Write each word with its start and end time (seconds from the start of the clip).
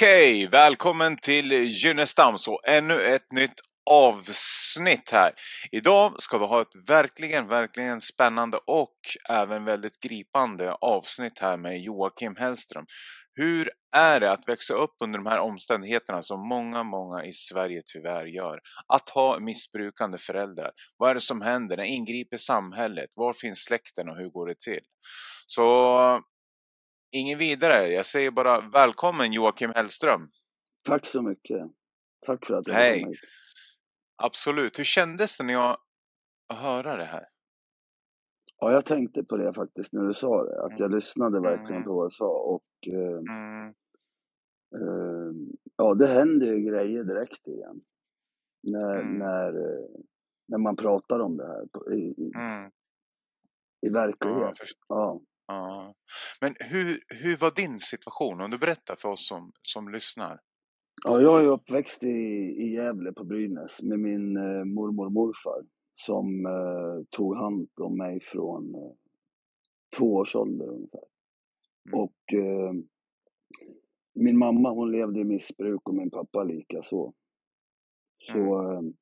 Okej, 0.00 0.46
välkommen 0.46 1.16
till 1.16 1.52
Gynnestam, 1.52 2.38
så 2.38 2.60
ännu 2.66 3.02
ett 3.02 3.32
nytt 3.32 3.54
avsnitt 3.90 5.10
här. 5.10 5.32
Idag 5.72 6.22
ska 6.22 6.38
vi 6.38 6.46
ha 6.46 6.62
ett 6.62 6.88
verkligen, 6.88 7.48
verkligen 7.48 8.00
spännande 8.00 8.58
och 8.66 8.96
även 9.28 9.64
väldigt 9.64 10.00
gripande 10.00 10.72
avsnitt 10.72 11.38
här 11.38 11.56
med 11.56 11.80
Joakim 11.80 12.36
Hellström. 12.36 12.84
Hur 13.34 13.70
är 13.96 14.20
det 14.20 14.32
att 14.32 14.48
växa 14.48 14.74
upp 14.74 14.94
under 15.04 15.18
de 15.18 15.26
här 15.26 15.38
omständigheterna 15.38 16.22
som 16.22 16.48
många, 16.48 16.82
många 16.82 17.24
i 17.24 17.32
Sverige 17.32 17.82
tyvärr 17.86 18.24
gör? 18.24 18.60
Att 18.86 19.10
ha 19.10 19.40
missbrukande 19.40 20.18
föräldrar. 20.18 20.70
Vad 20.96 21.10
är 21.10 21.14
det 21.14 21.20
som 21.20 21.40
händer? 21.40 21.76
När 21.76 21.84
ingriper 21.84 22.36
samhället? 22.36 23.10
Var 23.14 23.32
finns 23.32 23.58
släkten 23.58 24.08
och 24.08 24.16
hur 24.16 24.30
går 24.30 24.46
det 24.46 24.60
till? 24.60 24.82
Så 25.46 26.22
ingen 27.10 27.38
vidare. 27.38 27.88
Jag 27.88 28.06
säger 28.06 28.30
bara 28.30 28.60
välkommen 28.60 29.32
Joakim 29.32 29.70
Hellström. 29.74 30.28
Tack 30.82 31.06
så 31.06 31.22
mycket. 31.22 31.70
Tack 32.26 32.46
för 32.46 32.54
att 32.54 32.64
du 32.64 32.72
Hej. 32.72 33.04
Mig. 33.04 33.14
Absolut. 34.16 34.78
Hur 34.78 34.84
kändes 34.84 35.38
det 35.38 35.44
när 35.44 35.52
jag 35.52 35.78
hörde 36.54 36.96
det 36.96 37.04
här? 37.04 37.24
Ja, 38.58 38.72
jag 38.72 38.86
tänkte 38.86 39.24
på 39.24 39.36
det 39.36 39.54
faktiskt 39.54 39.92
när 39.92 40.02
du 40.02 40.14
sa 40.14 40.44
det. 40.44 40.62
Att 40.62 40.78
jag 40.78 40.86
mm. 40.86 40.96
lyssnade 40.96 41.40
verkligen 41.40 41.72
mm. 41.72 41.84
på 41.84 41.94
vad 41.94 42.06
du 42.06 42.14
sa. 42.14 42.30
Och, 42.30 42.88
eh, 42.88 43.18
mm. 43.18 43.68
eh, 44.74 45.32
ja, 45.76 45.94
det 45.94 46.06
händer 46.06 46.46
ju 46.46 46.70
grejer 46.70 47.04
direkt 47.04 47.48
igen. 47.48 47.80
När, 48.62 49.00
mm. 49.00 49.18
när, 49.18 49.48
eh, 49.48 49.88
när 50.48 50.58
man 50.58 50.76
pratar 50.76 51.20
om 51.20 51.36
det 51.36 51.46
här 51.46 51.66
på, 51.72 51.92
i, 51.92 52.00
i, 52.00 52.32
mm. 52.34 52.70
i 53.86 53.90
verklighet. 53.90 54.58
Ja, 54.88 55.20
ja. 55.52 55.94
Men 56.40 56.54
hur, 56.60 57.04
hur 57.08 57.36
var 57.36 57.50
din 57.50 57.80
situation? 57.80 58.40
Om 58.40 58.50
du 58.50 58.58
berättar 58.58 58.96
för 58.96 59.08
oss 59.08 59.28
som, 59.28 59.52
som 59.62 59.88
lyssnar. 59.88 60.40
Ja, 61.04 61.20
jag 61.20 61.44
är 61.44 61.46
uppväxt 61.46 62.02
i, 62.02 62.16
i 62.58 62.74
Gävle 62.74 63.12
på 63.12 63.24
Brynäs 63.24 63.82
med 63.82 63.98
min 63.98 64.36
eh, 64.36 64.64
mormor 64.64 65.06
och 65.06 65.12
morfar 65.12 65.64
som 65.94 66.46
eh, 66.46 67.04
tog 67.10 67.36
hand 67.36 67.68
om 67.80 67.96
mig 67.96 68.20
från 68.20 68.74
eh, 68.74 68.92
två 69.98 70.14
års 70.14 70.36
ålder 70.36 70.68
ungefär. 70.68 71.04
Mm. 71.88 72.00
Och 72.00 72.34
eh, 72.34 72.72
min 74.14 74.38
mamma 74.38 74.70
hon 74.70 74.92
levde 74.92 75.20
i 75.20 75.24
missbruk 75.24 75.88
och 75.88 75.94
min 75.94 76.10
pappa 76.10 76.44
lika 76.44 76.82
så. 76.82 77.14
Så 78.18 78.58
mm. 78.58 78.76
Eh, 78.76 78.92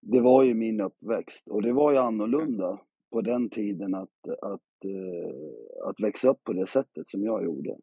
det 0.00 0.20
var 0.20 0.42
ju 0.42 0.54
min 0.54 0.80
uppväxt 0.80 1.48
och 1.48 1.62
det 1.62 1.72
var 1.72 1.92
ju 1.92 1.98
annorlunda 1.98 2.80
på 3.12 3.20
den 3.20 3.50
tiden 3.50 3.94
att, 3.94 4.28
att, 4.42 4.84
eh, 4.84 5.88
att 5.88 6.00
växa 6.00 6.28
upp 6.28 6.44
på 6.44 6.52
det 6.52 6.66
sättet 6.66 7.08
som 7.08 7.24
jag 7.24 7.44
gjorde. 7.44 7.76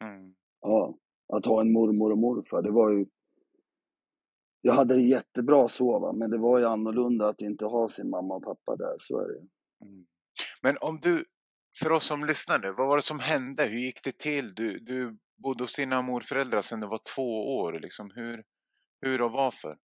Mm. 0.00 0.34
Ja, 0.60 0.98
att 1.32 1.46
ha 1.46 1.60
en 1.60 1.72
mormor 1.72 2.12
och 2.12 2.18
morfar, 2.18 2.62
det 2.62 2.70
var 2.70 2.90
ju 2.90 3.06
jag 4.66 4.74
hade 4.74 4.94
det 4.94 5.02
jättebra 5.02 5.68
så, 5.68 5.98
va? 5.98 6.12
men 6.12 6.30
det 6.30 6.38
var 6.38 6.58
ju 6.58 6.64
annorlunda 6.64 7.28
att 7.28 7.40
inte 7.40 7.64
ha 7.64 7.88
sin 7.88 8.10
mamma 8.10 8.34
och 8.34 8.44
pappa 8.44 8.76
där, 8.76 8.96
så 8.98 9.20
är 9.20 9.28
det 9.28 9.38
mm. 9.84 10.06
Men 10.62 10.76
om 10.80 11.00
du, 11.00 11.24
för 11.82 11.92
oss 11.92 12.04
som 12.04 12.24
lyssnade, 12.24 12.72
vad 12.72 12.88
var 12.88 12.96
det 12.96 13.02
som 13.02 13.20
hände? 13.20 13.64
Hur 13.64 13.78
gick 13.78 14.04
det 14.04 14.18
till? 14.18 14.54
Du, 14.54 14.78
du 14.78 15.18
bodde 15.42 15.62
hos 15.62 15.74
dina 15.74 16.02
morföräldrar 16.02 16.60
sedan 16.60 16.80
du 16.80 16.86
var 16.86 17.00
två 17.14 17.56
år, 17.56 17.72
liksom. 17.80 18.10
hur, 18.14 18.44
hur 19.00 19.22
och 19.22 19.32
varför? 19.32 19.78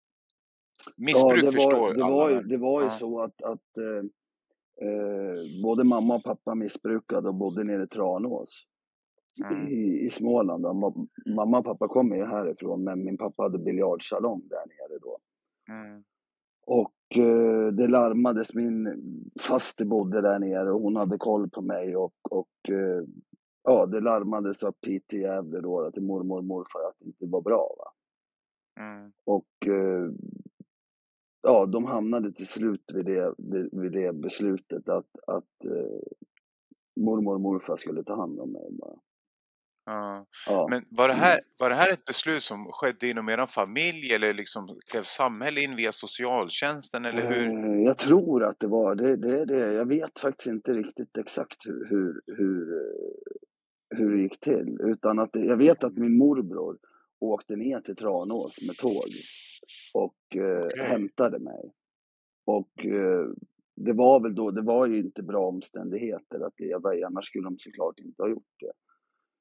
Missbruk 0.98 1.32
ja, 1.32 1.36
det 1.36 1.46
var, 1.46 1.52
förstår 1.52 1.94
det 1.94 2.04
var, 2.04 2.30
ju, 2.30 2.42
det 2.42 2.58
var 2.58 2.82
ju 2.82 2.88
ja. 2.88 2.98
så 3.00 3.22
att, 3.22 3.42
att 3.42 3.78
eh, 4.82 5.64
både 5.64 5.84
mamma 5.84 6.16
och 6.16 6.24
pappa 6.24 6.56
missbrukade 6.56 7.30
och 7.30 7.36
bodde 7.36 7.64
nere 7.64 7.84
i 7.84 7.88
Tranås 7.88 8.66
mm. 9.46 9.68
i, 9.68 10.06
i 10.06 10.10
Småland. 10.10 10.66
Mamma 11.36 11.60
och 11.60 11.66
pappa 11.66 11.88
kommer 11.88 12.16
ju 12.16 12.26
härifrån 12.26 12.84
men 12.84 13.06
min 13.06 13.18
pappa 13.18 13.44
hade 13.44 13.58
biljardsalong 13.58 14.42
där 14.50 14.66
nere 14.66 15.00
då. 15.02 15.18
Mm. 15.70 16.04
Och 16.66 17.18
eh, 17.18 17.68
det 17.68 17.88
larmades, 17.88 18.54
min 18.54 19.04
faster 19.40 19.86
bodde 19.86 20.22
där 20.22 20.40
nere 20.40 20.72
och 20.72 20.82
hon 20.82 20.96
hade 20.96 21.18
koll 21.18 21.50
på 21.50 21.62
mig 21.62 21.96
och, 21.96 22.14
och 22.30 22.70
eh, 22.70 23.04
ja, 23.64 23.86
det 23.86 24.00
larmades 24.00 24.64
upp 24.64 24.86
hit 24.86 25.08
till 25.08 25.22
Gävle 25.22 25.60
då 25.62 25.92
till 25.92 26.04
mormor 26.04 26.38
och 26.38 26.46
morfar 26.46 26.80
att 26.90 26.96
det 27.00 27.06
inte 27.06 27.26
var 27.26 27.42
bra. 27.42 27.76
Va? 27.78 27.92
Mm. 28.84 29.12
Och 29.26 29.68
eh, 29.68 30.12
ja, 31.42 31.66
de 31.66 31.86
hamnade 31.86 32.32
till 32.32 32.48
slut 32.48 32.84
vid 32.94 33.06
det, 33.06 33.34
vid 33.72 33.92
det 33.92 34.16
beslutet 34.16 34.90
att, 34.90 35.10
att 35.28 35.66
eh, 35.66 36.02
mormor 37.00 37.34
och 37.34 37.42
morfar 37.42 37.78
skulle 37.78 38.04
ta 38.04 38.16
hand 38.16 38.40
om 38.40 38.52
mig. 38.52 38.68
Bara. 38.72 38.96
Ja. 39.86 40.26
Ja. 40.48 40.68
Men 40.70 40.86
var 40.90 41.08
det, 41.08 41.14
här, 41.14 41.40
var 41.58 41.70
det 41.70 41.76
här 41.76 41.94
ett 41.94 42.06
beslut 42.06 42.44
som 42.44 42.68
skedde 42.72 43.10
inom 43.10 43.30
er 43.30 43.46
familj 43.46 44.14
eller 44.14 44.34
liksom 44.34 44.80
klev 44.92 45.04
samhället 45.04 45.64
in 45.64 45.76
via 45.76 45.92
socialtjänsten 45.92 47.06
eller 47.06 47.22
hur? 47.22 47.48
Eh, 47.48 47.82
jag 47.82 47.98
tror 47.98 48.44
att 48.44 48.60
det 48.60 48.68
var 48.68 48.96
det. 48.96 49.16
det, 49.16 49.46
det. 49.46 49.74
Jag 49.74 49.86
vet 49.86 50.20
faktiskt 50.20 50.48
inte 50.48 50.74
riktigt 50.74 51.18
exakt 51.18 51.66
hur, 51.66 51.88
hur, 51.90 52.22
hur, 52.38 52.74
eh, 52.74 53.98
hur 53.98 54.16
det 54.16 54.22
gick 54.22 54.40
till. 54.40 54.78
Utan 54.82 55.20
att 55.20 55.30
jag 55.34 55.58
vet 55.58 55.84
att 55.84 55.94
min 55.94 56.18
morbror 56.18 56.78
åkte 57.22 57.56
ner 57.56 57.82
till 57.82 57.96
Tranås 57.96 58.62
med 58.68 58.78
tåg 58.78 59.10
och 59.94 60.16
okay. 60.32 60.80
eh, 60.80 60.86
hämtade 60.86 61.40
mig. 61.40 61.74
Och 62.46 62.86
eh, 62.86 63.28
det 63.76 63.94
var 63.94 64.20
väl 64.20 64.36
då, 64.36 64.52
det 64.52 64.62
var 64.62 64.88
ju 64.88 64.98
inte 64.98 65.24
bra 65.24 65.48
omständigheter 65.48 66.46
att 66.46 66.60
leva 66.60 66.96
i, 66.96 67.04
annars 67.04 67.26
skulle 67.26 67.44
de 67.44 67.60
såklart 67.60 68.00
inte 68.00 68.22
ha 68.22 68.30
gjort 68.30 68.54
det. 68.60 68.72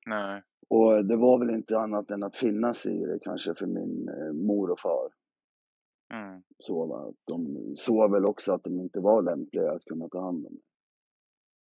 Nej. 0.06 0.42
Och 0.68 1.04
det 1.04 1.16
var 1.16 1.38
väl 1.38 1.50
inte 1.50 1.78
annat 1.78 2.10
än 2.10 2.22
att 2.22 2.36
finnas 2.36 2.86
i 2.86 3.04
det 3.04 3.18
kanske 3.22 3.54
för 3.54 3.66
min 3.66 4.08
eh, 4.08 4.32
mor 4.32 4.70
och 4.70 4.80
far. 4.80 5.10
Mm. 6.14 6.42
Så 6.58 6.86
va? 6.86 7.12
De 7.24 7.56
såg 7.76 8.12
väl 8.12 8.24
också 8.24 8.52
att 8.52 8.64
de 8.64 8.80
inte 8.80 9.00
var 9.00 9.22
lämpliga 9.22 9.72
att 9.72 9.84
kunna 9.84 10.08
ta 10.08 10.20
hand 10.20 10.46
om 10.46 10.52
mig. 10.52 10.62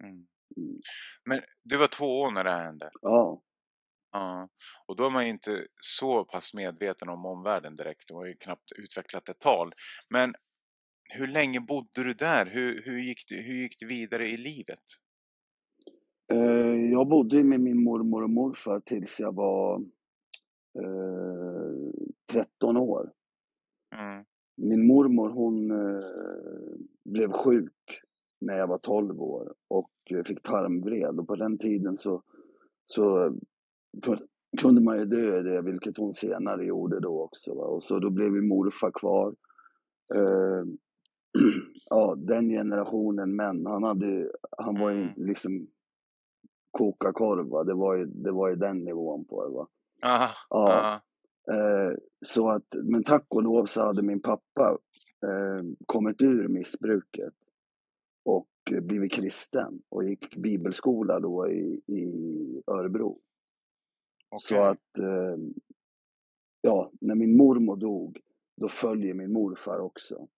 Mm. 0.02 0.26
Mm. 0.56 0.80
Men 1.24 1.40
du 1.62 1.76
var 1.76 1.88
två 1.88 2.20
år 2.20 2.30
när 2.30 2.44
det 2.44 2.50
här 2.50 2.64
hände? 2.64 2.90
Ja. 3.02 3.42
Ja, 4.14 4.48
och 4.86 4.96
då 4.96 5.06
är 5.06 5.10
man 5.10 5.24
ju 5.24 5.30
inte 5.30 5.66
så 5.80 6.24
pass 6.24 6.54
medveten 6.54 7.08
om 7.08 7.26
omvärlden 7.26 7.76
direkt. 7.76 8.08
Du 8.08 8.14
har 8.14 8.26
ju 8.26 8.34
knappt 8.34 8.72
utvecklat 8.76 9.28
ett 9.28 9.38
tal. 9.38 9.72
Men 10.08 10.34
hur 11.04 11.26
länge 11.26 11.60
bodde 11.60 12.04
du 12.04 12.14
där? 12.14 12.46
Hur, 12.46 12.82
hur, 12.84 12.98
gick, 12.98 13.28
det, 13.28 13.34
hur 13.34 13.54
gick 13.54 13.80
det 13.80 13.86
vidare 13.86 14.28
i 14.28 14.36
livet? 14.36 14.80
Eh, 16.32 16.90
jag 16.92 17.08
bodde 17.08 17.44
med 17.44 17.60
min 17.60 17.84
mormor 17.84 18.22
och 18.22 18.30
morfar 18.30 18.80
tills 18.80 19.20
jag 19.20 19.34
var 19.34 19.80
eh, 20.78 21.92
13 22.32 22.76
år. 22.76 23.12
Mm. 23.96 24.24
Min 24.56 24.86
mormor 24.86 25.28
hon 25.28 25.70
eh, 25.70 26.04
blev 27.04 27.32
sjuk 27.32 28.00
när 28.40 28.58
jag 28.58 28.66
var 28.66 28.78
12 28.78 29.22
år 29.22 29.54
och 29.68 29.90
fick 30.26 30.42
tarmvred 30.42 31.18
och 31.20 31.26
på 31.26 31.36
den 31.36 31.58
tiden 31.58 31.96
så, 31.96 32.22
så 32.86 33.34
kunde 34.60 34.80
man 34.80 34.98
ju 34.98 35.04
dö 35.04 35.40
i 35.40 35.42
det, 35.42 35.62
vilket 35.62 35.96
hon 35.96 36.14
senare 36.14 36.64
gjorde 36.64 37.00
då 37.00 37.22
också. 37.22 37.54
Va? 37.54 37.64
Och 37.64 37.82
så 37.82 37.98
då 37.98 38.10
blev 38.10 38.34
ju 38.34 38.42
morfar 38.42 38.90
kvar. 38.90 39.34
Eh, 40.14 40.64
ja, 41.90 42.14
den 42.18 42.48
generationen 42.48 43.36
män, 43.36 43.66
han, 43.66 43.82
hade, 43.82 44.30
han 44.58 44.80
var 44.80 44.90
ju 44.90 45.02
mm. 45.02 45.12
liksom 45.16 45.66
koka 46.70 47.12
korv. 47.12 47.48
Va? 47.48 47.64
Det, 47.64 47.74
var 47.74 47.94
ju, 47.94 48.04
det 48.04 48.32
var 48.32 48.48
ju 48.48 48.56
den 48.56 48.84
nivån 48.84 49.24
på 49.24 49.44
det. 49.44 49.54
Va? 49.54 49.68
Aha, 50.02 50.30
ja. 50.50 50.72
Aha. 50.72 51.00
Eh, 51.50 51.96
så 52.26 52.50
att, 52.50 52.74
men 52.82 53.04
tack 53.04 53.26
och 53.28 53.42
lov 53.42 53.64
så 53.64 53.82
hade 53.82 54.02
min 54.02 54.22
pappa 54.22 54.78
eh, 55.26 55.64
kommit 55.86 56.22
ur 56.22 56.48
missbruket 56.48 57.34
och 58.24 58.48
blivit 58.82 59.12
kristen 59.12 59.82
och 59.88 60.04
gick 60.04 60.36
bibelskola 60.36 61.20
då 61.20 61.48
i, 61.48 61.80
i 61.86 62.62
Örebro. 62.66 63.18
Okay. 64.34 64.56
Så 64.56 64.64
att, 64.64 64.98
eh, 64.98 65.36
ja, 66.60 66.90
när 67.00 67.14
min 67.14 67.36
mormor 67.36 67.76
dog, 67.76 68.20
då 68.56 68.68
följer 68.68 69.14
min 69.14 69.32
morfar 69.32 69.78
också. 69.78 70.28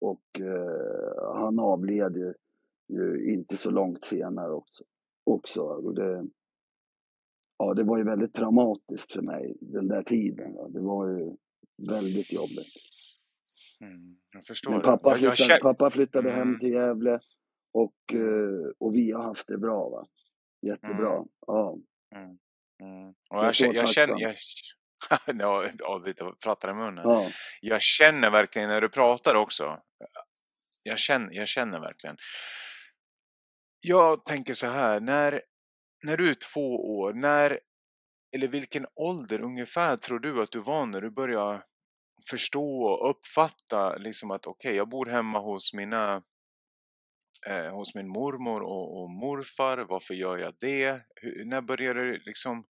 Och 0.00 0.40
eh, 0.40 1.34
han 1.34 1.58
avled 1.58 2.16
ju, 2.16 2.34
ju, 2.88 3.32
inte 3.32 3.56
så 3.56 3.70
långt 3.70 4.04
senare 4.04 4.52
också 4.52 4.84
också. 5.24 5.62
Och 5.62 5.94
det, 5.94 6.26
ja, 7.58 7.74
det 7.74 7.84
var 7.84 7.98
ju 7.98 8.04
väldigt 8.04 8.34
traumatiskt 8.34 9.12
för 9.12 9.22
mig 9.22 9.56
den 9.60 9.88
där 9.88 10.02
tiden. 10.02 10.72
Det 10.72 10.80
var 10.80 11.08
ju 11.08 11.36
väldigt 11.88 12.32
jobbigt. 12.32 12.74
Mm, 13.80 14.16
jag 14.32 14.44
förstår. 14.44 14.70
Men 14.70 14.80
pappa 14.80 15.14
flyttade, 15.14 15.36
jag, 15.38 15.50
jag... 15.50 15.60
pappa 15.60 15.90
flyttade 15.90 16.30
mm. 16.30 16.48
hem 16.48 16.58
till 16.60 16.72
Gävle 16.72 17.18
och, 17.72 18.14
eh, 18.14 18.70
och 18.78 18.94
vi 18.94 19.10
har 19.10 19.22
haft 19.22 19.48
det 19.48 19.58
bra. 19.58 19.88
Va? 19.88 20.04
Jättebra. 20.62 21.16
Mm. 21.16 21.28
Ja. 21.46 21.78
Mm. 22.16 22.38
Mm. 22.84 23.14
Jag, 23.30 23.54
jag, 23.54 23.74
jag 23.74 23.88
känner... 23.88 24.20
Jag, 24.20 24.36
ja, 25.78 25.98
vi 26.04 26.14
pratar 26.42 26.70
i 26.70 26.74
munnen. 26.74 27.04
Ja. 27.04 27.30
Jag 27.60 27.82
känner 27.82 28.30
verkligen 28.30 28.68
när 28.68 28.80
du 28.80 28.88
pratar 28.88 29.34
också. 29.34 29.80
Jag 30.82 30.98
känner, 30.98 31.32
jag 31.32 31.48
känner 31.48 31.80
verkligen. 31.80 32.16
Jag 33.80 34.24
tänker 34.24 34.54
så 34.54 34.66
här, 34.66 35.00
när, 35.00 35.42
när 36.02 36.16
du 36.16 36.30
är 36.30 36.34
två 36.34 36.98
år, 36.98 37.12
när 37.12 37.60
eller 38.34 38.48
vilken 38.48 38.86
ålder 38.94 39.40
ungefär 39.40 39.96
tror 39.96 40.18
du 40.18 40.42
att 40.42 40.50
du 40.50 40.60
var 40.60 40.86
när 40.86 41.00
du 41.00 41.10
började 41.10 41.62
förstå 42.30 42.82
och 42.82 43.10
uppfatta 43.10 43.96
liksom 43.96 44.30
att 44.30 44.46
okej, 44.46 44.68
okay, 44.68 44.76
jag 44.76 44.88
bor 44.88 45.06
hemma 45.06 45.38
hos 45.38 45.74
mina 45.74 46.22
eh, 47.46 47.74
hos 47.74 47.94
min 47.94 48.08
mormor 48.08 48.62
och, 48.62 49.02
och, 49.02 49.10
morfar. 49.10 49.78
Varför 49.78 50.14
gör 50.14 50.38
jag 50.38 50.54
det? 50.60 51.00
Hur, 51.14 51.44
när 51.44 51.60
började 51.60 52.00
du 52.00 52.18
liksom 52.18 52.64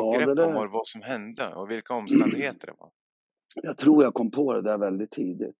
få 0.00 0.18
grepp 0.18 0.28
om 0.48 0.54
vad, 0.54 0.70
vad 0.70 0.86
som 0.86 1.02
hände 1.02 1.54
och 1.54 1.70
vilka 1.70 1.94
omständigheter 1.94 2.66
det 2.66 2.74
var? 2.78 2.90
Jag 3.62 3.78
tror 3.78 4.04
jag 4.04 4.14
kom 4.14 4.30
på 4.30 4.52
det 4.52 4.62
där 4.62 4.78
väldigt 4.78 5.10
tidigt. 5.10 5.56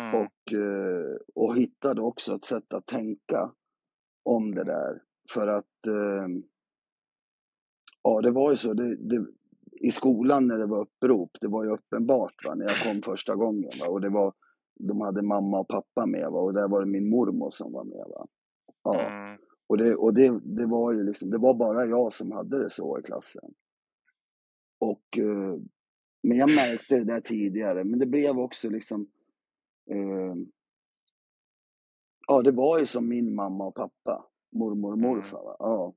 Mm. 0.00 0.14
Och, 0.14 0.52
eh, 0.52 1.16
och 1.34 1.56
hittade 1.56 2.00
också 2.00 2.34
ett 2.34 2.44
sätt 2.44 2.72
att 2.72 2.86
tänka 2.86 3.52
om 4.24 4.54
det 4.54 4.64
där. 4.64 5.02
För 5.32 5.48
att 5.48 5.86
eh, 5.86 6.28
Ja, 8.02 8.20
det 8.20 8.30
var 8.30 8.50
ju 8.50 8.56
så. 8.56 8.74
Det, 8.74 8.96
det, 8.96 9.26
I 9.80 9.90
skolan 9.90 10.46
när 10.46 10.58
det 10.58 10.66
var 10.66 10.80
upprop, 10.80 11.30
det 11.40 11.48
var 11.48 11.64
ju 11.64 11.70
uppenbart 11.70 12.44
va, 12.44 12.54
när 12.54 12.64
jag 12.64 12.82
kom 12.82 13.02
första 13.02 13.34
gången. 13.34 13.70
Va, 13.80 13.88
och 13.88 14.00
det 14.00 14.08
var, 14.08 14.32
de 14.80 15.00
hade 15.00 15.22
mamma 15.22 15.60
och 15.60 15.68
pappa 15.68 16.06
med 16.06 16.30
va, 16.30 16.40
och 16.40 16.54
där 16.54 16.68
var 16.68 16.80
det 16.80 16.90
min 16.90 17.10
mormor 17.10 17.50
som 17.50 17.72
var 17.72 17.84
med. 17.84 18.04
Va. 18.08 18.26
Ja. 18.84 19.00
Mm. 19.00 19.38
Och, 19.72 19.78
det, 19.78 19.94
och 19.94 20.14
det, 20.14 20.40
det 20.44 20.66
var 20.66 20.92
ju 20.92 21.04
liksom, 21.04 21.30
det 21.30 21.38
var 21.38 21.54
bara 21.54 21.86
jag 21.86 22.12
som 22.12 22.32
hade 22.32 22.62
det 22.62 22.70
så 22.70 22.98
i 22.98 23.02
klassen. 23.02 23.54
Och, 24.78 25.18
eh, 25.18 25.56
men 26.22 26.38
jag 26.38 26.50
märkte 26.54 26.98
det 26.98 27.04
där 27.04 27.20
tidigare, 27.20 27.84
men 27.84 27.98
det 27.98 28.06
blev 28.06 28.38
också 28.38 28.68
liksom 28.68 29.06
eh, 29.90 30.34
Ja, 32.26 32.42
det 32.42 32.52
var 32.52 32.78
ju 32.78 32.86
som 32.86 33.08
min 33.08 33.34
mamma 33.34 33.66
och 33.66 33.74
pappa, 33.74 34.26
mormor 34.50 34.92
och 34.92 34.98
morfar. 34.98 35.44
Va? 35.44 35.56
Ja. 35.58 35.94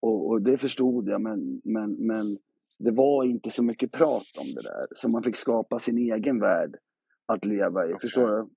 Och, 0.00 0.28
och, 0.28 0.42
det 0.42 0.58
förstod 0.58 1.08
jag, 1.08 1.20
men, 1.20 1.60
men, 1.64 1.92
men 1.92 2.38
det 2.78 2.90
var 2.90 3.24
inte 3.24 3.50
så 3.50 3.62
mycket 3.62 3.92
prat 3.92 4.26
om 4.38 4.46
det 4.54 4.62
där. 4.62 4.86
Så 4.96 5.08
man 5.08 5.22
fick 5.22 5.36
skapa 5.36 5.78
sin 5.78 5.98
egen 5.98 6.40
värld 6.40 6.76
att 7.26 7.44
leva 7.44 7.86
i. 7.86 7.88
Okay. 7.88 8.00
Förstår 8.00 8.26
du? 8.26 8.48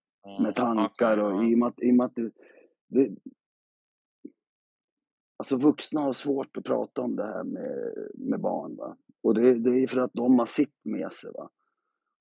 Med 0.44 0.56
tankar 0.56 1.18
och 1.18 1.44
i 1.44 1.56
och 1.56 1.60
med 1.60 1.68
att, 1.68 1.84
i 1.84 1.92
och 1.92 1.96
med 1.96 2.06
att 2.06 2.16
det, 2.16 2.32
det, 2.88 3.10
Alltså 5.38 5.58
vuxna 5.58 6.02
har 6.02 6.14
svårt 6.14 6.58
att 6.58 6.64
prata 6.64 7.02
om 7.02 7.16
det 7.16 7.26
här 7.26 7.44
med, 7.44 7.94
med 8.14 8.42
barn. 8.42 8.76
Va? 8.76 8.98
Och 9.24 9.34
det, 9.34 9.54
det 9.54 9.70
är 9.70 9.88
för 9.88 10.00
att 10.00 10.14
de 10.14 10.40
har 10.40 10.46
sitt 10.46 10.76
med 10.84 11.12
sig. 11.12 11.32
Va? 11.34 11.50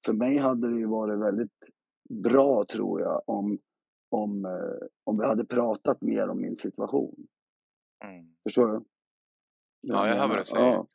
För 0.06 0.12
mig 0.12 0.36
hade 0.36 0.70
det 0.70 0.78
ju 0.78 0.86
varit 0.86 1.20
väldigt 1.20 1.52
bra, 2.08 2.64
tror 2.64 3.00
jag, 3.00 3.22
om, 3.26 3.58
om, 4.10 4.44
eh, 4.44 4.86
om 5.04 5.18
vi 5.18 5.24
hade 5.24 5.46
pratat 5.46 6.00
mer 6.00 6.28
om 6.28 6.40
min 6.40 6.56
situation. 6.56 7.26
Mm. 8.04 8.26
Förstår 8.42 8.68
du? 8.68 8.84
Ja, 9.80 10.08
jag 10.08 10.16
hör 10.16 10.28
vad 10.28 10.38
du 10.38 10.44
säger. 10.44 10.66
Ja. 10.66 10.86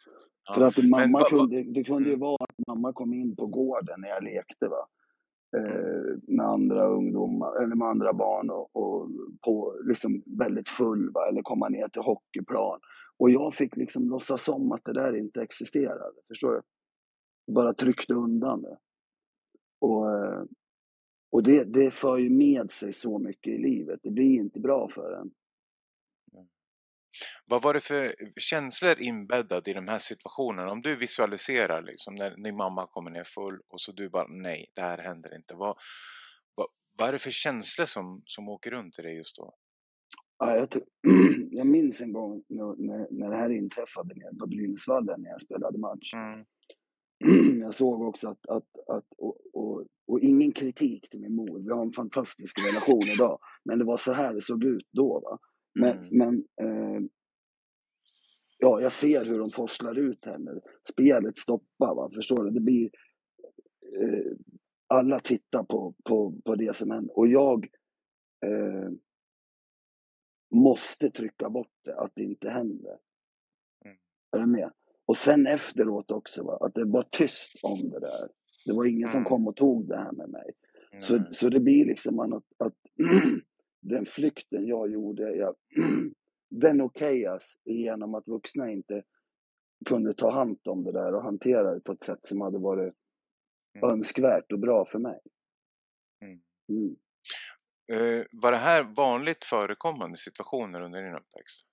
För 0.56 0.62
att 0.62 0.90
mamma 0.90 1.20
Men, 1.20 1.30
kunde, 1.30 1.64
det 1.64 1.84
kunde 1.84 2.10
ju 2.10 2.16
mm. 2.16 2.20
vara 2.20 2.44
att 2.44 2.68
mamma 2.68 2.94
kom 2.94 3.14
in 3.14 3.36
på 3.36 3.48
gården 3.48 4.02
när 4.02 4.10
jag 4.10 4.24
lekte. 4.24 4.68
Va? 4.68 4.88
Eh, 5.58 6.18
med 6.28 6.46
andra 6.46 6.88
ungdomar, 6.88 7.64
eller 7.64 7.76
med 7.76 7.88
andra 7.88 8.14
barn 8.14 8.50
och, 8.50 8.76
och 8.76 9.10
på, 9.42 9.76
liksom 9.84 10.24
väldigt 10.26 10.70
full, 10.70 11.12
va? 11.12 11.28
eller 11.28 11.42
komma 11.42 11.70
ner 11.70 11.88
till 11.88 12.02
hockeyplan. 12.02 12.80
Och 13.18 13.30
jag 13.30 13.54
fick 13.54 13.76
liksom 13.76 14.10
låtsas 14.10 14.48
om 14.48 14.72
att 14.72 14.86
det 14.86 14.94
där 14.94 15.16
inte 15.16 15.42
existerade. 15.42 16.14
Förstår 16.28 16.54
du? 16.54 16.62
Bara 17.54 17.74
tryckte 17.74 18.14
undan 18.14 18.62
det. 18.62 18.78
Och, 19.82 20.14
eh, 20.14 20.44
och 21.32 21.44
det, 21.44 21.64
det 21.64 21.92
för 21.92 22.18
ju 22.18 22.30
med 22.30 22.72
sig 22.72 22.94
så 22.94 23.20
mycket 23.20 23.54
i 23.54 23.58
livet. 23.58 24.00
Det 24.04 24.12
blir 24.12 24.40
inte 24.40 24.60
bra 24.60 24.88
för 24.88 25.14
en. 25.14 25.32
Vad 27.46 27.62
var 27.62 27.74
det 27.74 27.80
för 27.80 28.16
känslor 28.38 29.00
inbäddade 29.00 29.72
i 29.72 29.74
de 29.74 29.88
här 29.88 30.00
situationerna? 30.00 30.72
Om 30.72 30.82
du 30.82 30.96
visualiserar 30.96 31.82
liksom 31.82 32.16
när 32.16 32.44
din 32.44 32.56
mamma 32.56 32.88
kommer 32.88 33.12
ner 33.12 33.24
full 33.24 33.60
och 33.68 33.82
så 33.82 33.92
du 33.92 34.10
bara 34.10 34.28
nej, 34.28 34.72
det 34.76 34.82
här 34.82 34.98
händer 34.98 35.36
inte. 35.36 35.56
Vad, 35.56 35.78
vad, 36.56 36.68
vad 36.98 37.08
är 37.08 37.14
det 37.14 37.20
för 37.20 37.32
känslor 37.32 37.86
som, 37.86 38.22
som 38.26 38.50
åker 38.50 38.72
runt 38.72 39.00
i 39.00 39.02
dig 39.02 39.16
just 39.16 39.38
då? 39.38 39.54
Ja, 40.40 40.56
jag, 40.56 40.68
jag 41.52 41.68
minns 41.68 42.02
en 42.02 42.14
gång 42.14 42.44
när, 42.48 43.08
när 43.12 43.30
det 43.30 43.36
här 43.36 43.50
inträffade 43.50 44.16
nere 44.16 44.36
på 44.40 44.48
Brynäsvallen 44.48 45.22
när 45.22 45.30
jag 45.30 45.42
spelade 45.42 45.78
match. 45.78 46.14
Mm. 46.14 46.46
Jag 47.62 47.76
såg 47.76 48.02
också 48.02 48.30
att, 48.30 48.46
att, 48.50 48.90
att 48.90 49.06
och, 49.18 49.38
och, 49.54 49.86
och, 50.08 50.20
ingen 50.20 50.52
kritik 50.52 51.10
till 51.10 51.20
min 51.20 51.36
mor, 51.36 51.60
vi 51.60 51.72
har 51.72 51.82
en 51.82 51.94
fantastisk 51.94 52.60
relation 52.68 53.08
idag. 53.14 53.40
Men 53.64 53.80
det 53.80 53.86
var 53.86 53.98
så 53.98 54.14
här 54.14 54.34
det 54.34 54.42
såg 54.42 54.64
ut 54.64 54.88
då. 54.92 55.20
Va? 55.20 55.40
Men, 55.74 55.98
mm. 55.98 56.18
men 56.18 56.36
eh, 56.62 57.02
ja, 58.60 58.82
jag 58.82 58.94
ser 58.94 59.26
hur 59.26 59.40
de 59.40 59.52
forslar 59.52 59.98
ut 59.98 60.26
henne. 60.26 60.52
Spelet 60.90 61.38
stoppar, 61.38 61.96
va? 61.96 62.12
förstår 62.16 62.44
du? 62.44 62.52
Det 62.52 62.62
blir... 62.62 62.90
Eh, 64.02 64.32
alla 64.88 65.20
tittar 65.20 65.64
på, 65.64 65.96
på, 66.04 66.42
på 66.46 66.56
det 66.56 66.76
som 66.76 66.92
händer. 66.92 67.18
Och 67.18 67.28
jag 67.28 67.68
eh, 68.46 68.90
måste 70.56 71.10
trycka 71.10 71.50
bort 71.50 71.74
det, 71.86 71.96
att 71.96 72.12
det 72.16 72.24
inte 72.24 72.50
händer. 72.50 72.98
Mm. 73.86 73.98
Är 74.32 74.40
du 74.40 74.46
med? 74.46 74.72
Och 75.06 75.18
sen 75.18 75.48
efteråt 75.48 76.12
också, 76.12 76.44
va? 76.44 76.58
att 76.62 76.76
det 76.76 76.86
var 76.86 77.04
tyst 77.12 77.60
om 77.64 77.90
det 77.90 78.00
där. 78.00 78.30
Det 78.66 78.74
var 78.74 78.86
ingen 78.86 79.10
mm. 79.10 79.12
som 79.12 79.24
kom 79.24 79.48
och 79.48 79.56
tog 79.56 79.88
det 79.88 79.98
här 79.98 80.12
med 80.12 80.30
mig. 80.30 80.52
Mm. 80.92 81.04
Så, 81.04 81.24
så 81.34 81.50
det 81.50 81.60
blir 81.60 81.86
liksom 81.86 82.20
att, 82.20 82.44
att 82.58 82.74
den 83.82 84.06
flykten 84.06 84.68
jag 84.68 84.92
gjorde, 84.92 85.36
jag, 85.36 85.56
den 86.50 86.82
okejas 86.82 87.44
genom 87.66 88.16
att 88.16 88.28
vuxna 88.28 88.72
inte 88.72 89.04
kunde 89.86 90.14
ta 90.14 90.32
hand 90.32 90.60
om 90.68 90.84
det 90.84 90.92
där 90.92 91.16
och 91.16 91.24
hantera 91.24 91.74
det 91.74 91.82
på 91.82 91.92
ett 91.92 92.04
sätt 92.04 92.26
som 92.26 92.42
hade 92.42 92.58
varit 92.58 92.94
mm. 93.76 93.90
önskvärt 93.90 94.52
och 94.52 94.60
bra 94.60 94.86
för 94.86 95.00
mig. 95.00 95.20
Mm. 96.22 96.42
Mm. 96.70 96.96
Uh, 97.92 98.26
var 98.32 98.52
det 98.52 98.58
här 98.58 98.84
vanligt 98.84 99.44
förekommande 99.44 100.18
situationer 100.18 100.82
under 100.82 101.04
din 101.04 101.16
uppväxt? 101.16 101.68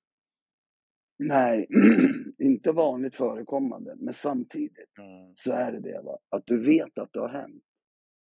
Nej, 1.19 1.66
inte 2.38 2.72
vanligt 2.72 3.16
förekommande, 3.16 3.96
men 3.96 4.14
samtidigt 4.14 4.99
mm. 4.99 5.37
så 5.37 5.52
är 5.52 5.72
det 5.72 5.81
det. 5.81 6.02
Va? 6.05 6.19
Att 6.28 6.46
du 6.46 6.64
vet 6.64 6.99
att 6.99 7.12
det 7.12 7.20
har 7.20 7.28
hänt. 7.28 7.64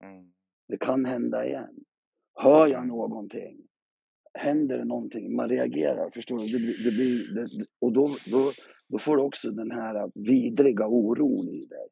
Mm. 0.04 0.32
Det 0.68 0.76
kan 0.76 1.04
hända 1.04 1.46
igen. 1.46 1.84
Hör 2.34 2.66
jag 2.66 2.86
någonting, 2.86 3.56
händer 4.34 4.78
det 4.78 4.84
någonting, 4.84 5.36
man 5.36 5.48
reagerar, 5.48 6.10
förstår 6.10 6.38
du? 6.38 6.46
Det, 6.46 6.84
det 6.84 6.90
blir, 6.90 7.34
det, 7.34 7.66
och 7.80 7.92
då, 7.92 8.08
då, 8.30 8.52
då 8.88 8.98
får 8.98 9.16
du 9.16 9.22
också 9.22 9.50
den 9.50 9.70
här 9.70 10.10
vidriga 10.14 10.86
oron 10.86 11.48
i 11.48 11.66
dig 11.66 11.88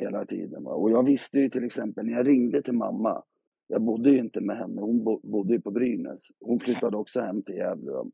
hela 0.00 0.26
tiden. 0.26 0.64
Va? 0.64 0.72
Och 0.72 0.90
jag 0.90 1.06
visste 1.06 1.38
ju 1.38 1.50
till 1.50 1.64
exempel 1.64 2.06
när 2.06 2.12
jag 2.12 2.26
ringde 2.26 2.62
till 2.62 2.74
mamma, 2.74 3.22
jag 3.66 3.82
bodde 3.82 4.10
ju 4.10 4.18
inte 4.18 4.40
med 4.40 4.56
henne, 4.56 4.80
hon 4.80 5.04
bodde 5.04 5.54
ju 5.54 5.60
på 5.60 5.70
Brynäs. 5.70 6.20
Hon 6.40 6.60
flyttade 6.60 6.96
också 6.96 7.20
hem 7.20 7.42
till 7.42 7.54
Gävle 7.54 8.10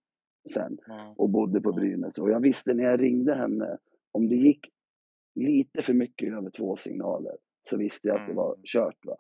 sen 0.53 0.79
och 1.17 1.31
bodde 1.31 1.61
på 1.61 1.73
Brynäs. 1.73 2.19
Och 2.19 2.31
jag 2.31 2.41
visste 2.41 2.75
när 2.75 2.85
jag 2.85 3.03
ringde 3.03 3.35
henne, 3.35 3.79
om 4.13 4.29
det 4.29 4.37
gick 4.37 4.67
lite 5.35 5.83
för 5.83 5.95
mycket 5.95 6.33
över 6.33 6.51
två 6.51 6.77
signaler 6.77 7.37
så 7.71 7.77
visste 7.77 8.09
jag 8.09 8.21
att 8.21 8.29
det 8.29 8.35
var 8.35 8.55
mm. 8.55 8.63
kört. 8.65 9.07
Va? 9.07 9.17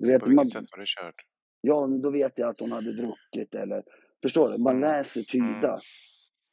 Du 0.00 0.06
vet, 0.06 0.20
på 0.20 0.26
vilket 0.26 0.36
man, 0.36 0.50
sätt 0.50 0.70
var 0.70 0.78
det 0.78 0.86
kört? 0.86 1.14
Ja, 1.60 1.86
då 1.86 2.10
vet 2.10 2.32
jag 2.36 2.48
att 2.50 2.60
hon 2.60 2.72
hade 2.72 2.92
druckit 2.92 3.54
eller... 3.54 3.84
Förstår 4.22 4.50
du? 4.50 4.58
Man 4.58 4.76
mm. 4.76 4.80
läser 4.80 5.22
tyda. 5.22 5.68
Mm. 5.68 5.80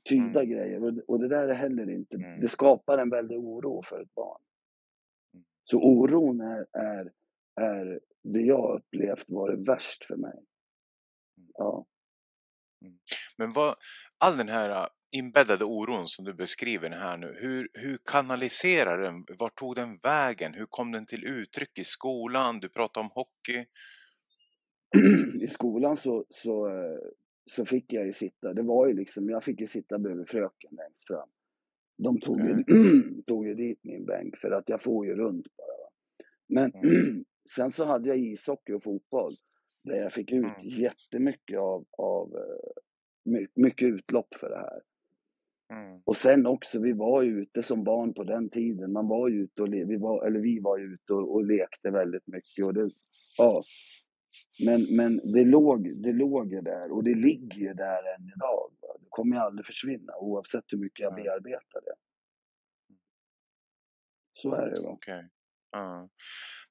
Tyda 0.09 0.43
mm. 0.43 0.49
grejer 0.49 0.83
och, 0.83 0.93
och 1.07 1.19
det 1.19 1.27
där 1.27 1.47
är 1.47 1.53
heller 1.53 1.89
inte... 1.89 2.15
Mm. 2.15 2.39
Det 2.39 2.47
skapar 2.47 2.97
en 2.97 3.09
väldig 3.09 3.37
oro 3.37 3.81
för 3.83 4.01
ett 4.01 4.15
barn. 4.15 4.41
Mm. 5.33 5.45
Så 5.63 5.77
oron 5.77 6.41
är, 6.41 6.67
är, 6.71 7.11
är 7.61 7.99
det 8.23 8.41
jag 8.41 8.79
upplevt 8.79 9.25
varit 9.27 9.67
värst 9.69 10.05
för 10.05 10.15
mig. 10.15 10.37
Mm. 11.37 11.49
Ja. 11.53 11.85
Men 13.37 13.53
vad, 13.53 13.75
all 14.17 14.37
den 14.37 14.49
här 14.49 14.89
inbäddade 15.11 15.65
oron 15.65 16.07
som 16.07 16.25
du 16.25 16.33
beskriver 16.33 16.89
här 16.89 17.17
nu, 17.17 17.37
hur, 17.39 17.69
hur 17.73 17.97
kanaliserar 18.05 19.01
den? 19.01 19.25
Vart 19.39 19.59
tog 19.59 19.75
den 19.75 19.97
vägen? 19.97 20.53
Hur 20.53 20.65
kom 20.65 20.91
den 20.91 21.05
till 21.05 21.25
uttryck 21.25 21.79
i 21.79 21.83
skolan? 21.83 22.59
Du 22.59 22.69
pratade 22.69 23.03
om 23.03 23.11
hockey. 23.13 23.65
I 25.41 25.47
skolan 25.47 25.97
så, 25.97 26.25
så, 26.29 26.67
eh, 26.67 26.97
så 27.51 27.65
fick 27.65 27.93
jag 27.93 28.05
ju 28.05 28.13
sitta, 28.13 28.53
det 28.53 28.61
var 28.61 28.87
ju 28.87 28.93
liksom, 28.93 29.29
jag 29.29 29.43
fick 29.43 29.61
ju 29.61 29.67
sitta 29.67 29.99
bredvid 29.99 30.29
fröken 30.29 30.71
längst 30.71 31.07
fram. 31.07 31.29
De 31.97 32.19
tog, 32.19 32.39
mm. 32.39 32.63
ju, 32.67 33.21
tog 33.27 33.47
ju 33.47 33.53
dit 33.53 33.79
min 33.83 34.05
bänk 34.05 34.37
för 34.37 34.51
att 34.51 34.69
jag 34.69 34.81
får 34.81 35.05
ju 35.05 35.15
runt 35.15 35.45
bara. 35.57 35.89
Men 36.47 36.73
mm. 36.73 37.25
sen 37.55 37.71
så 37.71 37.85
hade 37.85 38.09
jag 38.09 38.17
ishockey 38.17 38.73
och 38.73 38.83
fotboll 38.83 39.35
där 39.83 39.95
jag 39.95 40.13
fick 40.13 40.31
ut 40.31 40.43
mm. 40.43 40.55
jättemycket 40.61 41.59
av, 41.59 41.85
av 41.97 42.35
eh, 42.35 43.41
mycket 43.55 43.87
utlopp 43.87 44.35
för 44.39 44.49
det 44.49 44.57
här. 44.57 44.81
Mm. 45.73 46.01
Och 46.05 46.17
sen 46.17 46.45
också, 46.45 46.79
vi 46.79 46.93
var 46.93 47.21
ju 47.21 47.41
ute 47.41 47.63
som 47.63 47.83
barn 47.83 48.13
på 48.13 48.23
den 48.23 48.49
tiden. 48.49 48.91
Man 48.91 49.07
var 49.07 49.27
ju 49.29 49.43
ute 49.43 49.61
och, 49.61 49.73
vi 49.73 49.97
var, 49.97 50.27
eller 50.27 50.39
vi 50.39 50.59
var 50.59 50.79
ute 50.79 51.13
och, 51.13 51.35
och 51.35 51.45
lekte 51.45 51.91
väldigt 51.91 52.27
mycket. 52.27 52.65
Och 52.65 52.73
det, 52.73 52.89
ja. 53.37 53.63
Men, 54.65 54.95
men 54.95 55.33
det, 55.33 55.43
låg, 55.43 56.03
det 56.03 56.13
låg 56.13 56.53
ju 56.53 56.61
där 56.61 56.91
och 56.91 57.03
det 57.03 57.15
ligger 57.15 57.57
ju 57.57 57.73
där 57.73 58.15
än 58.15 58.31
idag. 58.35 58.71
Va? 58.81 58.87
Det 58.99 59.07
kommer 59.09 59.35
ju 59.35 59.41
aldrig 59.41 59.65
försvinna 59.65 60.13
oavsett 60.19 60.63
hur 60.67 60.77
mycket 60.77 60.99
jag 60.99 61.15
bearbetar 61.15 61.81
det. 61.85 61.95
Så 64.33 64.53
är 64.53 64.69
det. 64.69 64.81
Va? 64.81 64.89
Okay. 64.89 65.21
Uh. 65.75 66.05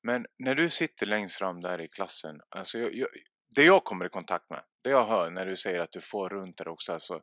Men 0.02 0.26
när 0.38 0.54
du 0.54 0.70
sitter 0.70 1.06
längst 1.06 1.36
fram 1.36 1.60
där 1.60 1.80
i 1.80 1.88
klassen, 1.88 2.40
alltså 2.48 2.78
jag, 2.78 2.94
jag, 2.94 3.08
det 3.54 3.64
jag 3.64 3.84
kommer 3.84 4.06
i 4.06 4.08
kontakt 4.08 4.50
med, 4.50 4.62
det 4.82 4.90
jag 4.90 5.06
hör 5.06 5.30
när 5.30 5.46
du 5.46 5.56
säger 5.56 5.80
att 5.80 5.92
du 5.92 6.00
får 6.00 6.28
runt 6.28 6.56
det 6.58 6.70
också, 6.70 6.92
alltså, 6.92 7.22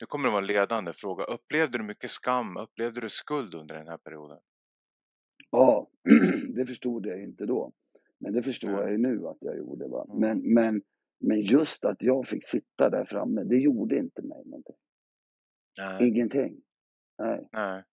det 0.00 0.06
kommer 0.06 0.28
att 0.28 0.32
vara 0.32 0.42
en 0.42 0.46
ledande 0.46 0.92
fråga. 0.92 1.24
Upplevde 1.24 1.78
du 1.78 1.84
mycket 1.84 2.10
skam? 2.10 2.56
Upplevde 2.56 3.00
du 3.00 3.08
skuld 3.08 3.54
under 3.54 3.74
den 3.74 3.88
här 3.88 3.96
perioden? 3.96 4.38
Ja, 5.50 5.90
det 6.54 6.66
förstod 6.66 7.06
jag 7.06 7.22
inte 7.22 7.46
då. 7.46 7.72
Men 8.18 8.32
det 8.32 8.42
förstår 8.42 8.68
mm. 8.68 8.80
jag 8.80 8.90
ju 8.90 8.98
nu 8.98 9.26
att 9.26 9.36
jag 9.40 9.58
gjorde. 9.58 9.88
Va? 9.88 10.06
Mm. 10.08 10.20
Men, 10.20 10.54
men, 10.54 10.82
men 11.20 11.40
just 11.40 11.84
att 11.84 12.02
jag 12.02 12.26
fick 12.26 12.44
sitta 12.44 12.90
där 12.90 13.04
framme, 13.04 13.44
det 13.44 13.56
gjorde 13.56 13.96
inte 13.96 14.22
mig 14.22 14.42
någonting. 14.44 14.76
Nej. 15.78 16.08
Ingenting. 16.08 16.60
Nej. 17.18 17.48
Nej. 17.52 17.84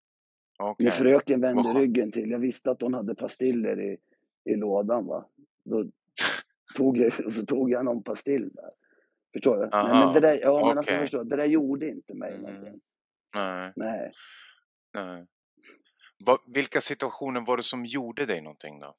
Okay. 0.58 0.84
När 0.84 0.90
fröken 0.90 1.40
vände 1.40 1.62
Wow. 1.62 1.76
ryggen 1.76 2.12
till, 2.12 2.30
jag 2.30 2.38
visste 2.38 2.70
att 2.70 2.82
hon 2.82 2.94
hade 2.94 3.14
pastiller 3.14 3.80
i, 3.80 3.96
i 4.44 4.56
lådan 4.56 5.06
va. 5.06 5.28
Då 5.64 5.84
tog 6.76 6.98
jag, 6.98 7.12
och 7.26 7.32
så 7.32 7.46
tog 7.46 7.70
jag 7.70 7.84
någon 7.84 8.02
pastill 8.02 8.50
där. 8.54 8.70
Förstår 9.32 9.56
du? 9.56 9.68
Nej, 9.72 9.84
men 9.92 10.14
det 10.14 10.20
där, 10.20 10.40
ja, 10.40 10.68
men 10.68 10.78
alltså, 10.78 10.94
förstår, 10.94 11.24
det 11.24 11.36
där 11.36 11.44
gjorde 11.44 11.88
inte 11.88 12.14
mig 12.14 12.34
mm. 12.34 12.42
någonting. 12.42 12.80
Nej. 13.34 13.72
Nej. 13.76 14.12
Nej. 14.94 15.26
Va, 16.26 16.38
vilka 16.46 16.80
situationer 16.80 17.40
var 17.40 17.56
det 17.56 17.62
som 17.62 17.86
gjorde 17.86 18.26
dig 18.26 18.40
någonting 18.40 18.80
då? 18.80 18.96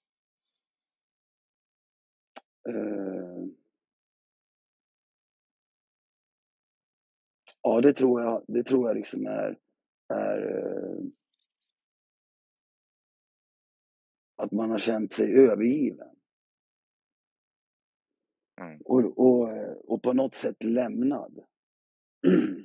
Uh, 2.70 3.46
ja, 7.62 7.82
det 7.82 7.94
tror 7.94 8.22
jag, 8.22 8.46
det 8.48 8.64
tror 8.64 8.88
jag 8.88 8.98
liksom 8.98 9.26
är, 9.26 9.58
är 10.14 10.64
uh, 10.64 11.00
att 14.36 14.52
man 14.52 14.72
har 14.72 14.78
känt 14.78 15.14
sig 15.14 15.36
övergiven. 15.36 16.19
Mm. 18.60 18.80
Och, 18.86 19.18
och, 19.18 19.50
och 19.88 20.02
på 20.02 20.14
något 20.14 20.36
sätt 20.36 20.64
lämnad. 20.64 21.40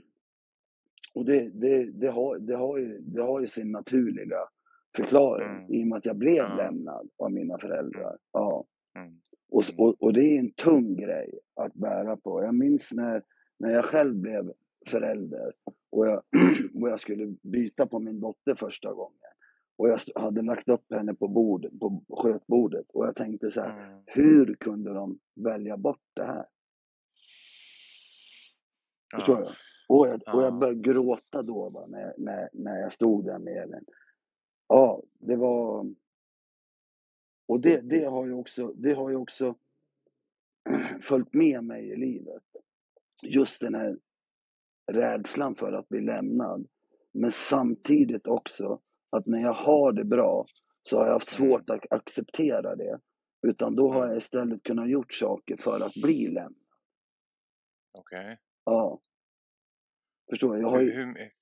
och 1.15 1.25
det, 1.25 1.49
det, 1.49 1.85
det, 1.85 2.09
har, 2.09 2.39
det, 2.39 2.57
har 2.57 2.79
ju, 2.79 2.99
det 2.99 3.23
har 3.23 3.41
ju 3.41 3.47
sin 3.47 3.73
naturliga 3.73 4.49
förklaring 4.97 5.57
mm. 5.57 5.73
i 5.73 5.83
och 5.83 5.87
med 5.87 5.99
att 5.99 6.07
jag 6.07 6.17
blev 6.17 6.45
mm. 6.45 6.57
lämnad 6.57 7.09
av 7.17 7.33
mina 7.33 7.59
föräldrar. 7.59 8.17
Ja. 8.33 8.65
Mm. 8.97 9.21
Och, 9.51 9.65
mm. 9.71 9.81
och, 9.81 10.03
och, 10.03 10.13
det 10.13 10.21
är 10.21 10.39
en 10.39 10.53
tung 10.53 10.97
grej 10.97 11.39
att 11.55 11.75
bära 11.75 12.17
på. 12.17 12.43
Jag 12.43 12.55
minns 12.55 12.93
när, 12.93 13.23
när 13.59 13.71
jag 13.71 13.85
själv 13.85 14.15
blev 14.15 14.53
förälder 14.87 15.53
och 15.91 16.07
jag, 16.07 16.23
och 16.83 16.89
jag 16.89 17.01
skulle 17.01 17.27
byta 17.43 17.87
på 17.87 17.99
min 17.99 18.21
dotter 18.21 18.55
första 18.55 18.93
gången. 18.93 19.34
Och 19.77 19.89
jag 19.89 20.01
hade 20.15 20.43
lagt 20.43 20.69
upp 20.69 20.93
henne 20.93 21.15
på, 21.15 21.29
bord, 21.29 21.81
på 21.81 22.03
skötbordet 22.17 22.91
och 22.91 23.07
jag 23.07 23.17
tänkte 23.17 23.51
så 23.51 23.61
här, 23.61 23.87
mm. 23.87 24.03
hur 24.07 24.55
kunde 24.55 24.95
de 24.95 25.19
välja 25.35 25.77
bort 25.77 26.03
det 26.15 26.25
här? 26.25 26.47
Ja. 29.13 29.19
Förstår 29.19 29.37
du? 29.37 29.49
Och 29.89 30.09
jag, 30.09 30.23
ja. 30.27 30.33
och 30.33 30.43
jag 30.43 30.59
började 30.59 30.81
gråta 30.81 31.43
då 31.43 31.71
va, 31.71 31.87
när, 31.87 32.15
när, 32.19 32.49
när 32.53 32.81
jag 32.81 32.93
stod 32.93 33.25
där 33.25 33.39
med 33.39 33.57
Elin. 33.57 33.85
Ja, 34.69 35.03
det 35.19 35.37
var... 35.37 35.95
Och 37.47 37.61
det, 37.61 37.81
det 37.81 38.05
har 38.05 38.27
ju 38.27 38.33
också, 38.33 38.73
det 38.77 38.93
har 38.93 39.11
ju 39.11 39.17
också 39.17 39.55
följt 41.03 41.35
med 41.35 41.65
mig 41.65 41.89
i 41.89 41.97
livet. 41.97 42.43
Just 43.23 43.61
den 43.61 43.75
här 43.75 43.99
rädslan 44.93 45.55
för 45.55 45.73
att 45.73 45.89
bli 45.89 46.01
lämnad. 46.01 46.67
Men 47.13 47.33
samtidigt 47.33 48.27
också 48.27 48.81
att 49.17 49.27
när 49.27 49.41
jag 49.41 49.53
har 49.53 49.93
det 49.93 50.05
bra 50.05 50.45
så 50.83 50.99
har 50.99 51.07
jag 51.07 51.13
haft 51.13 51.39
mm. 51.39 51.51
svårt 51.51 51.71
att 51.71 51.93
acceptera 51.93 52.77
det. 52.77 52.99
Utan 53.47 53.77
då 53.77 53.93
har 53.93 53.99
mm. 53.99 54.09
jag 54.09 54.19
istället 54.19 54.63
kunnat 54.63 54.91
gjort 54.91 55.13
saker 55.13 55.57
för 55.57 55.81
att 55.81 55.95
bli 55.95 56.29
lämnad. 56.29 56.55
Okej. 57.93 58.21
Okay. 58.21 58.37
Ja. 58.65 59.01
Förstår 60.31 60.55
du? 60.55 60.61
Jag 60.61 60.69
har 60.69 60.81
ju... 60.81 60.93
Hur, 60.93 61.07
hur, 61.07 61.13
nej, 61.13 61.33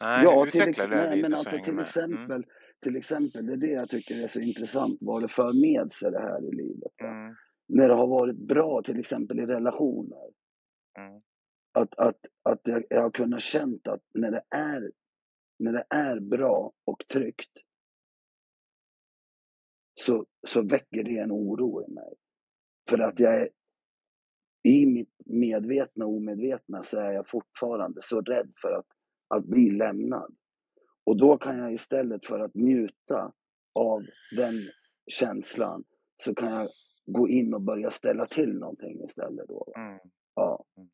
ja, 0.00 0.46
till, 0.52 0.60
ex... 0.60 0.78
nej, 0.78 1.22
men 1.22 1.34
alltså 1.34 1.58
till 1.64 1.78
exempel, 1.78 2.30
mm. 2.30 2.48
till 2.82 2.96
exempel, 2.96 3.46
det 3.46 3.52
är 3.52 3.56
det 3.56 3.72
jag 3.72 3.88
tycker 3.88 4.24
är 4.24 4.28
så 4.28 4.40
intressant, 4.40 4.98
vad 5.00 5.22
det 5.22 5.28
för 5.28 5.52
med 5.52 5.92
sig 5.92 6.10
det 6.10 6.20
här 6.20 6.48
i 6.48 6.56
livet. 6.56 7.00
Mm. 7.02 7.36
När 7.68 7.88
det 7.88 7.94
har 7.94 8.06
varit 8.06 8.36
bra, 8.36 8.82
till 8.82 9.00
exempel 9.00 9.40
i 9.40 9.46
relationer. 9.46 10.30
Mm. 10.98 11.22
Att, 11.72 11.98
att, 11.98 12.18
att 12.42 12.60
jag, 12.64 12.84
jag 12.90 13.02
har 13.02 13.10
kunnat 13.10 13.42
känt 13.42 13.88
att 13.88 14.02
när 14.14 14.30
det 14.30 14.42
är 14.50 14.90
när 15.60 15.72
det 15.72 15.84
är 15.90 16.20
bra 16.20 16.72
och 16.84 17.04
tryggt 17.08 17.50
så, 19.94 20.26
så 20.46 20.62
väcker 20.62 21.04
det 21.04 21.18
en 21.18 21.32
oro 21.32 21.84
i 21.84 21.90
mig. 21.90 22.14
För 22.88 22.98
att 22.98 23.18
jag 23.18 23.34
är 23.34 23.48
i 24.62 24.86
mitt 24.86 25.14
medvetna 25.26 26.06
och 26.06 26.12
omedvetna 26.12 26.82
så 26.82 26.98
är 26.98 27.12
jag 27.12 27.28
fortfarande 27.28 28.02
så 28.02 28.20
rädd 28.20 28.52
för 28.62 28.72
att, 28.72 28.86
att 29.28 29.44
bli 29.44 29.70
lämnad. 29.70 30.36
Och 31.04 31.16
då 31.16 31.38
kan 31.38 31.58
jag 31.58 31.72
istället 31.72 32.26
för 32.26 32.40
att 32.40 32.54
njuta 32.54 33.32
av 33.74 34.02
den 34.36 34.54
känslan 35.06 35.84
så 36.16 36.34
kan 36.34 36.52
jag 36.52 36.68
gå 37.06 37.28
in 37.28 37.54
och 37.54 37.62
börja 37.62 37.90
ställa 37.90 38.26
till 38.26 38.58
någonting 38.58 39.04
istället. 39.04 39.48
Då. 39.48 39.72
Mm. 39.76 39.98
Ja. 40.34 40.64
Mm. 40.76 40.90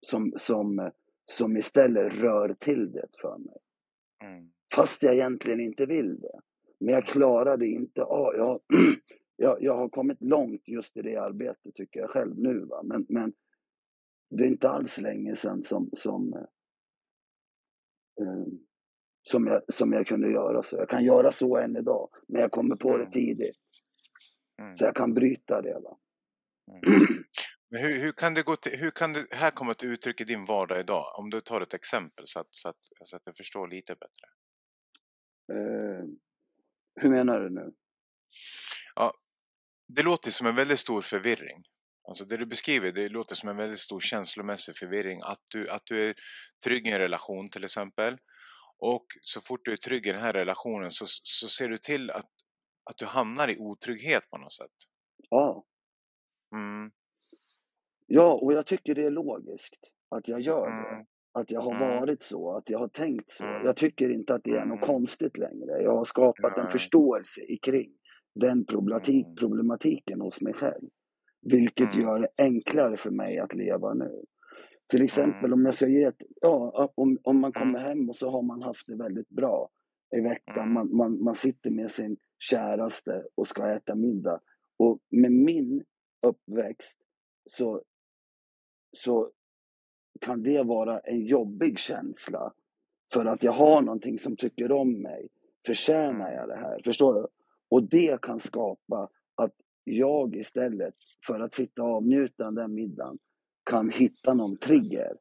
Som, 0.00 0.32
som, 0.36 0.90
som 1.24 1.56
istället 1.56 2.12
rör 2.12 2.54
till 2.54 2.92
det 2.92 3.06
för 3.20 3.38
mig. 3.38 3.58
Mm. 4.22 4.50
Fast 4.74 5.02
jag 5.02 5.14
egentligen 5.14 5.60
inte 5.60 5.86
vill 5.86 6.20
det. 6.20 6.40
Men 6.78 6.94
jag 6.94 7.06
klarar 7.06 7.56
det 7.56 7.66
inte 7.66 8.02
av. 8.02 8.34
Jag, 8.36 8.60
jag, 9.36 9.62
jag 9.62 9.76
har 9.76 9.88
kommit 9.88 10.22
långt 10.22 10.68
just 10.68 10.96
i 10.96 11.02
det 11.02 11.16
arbetet 11.16 11.74
tycker 11.74 12.00
jag 12.00 12.10
själv 12.10 12.38
nu. 12.38 12.64
Va? 12.64 12.82
Men, 12.82 13.06
men 13.08 13.32
det 14.30 14.44
är 14.44 14.48
inte 14.48 14.70
alls 14.70 14.98
länge 14.98 15.36
sedan 15.36 15.62
som, 15.62 15.90
som, 15.92 16.32
eh, 18.20 18.46
som, 19.22 19.46
jag, 19.46 19.74
som 19.74 19.92
jag 19.92 20.06
kunde 20.06 20.30
göra 20.32 20.62
så. 20.62 20.76
Jag 20.76 20.88
kan 20.88 21.04
göra 21.04 21.32
så 21.32 21.56
än 21.56 21.76
idag, 21.76 22.08
men 22.28 22.40
jag 22.40 22.50
kommer 22.50 22.76
på 22.76 22.96
det 22.96 23.10
tidigt. 23.10 23.56
Mm. 24.58 24.74
Så 24.74 24.84
jag 24.84 24.96
kan 24.96 25.14
bryta 25.14 25.62
det. 25.62 25.80
Va? 25.82 25.98
Mm. 26.70 26.80
Hur, 27.76 27.98
hur, 27.98 28.12
kan 28.12 28.34
det 28.34 28.42
gå 28.42 28.56
till, 28.56 28.78
hur 28.78 28.90
kan 28.90 29.12
det 29.12 29.26
här 29.30 29.50
komma 29.50 29.74
till 29.74 29.88
uttryck 29.88 30.20
i 30.20 30.24
din 30.24 30.44
vardag 30.44 30.80
idag? 30.80 31.18
Om 31.18 31.30
du 31.30 31.40
tar 31.40 31.60
ett 31.60 31.74
exempel 31.74 32.26
så 32.26 32.40
att, 32.40 32.48
så 32.50 32.68
att, 32.68 32.78
så 33.04 33.16
att 33.16 33.22
jag 33.24 33.36
förstår 33.36 33.68
lite 33.68 33.94
bättre. 33.94 34.26
Eh, 35.52 36.04
hur 37.00 37.10
menar 37.10 37.40
du 37.40 37.50
nu? 37.50 37.74
Ja, 38.94 39.14
det 39.88 40.02
låter 40.02 40.30
som 40.30 40.46
en 40.46 40.54
väldigt 40.54 40.80
stor 40.80 41.02
förvirring. 41.02 41.64
Alltså 42.08 42.24
det 42.24 42.36
du 42.36 42.46
beskriver, 42.46 42.92
det 42.92 43.08
låter 43.08 43.34
som 43.34 43.48
en 43.48 43.56
väldigt 43.56 43.80
stor 43.80 44.00
känslomässig 44.00 44.76
förvirring. 44.76 45.20
Att 45.22 45.40
du, 45.48 45.70
att 45.70 45.82
du 45.84 46.08
är 46.08 46.14
trygg 46.64 46.86
i 46.86 46.90
en 46.90 46.98
relation 46.98 47.50
till 47.50 47.64
exempel. 47.64 48.18
Och 48.78 49.06
så 49.20 49.40
fort 49.40 49.60
du 49.64 49.72
är 49.72 49.76
trygg 49.76 50.06
i 50.06 50.12
den 50.12 50.22
här 50.22 50.32
relationen 50.32 50.90
så, 50.90 51.04
så 51.06 51.48
ser 51.48 51.68
du 51.68 51.78
till 51.78 52.10
att, 52.10 52.30
att 52.90 52.96
du 52.96 53.06
hamnar 53.06 53.50
i 53.50 53.58
otrygghet 53.58 54.30
på 54.30 54.38
något 54.38 54.52
sätt. 54.52 54.72
Ja. 55.30 55.64
Mm. 56.54 56.92
Ja, 58.16 58.38
och 58.42 58.52
jag 58.52 58.66
tycker 58.66 58.94
det 58.94 59.04
är 59.04 59.10
logiskt 59.10 59.78
att 60.08 60.28
jag 60.28 60.40
gör 60.40 60.66
det. 60.66 60.94
Mm. 60.94 61.06
Att 61.32 61.50
jag 61.50 61.60
har 61.60 61.74
mm. 61.74 62.00
varit 62.00 62.22
så, 62.22 62.56
att 62.56 62.70
jag 62.70 62.78
har 62.78 62.88
tänkt 62.88 63.30
så. 63.30 63.44
Mm. 63.44 63.64
Jag 63.64 63.76
tycker 63.76 64.10
inte 64.10 64.34
att 64.34 64.44
det 64.44 64.50
är 64.50 64.64
något 64.64 64.80
konstigt 64.80 65.38
längre. 65.38 65.82
Jag 65.82 65.94
har 65.94 66.04
skapat 66.04 66.58
en 66.58 66.68
förståelse 66.68 67.40
kring 67.62 67.90
den 68.34 68.66
problematik, 68.66 69.26
problematiken 69.38 70.20
hos 70.20 70.40
mig 70.40 70.52
själv. 70.52 70.88
Vilket 71.42 71.94
gör 71.94 72.18
det 72.18 72.28
enklare 72.38 72.96
för 72.96 73.10
mig 73.10 73.38
att 73.38 73.54
leva 73.54 73.94
nu. 73.94 74.22
Till 74.86 75.02
exempel 75.02 75.52
om 75.52 75.64
jag 75.64 75.74
ska 75.74 75.88
ge 75.88 76.04
ett, 76.04 76.22
ja, 76.40 76.92
om, 76.94 77.18
om 77.22 77.40
man 77.40 77.52
kommer 77.52 77.78
hem 77.78 78.08
och 78.10 78.16
så 78.16 78.30
har 78.30 78.42
man 78.42 78.62
haft 78.62 78.86
det 78.86 78.96
väldigt 78.96 79.28
bra 79.28 79.68
i 80.16 80.20
veckan. 80.20 80.72
Man, 80.72 80.96
man, 80.96 81.24
man 81.24 81.34
sitter 81.34 81.70
med 81.70 81.90
sin 81.90 82.16
käraste 82.38 83.24
och 83.34 83.48
ska 83.48 83.72
äta 83.72 83.94
middag. 83.94 84.40
Och 84.76 84.98
med 85.10 85.32
min 85.32 85.84
uppväxt 86.22 86.98
så 87.50 87.82
så 88.96 89.30
kan 90.20 90.42
det 90.42 90.62
vara 90.62 90.98
en 90.98 91.24
jobbig 91.24 91.78
känsla. 91.78 92.52
För 93.12 93.24
att 93.24 93.42
jag 93.42 93.52
har 93.52 93.82
någonting 93.82 94.18
som 94.18 94.36
tycker 94.36 94.72
om 94.72 95.02
mig. 95.02 95.28
Förtjänar 95.66 96.32
jag 96.32 96.48
det 96.48 96.56
här? 96.56 96.80
Förstår 96.84 97.14
du? 97.14 97.26
Och 97.68 97.82
det 97.82 98.20
kan 98.22 98.40
skapa 98.40 99.08
att 99.34 99.54
jag 99.84 100.36
istället 100.36 100.94
för 101.26 101.40
att 101.40 101.54
sitta 101.54 101.82
och 101.82 101.88
avnjuta 101.88 102.50
den 102.50 102.74
middagen 102.74 103.18
kan 103.64 103.90
hitta 103.90 104.34
någon 104.34 104.56
trigger. 104.56 105.16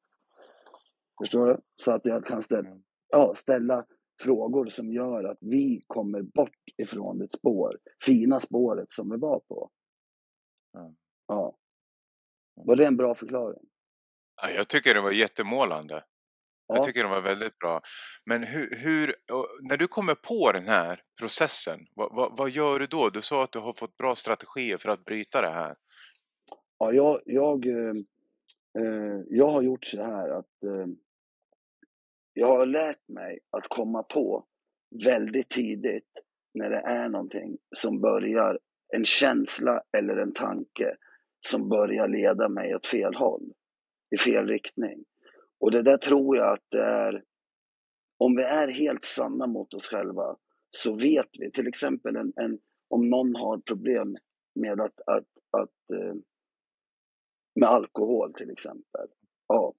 Förstår 1.22 1.48
du? 1.48 1.58
Så 1.84 1.92
att 1.92 2.06
jag 2.06 2.26
kan 2.26 2.44
ställa, 2.44 2.70
mm. 2.70 2.84
ja, 3.10 3.36
ställa 3.36 3.86
frågor 4.22 4.66
som 4.66 4.94
gör 4.94 5.24
att 5.24 5.38
vi 5.42 5.82
kommer 5.88 6.22
bort 6.22 6.64
ifrån 6.78 7.18
det 7.18 7.32
spår, 7.32 7.80
fina 8.06 8.40
spåret 8.40 8.92
som 8.92 9.10
vi 9.10 9.18
var 9.18 9.40
på. 9.40 9.70
Mm. 10.78 10.96
Ja. 11.28 11.58
Var 12.56 12.76
det 12.76 12.86
en 12.86 12.98
bra 12.98 13.16
förklaring? 13.16 13.64
Ja, 14.42 14.50
jag 14.50 14.68
tycker 14.68 14.94
det 14.94 15.02
var 15.02 15.12
jättemålande. 15.12 16.04
Ja. 16.68 16.76
Jag 16.76 16.86
tycker 16.86 17.04
de 17.04 17.12
var 17.12 17.22
väldigt 17.22 17.58
bra. 17.60 17.82
Men 18.26 18.44
hur, 18.44 18.76
hur 18.76 19.16
när 19.62 19.78
du 19.78 19.88
kommer 19.88 20.16
på 20.16 20.52
den 20.52 20.68
här 20.68 21.02
processen, 21.20 21.80
vad, 21.96 22.16
vad, 22.16 22.38
vad, 22.38 22.50
gör 22.50 22.80
du 22.80 22.88
då? 22.88 23.10
Du 23.10 23.22
sa 23.22 23.44
att 23.44 23.52
du 23.52 23.60
har 23.60 23.74
fått 23.74 23.98
bra 23.98 24.16
strategier 24.16 24.78
för 24.78 24.90
att 24.90 25.06
bryta 25.06 25.42
det 25.42 25.50
här. 25.50 25.76
Ja, 26.78 26.94
jag, 26.94 27.22
jag, 27.26 27.66
eh, 27.66 27.94
eh 28.80 29.22
jag 29.30 29.50
har 29.50 29.62
gjort 29.62 29.86
så 29.86 30.04
här 30.04 30.30
att 30.30 30.64
eh, 30.64 30.88
jag 32.34 32.48
har 32.48 32.66
lärt 32.66 33.08
mig 33.08 33.40
att 33.58 33.68
komma 33.68 34.04
på 34.04 34.46
väldigt 35.06 35.50
tidigt 35.50 36.12
när 36.54 36.70
det 36.70 36.80
är 36.80 37.10
någonting 37.10 37.58
som 37.76 38.02
börjar, 38.02 38.60
en 38.96 39.06
känsla 39.06 39.82
eller 39.98 40.18
en 40.18 40.34
tanke 40.34 40.96
som 41.48 41.70
börjar 41.70 42.08
leda 42.08 42.50
mig 42.50 42.76
åt 42.76 42.86
fel 42.86 43.16
håll, 43.16 43.54
i 44.16 44.18
fel 44.18 44.48
riktning. 44.48 45.04
Och 45.60 45.72
det 45.72 45.82
där 45.82 45.98
tror 45.98 46.38
jag 46.38 46.54
att 46.54 46.66
det 46.70 46.84
är, 46.84 47.24
om 48.18 48.36
vi 48.36 48.44
är 48.44 48.68
helt 48.68 49.06
sanna 49.06 49.48
mot 49.48 49.74
oss 49.74 49.88
själva 49.88 50.38
så 50.70 50.96
vet 50.96 51.30
vi, 51.40 51.52
till 51.52 51.68
exempel 51.68 52.16
en, 52.16 52.34
en 52.36 52.60
om 52.90 53.10
någon 53.10 53.36
har 53.36 53.58
problem 53.58 54.18
med 54.56 54.82
att, 54.82 55.02
att, 55.06 55.28
att 55.52 56.00
eh, 56.00 56.16
med 57.56 57.70
alkohol 57.70 58.34
till 58.34 58.50
exempel, 58.50 59.08
ja, 59.48 59.74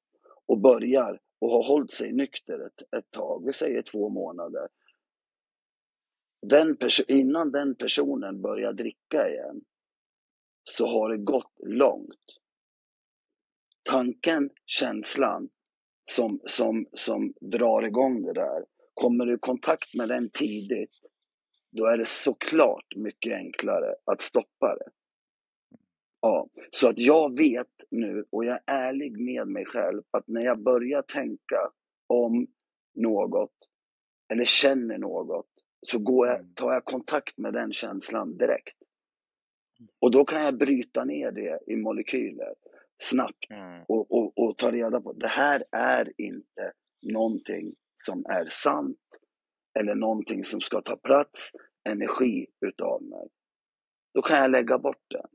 och 0.47 0.61
börjar 0.61 1.21
och 1.41 1.51
har 1.51 1.63
hållit 1.63 1.93
sig 1.93 2.13
nykter 2.13 2.67
ett, 2.67 2.97
ett 2.97 3.11
tag, 3.11 3.47
vi 3.47 3.53
säger 3.53 3.83
två 3.83 4.09
månader. 4.09 4.69
Den 6.47 6.77
innan 7.09 7.53
den 7.53 7.75
personen 7.75 8.43
börjar 8.43 8.73
dricka 8.73 9.29
igen 9.29 9.61
så 10.65 10.87
har 10.87 11.09
det 11.09 11.19
gått 11.19 11.53
långt. 11.67 12.41
Tanken, 13.83 14.51
känslan 14.67 15.49
som, 16.05 16.41
som, 16.47 16.87
som 16.93 17.35
drar 17.41 17.83
igång 17.83 18.23
det 18.23 18.33
där, 18.33 18.65
kommer 18.95 19.27
du 19.27 19.35
i 19.35 19.39
kontakt 19.39 19.95
med 19.95 20.09
den 20.09 20.31
tidigt, 20.31 21.11
då 21.71 21.87
är 21.87 21.99
det 21.99 22.09
såklart 22.09 22.97
mycket 22.97 23.35
enklare 23.35 23.95
att 24.05 24.21
stoppa 24.21 24.77
det. 24.77 24.91
Ja, 26.21 26.49
så 26.71 26.89
att 26.89 26.99
jag 26.99 27.37
vet 27.39 27.69
nu 27.91 28.25
och 28.31 28.45
jag 28.45 28.59
är 28.67 28.89
ärlig 28.89 29.21
med 29.21 29.49
mig 29.49 29.65
själv 29.65 30.03
att 30.11 30.29
när 30.29 30.43
jag 30.43 30.63
börjar 30.63 31.03
tänka 31.03 31.71
om 32.07 32.47
något 32.95 33.55
eller 34.33 34.45
känner 34.45 34.99
något 34.99 35.47
så 35.87 35.99
går 35.99 36.27
jag, 36.27 36.41
mm. 36.41 36.55
tar 36.55 36.73
jag 36.73 36.85
kontakt 36.85 37.39
med 37.39 37.53
den 37.53 37.73
känslan 37.73 38.37
direkt. 38.37 38.77
Och 40.01 40.11
då 40.11 40.25
kan 40.25 40.43
jag 40.43 40.59
bryta 40.59 41.05
ner 41.05 41.33
det 41.33 41.59
i 41.67 41.77
molekyler 41.77 42.55
snabbt 43.03 43.51
mm. 43.51 43.83
och, 43.89 44.13
och, 44.13 44.39
och 44.39 44.59
ta 44.59 44.73
reda 44.73 45.01
på 45.01 45.13
det 45.13 45.29
här 45.29 45.65
är 45.73 46.13
inte 46.21 46.73
någonting 47.13 47.75
som 48.03 48.25
är 48.27 48.49
sant 48.49 48.99
eller 49.79 49.95
någonting 49.95 50.45
som 50.45 50.61
ska 50.61 50.81
ta 50.81 50.97
plats, 50.97 51.53
energi 51.89 52.47
utav 52.67 53.03
mig. 53.03 53.29
Då 54.15 54.23
kan 54.23 54.37
jag 54.37 54.51
lägga 54.51 54.79
bort 54.79 55.05
den. 55.11 55.27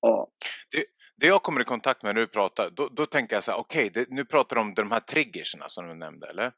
Ja. 0.00 0.30
Det, 0.70 0.84
det 1.16 1.26
jag 1.26 1.42
kommer 1.42 1.60
i 1.60 1.64
kontakt 1.64 2.02
med 2.02 2.14
när 2.14 2.20
du 2.20 2.26
pratar, 2.26 2.70
då, 2.70 2.88
då 2.88 3.06
tänker 3.06 3.36
jag 3.36 3.44
så 3.44 3.50
här, 3.50 3.58
okej, 3.58 3.90
okay, 3.90 4.06
nu 4.08 4.24
pratar 4.24 4.56
du 4.56 4.62
om 4.62 4.74
de 4.74 4.90
här 4.90 5.00
triggerserna 5.00 5.68
som 5.68 5.88
du 5.88 5.94
nämnde, 5.94 6.28
eller? 6.28 6.52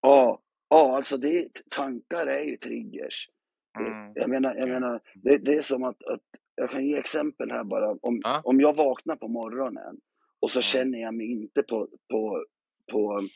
Ja, 0.00 0.42
ja 0.68 0.96
alltså 0.96 1.16
det, 1.16 1.48
tankar 1.70 2.26
är 2.26 2.44
ju 2.44 2.56
triggers. 2.56 3.30
Mm. 3.78 4.12
Jag 4.14 4.30
menar, 4.30 4.54
jag 4.54 4.68
menar 4.68 5.00
det, 5.14 5.38
det 5.38 5.54
är 5.54 5.62
som 5.62 5.84
att, 5.84 6.04
att, 6.04 6.22
jag 6.54 6.70
kan 6.70 6.86
ge 6.86 6.96
exempel 6.96 7.50
här 7.50 7.64
bara. 7.64 7.90
Om, 7.90 8.20
ja. 8.22 8.40
om 8.44 8.60
jag 8.60 8.76
vaknar 8.76 9.16
på 9.16 9.28
morgonen 9.28 10.00
och 10.40 10.50
så 10.50 10.58
mm. 10.58 10.62
känner 10.62 10.98
jag 10.98 11.14
mig 11.14 11.26
inte 11.26 11.62
på, 11.62 11.88
på, 12.10 12.44
på, 12.92 13.28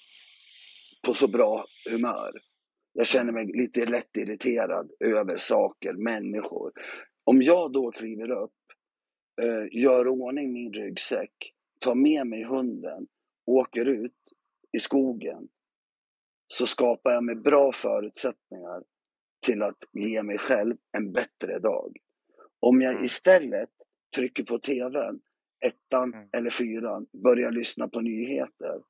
på 1.07 1.15
så 1.15 1.29
bra 1.29 1.65
humör. 1.91 2.33
Jag 2.93 3.07
känner 3.07 3.33
mig 3.33 3.47
lite 3.47 3.87
lätt 3.87 4.17
irriterad 4.17 4.91
över 5.01 5.37
saker, 5.37 5.93
människor. 5.93 6.73
Om 7.25 7.43
jag 7.43 7.73
då 7.73 7.91
kliver 7.91 8.31
upp, 8.31 8.51
eh, 9.43 9.81
gör 9.83 10.09
ordning 10.09 10.53
min 10.53 10.73
ryggsäck, 10.73 11.55
tar 11.81 11.95
med 11.95 12.27
mig 12.27 12.45
hunden, 12.45 13.07
åker 13.47 13.85
ut 13.85 14.33
i 14.73 14.81
skogen, 14.81 15.49
så 16.47 16.67
skapar 16.67 17.11
jag 17.11 17.25
mig 17.25 17.37
bra 17.37 17.73
förutsättningar 17.73 18.83
till 19.43 19.63
att 19.63 19.85
ge 19.93 20.23
mig 20.23 20.39
själv 20.39 20.77
en 20.93 21.13
bättre 21.13 21.59
dag. 21.59 21.97
Om 22.61 22.81
jag 22.81 22.93
mm. 22.93 23.05
istället 23.05 23.71
trycker 24.17 24.45
på 24.45 24.59
TVn, 24.59 25.21
ettan 25.65 26.15
mm. 26.15 26.29
eller 26.33 26.51
fyran, 26.51 27.07
börjar 27.25 27.51
lyssna 27.51 27.89
på 27.89 28.01
nyheter, 28.01 28.83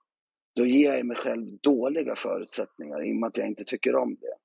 då 0.56 0.66
ger 0.66 0.94
jag 0.94 1.06
mig 1.06 1.16
själv 1.16 1.46
dåliga 1.62 2.14
förutsättningar 2.16 3.04
i 3.04 3.12
och 3.12 3.16
med 3.16 3.26
att 3.26 3.36
jag 3.36 3.46
inte 3.46 3.64
tycker 3.64 3.96
om 3.96 4.16
det. 4.20 4.36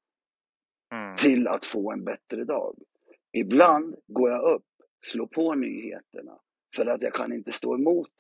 Mm. 0.96 1.16
Till 1.16 1.48
att 1.48 1.66
få 1.66 1.92
en 1.92 2.04
bättre 2.04 2.44
dag. 2.44 2.76
Ibland 3.38 3.96
går 4.08 4.30
jag 4.30 4.56
upp, 4.56 4.66
slår 5.06 5.28
på 5.28 5.56
nyheterna, 5.56 6.40
för 6.76 6.86
att 6.86 7.02
jag 7.02 7.14
kan 7.14 7.34
inte 7.34 7.52
stå 7.52 7.76
emot 7.76 8.12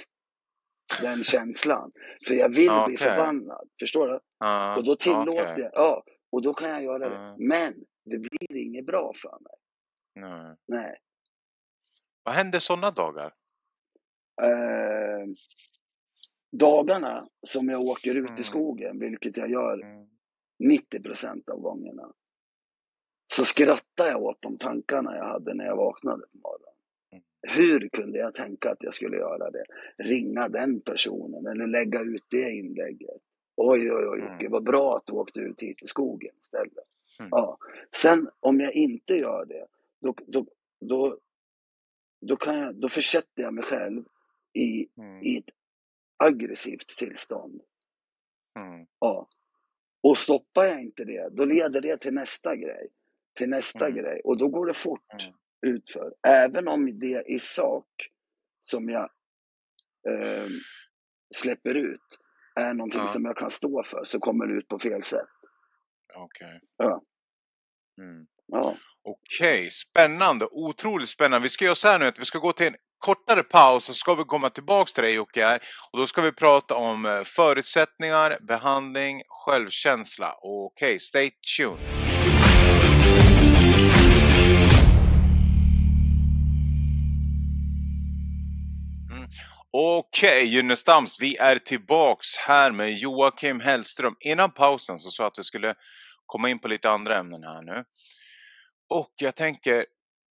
den 1.02 1.24
känslan. 1.24 1.92
För 2.28 2.34
jag 2.34 2.50
vill 2.50 2.72
okay. 2.72 2.88
bli 2.88 2.98
förbannad. 2.98 3.70
Förstår 3.80 4.08
du? 4.08 4.14
Uh, 4.46 4.78
och 4.78 4.84
då 4.84 4.96
tillåter 4.96 5.52
okay. 5.52 5.62
jag, 5.62 5.72
ja, 5.74 6.04
och 6.38 6.44
då 6.44 6.54
kan 6.54 6.70
jag 6.70 6.84
göra 6.84 7.10
det. 7.10 7.36
Men 7.38 7.74
det 8.06 8.18
blir 8.18 8.58
inget 8.58 8.86
bra 8.86 9.14
för 9.22 9.38
mig. 9.42 9.56
Nej. 10.16 10.56
Nej. 10.68 10.98
Vad 12.24 12.36
händer 12.36 12.60
sådana 12.60 12.92
dagar? 12.92 13.34
Eh, 14.42 15.28
dagarna 16.52 17.28
som 17.48 17.70
jag 17.70 17.82
åker 17.82 18.16
ut 18.16 18.30
mm. 18.30 18.42
i 18.42 18.44
skogen, 18.44 19.00
vilket 19.00 19.38
jag 19.38 19.50
gör 19.50 19.84
mm. 19.84 20.08
90 20.60 21.04
procent 21.04 21.50
av 21.50 21.60
gångerna, 21.60 22.14
så 23.34 23.46
skrattade 23.46 24.10
jag 24.10 24.24
åt 24.24 24.42
de 24.42 24.58
tankarna 24.58 25.16
jag 25.16 25.26
hade 25.26 25.54
när 25.54 25.66
jag 25.66 25.78
vaknade 25.78 26.22
på 26.22 26.38
morgonen. 26.38 26.74
Mm. 27.12 27.24
Hur 27.42 27.90
kunde 27.90 28.20
jag 28.20 28.34
tänka 28.34 28.72
att 28.72 28.84
jag 28.84 28.94
skulle 28.94 29.18
göra 29.18 29.52
det? 29.52 29.66
Ringa 30.04 30.50
den 30.50 30.82
personen 30.82 31.48
eller 31.48 31.68
lägga 31.68 32.02
ut 32.02 32.24
det 32.30 32.52
inlägget. 32.52 33.22
Oj, 33.58 33.92
oj, 33.92 34.08
oj, 34.08 34.22
mm. 34.22 34.52
vad 34.52 34.64
bra 34.64 34.98
att 34.98 35.06
du 35.06 35.14
åkte 35.14 35.40
ut 35.40 35.62
hit 35.62 35.84
i 35.84 35.88
skogen 35.88 36.36
istället. 36.42 36.88
Mm. 37.20 37.30
Ja. 37.32 37.58
Sen 37.96 38.30
om 38.40 38.60
jag 38.60 38.76
inte 38.76 39.14
gör 39.14 39.46
det, 39.46 39.68
då, 40.00 40.16
då, 40.28 40.46
då, 40.80 41.18
då, 42.22 42.36
kan 42.36 42.60
jag, 42.60 42.76
då 42.76 42.90
försätter 42.90 43.44
jag 43.44 43.54
mig 43.54 43.64
själv 43.64 44.04
i, 44.54 44.88
mm. 44.98 45.24
i 45.24 45.38
ett 45.38 45.50
aggressivt 46.18 46.88
tillstånd. 46.88 47.62
Mm. 48.60 48.88
Ja. 49.00 49.28
Och 50.02 50.18
stoppar 50.18 50.66
jag 50.66 50.82
inte 50.82 51.06
det, 51.06 51.30
då 51.32 51.46
leder 51.46 51.82
det 51.82 51.98
till 51.98 52.14
nästa 52.14 52.56
grej 52.56 52.90
till 53.38 53.50
nästa 53.50 53.86
mm. 53.86 53.98
grej 53.98 54.22
och 54.24 54.38
då 54.38 54.48
går 54.48 54.66
det 54.66 54.74
fort 54.74 55.24
mm. 55.24 55.36
utför. 55.76 56.14
Även 56.28 56.68
om 56.68 57.00
det 57.00 57.24
i 57.28 57.40
sak 57.40 57.88
som 58.60 58.90
jag 58.90 59.10
eh, 60.10 60.48
släpper 61.36 61.76
ut 61.76 62.20
är 62.58 62.74
någonting 62.74 63.00
ja. 63.00 63.08
som 63.08 63.26
jag 63.26 63.38
kan 63.38 63.52
stå 63.52 63.84
för 63.84 64.04
så 64.04 64.20
kommer 64.20 64.48
det 64.48 64.54
ut 64.54 64.68
på 64.68 64.80
fel 64.80 65.04
sätt. 65.04 65.28
Okej. 66.16 66.48
Okay. 66.48 66.60
Ja. 66.78 67.02
Mm. 68.02 68.26
ja. 68.48 68.76
Okej, 69.04 69.60
okay. 69.60 69.70
spännande, 69.70 70.48
otroligt 70.52 71.10
spännande. 71.10 71.44
Vi 71.44 71.50
ska 71.50 71.66
göra 71.66 71.76
så 71.76 71.88
här 71.88 72.00
nu 72.00 72.06
att 72.06 72.20
vi 72.20 72.26
ska 72.26 72.40
gå 72.40 72.54
till 72.54 72.68
en 72.68 72.76
kortare 72.98 73.44
paus 73.44 73.90
och 73.90 73.96
så 73.96 74.00
ska 74.00 74.16
vi 74.16 74.24
komma 74.24 74.50
tillbaks 74.50 74.94
till 74.94 75.04
dig 75.04 75.14
Jocke 75.14 75.60
Och 75.92 76.00
då 76.00 76.08
ska 76.08 76.22
vi 76.22 76.32
prata 76.32 76.76
om 76.76 77.06
eh, 77.06 77.24
förutsättningar, 77.24 78.38
behandling, 78.48 79.22
självkänsla. 79.28 80.36
Okej, 80.42 80.88
okay, 80.88 81.00
stay 81.00 81.32
tuned. 81.58 83.37
Okej 89.80 90.46
Gynnestams, 90.46 91.18
vi 91.22 91.38
är 91.38 91.60
tillbaks 91.60 92.28
här 92.38 92.72
med 92.72 92.94
Joakim 92.94 93.60
Hellström. 93.60 94.16
Innan 94.20 94.52
pausen 94.52 95.00
så 95.00 95.12
sa 95.12 95.24
jag 95.24 95.32
att 95.32 95.40
vi 95.40 95.44
skulle 95.44 95.76
komma 96.26 96.50
in 96.50 96.60
på 96.60 96.68
lite 96.68 96.90
andra 96.90 97.18
ämnen 97.18 97.44
här 97.44 97.62
nu. 97.62 97.84
Och 98.90 99.14
jag 99.16 99.36
tänker, 99.36 99.86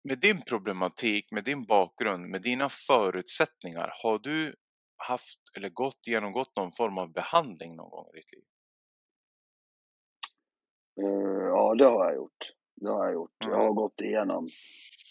med 0.03 0.19
din 0.19 0.41
problematik, 0.41 1.31
med 1.31 1.43
din 1.43 1.65
bakgrund, 1.65 2.29
med 2.29 2.41
dina 2.41 2.69
förutsättningar, 2.69 3.93
har 4.03 4.19
du 4.19 4.55
haft 4.97 5.39
eller 5.57 5.69
gått 5.69 6.07
genomgått 6.07 6.55
någon 6.55 6.71
form 6.71 6.97
av 6.97 7.11
behandling 7.11 7.75
någon 7.75 7.89
gång 7.89 8.07
i 8.13 8.17
ditt 8.17 8.31
liv? 8.31 8.43
Uh, 11.07 11.43
ja, 11.47 11.75
det 11.77 11.85
har 11.85 12.05
jag 12.05 12.15
gjort. 12.15 12.51
Det 12.75 12.89
har 12.91 13.05
jag 13.05 13.13
gjort. 13.13 13.43
Mm. 13.43 13.57
Jag 13.57 13.63
har 13.63 13.73
gått 13.73 14.01
igenom 14.01 14.49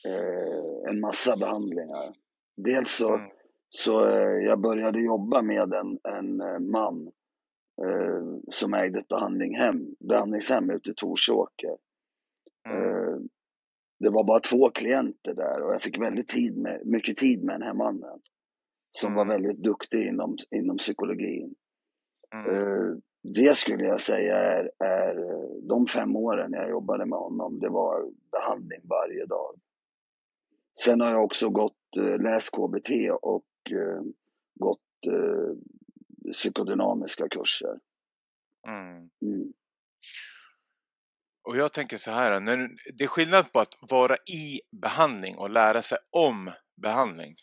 uh, 0.09 0.91
en 0.91 1.01
massa 1.01 1.37
behandlingar. 1.37 2.15
Dels 2.57 2.91
så 2.97 3.15
mm 3.15 3.31
så 3.73 4.07
eh, 4.07 4.45
jag 4.45 4.61
började 4.61 5.01
jobba 5.01 5.43
med 5.43 5.75
en, 5.75 5.99
en 6.05 6.41
eh, 6.41 6.59
man 6.59 7.13
eh, 7.83 8.23
som 8.51 8.75
ägde 8.75 8.99
ett 8.99 9.09
behandlingshem, 9.09 9.95
behandlingshem 10.09 10.71
ute 10.71 10.91
i 10.91 10.95
Torsåker. 10.95 11.77
Mm. 12.69 12.83
Eh, 12.83 13.17
det 14.01 14.11
var 14.11 14.25
bara 14.25 14.41
två 14.41 14.71
klienter 14.71 15.35
där 15.35 15.63
och 15.63 15.75
jag 15.75 15.83
fick 15.83 15.99
väldigt 15.99 16.29
tid 16.29 16.57
med, 16.57 16.87
mycket 16.87 17.17
tid 17.17 17.45
med 17.45 17.55
den 17.55 17.63
här 17.63 17.75
mannen. 17.75 18.21
som 18.93 19.15
var 19.15 19.25
väldigt 19.25 19.63
duktig 19.63 20.07
inom, 20.07 20.37
inom 20.51 20.77
psykologin. 20.77 21.55
Uh, 22.35 22.97
det 23.23 23.57
skulle 23.57 23.85
jag 23.85 24.01
säga 24.01 24.37
är, 24.37 24.71
är 24.79 25.17
de 25.69 25.87
fem 25.87 26.17
åren 26.17 26.53
jag 26.53 26.71
jobbade 26.71 27.07
med 27.07 27.19
honom, 27.19 27.59
det 27.59 27.69
var 27.69 28.11
behandling 28.33 28.81
varje 28.85 29.27
dag. 29.27 29.61
Sen 30.85 31.01
har 31.01 31.11
jag 31.11 31.25
också 31.25 31.49
gått, 31.49 31.97
läst 32.19 32.51
KBT 32.51 32.91
och 33.23 33.45
gått 34.61 34.81
psykodynamiska 36.33 37.29
kurser. 37.29 37.79
Mm. 38.69 39.11
Mm. 39.23 39.53
Och 41.49 41.57
jag 41.57 41.73
tänker 41.73 41.97
så 41.97 42.11
här, 42.11 42.41
när, 42.41 42.71
det 42.95 43.05
är 43.05 43.09
skillnad 43.09 43.53
på 43.53 43.61
att 43.61 43.75
vara 43.81 44.17
i 44.17 44.61
behandling 44.83 45.37
och 45.37 45.51
lära 45.51 45.83
sig 45.83 45.99
om 46.11 46.53
behandling. 46.83 47.35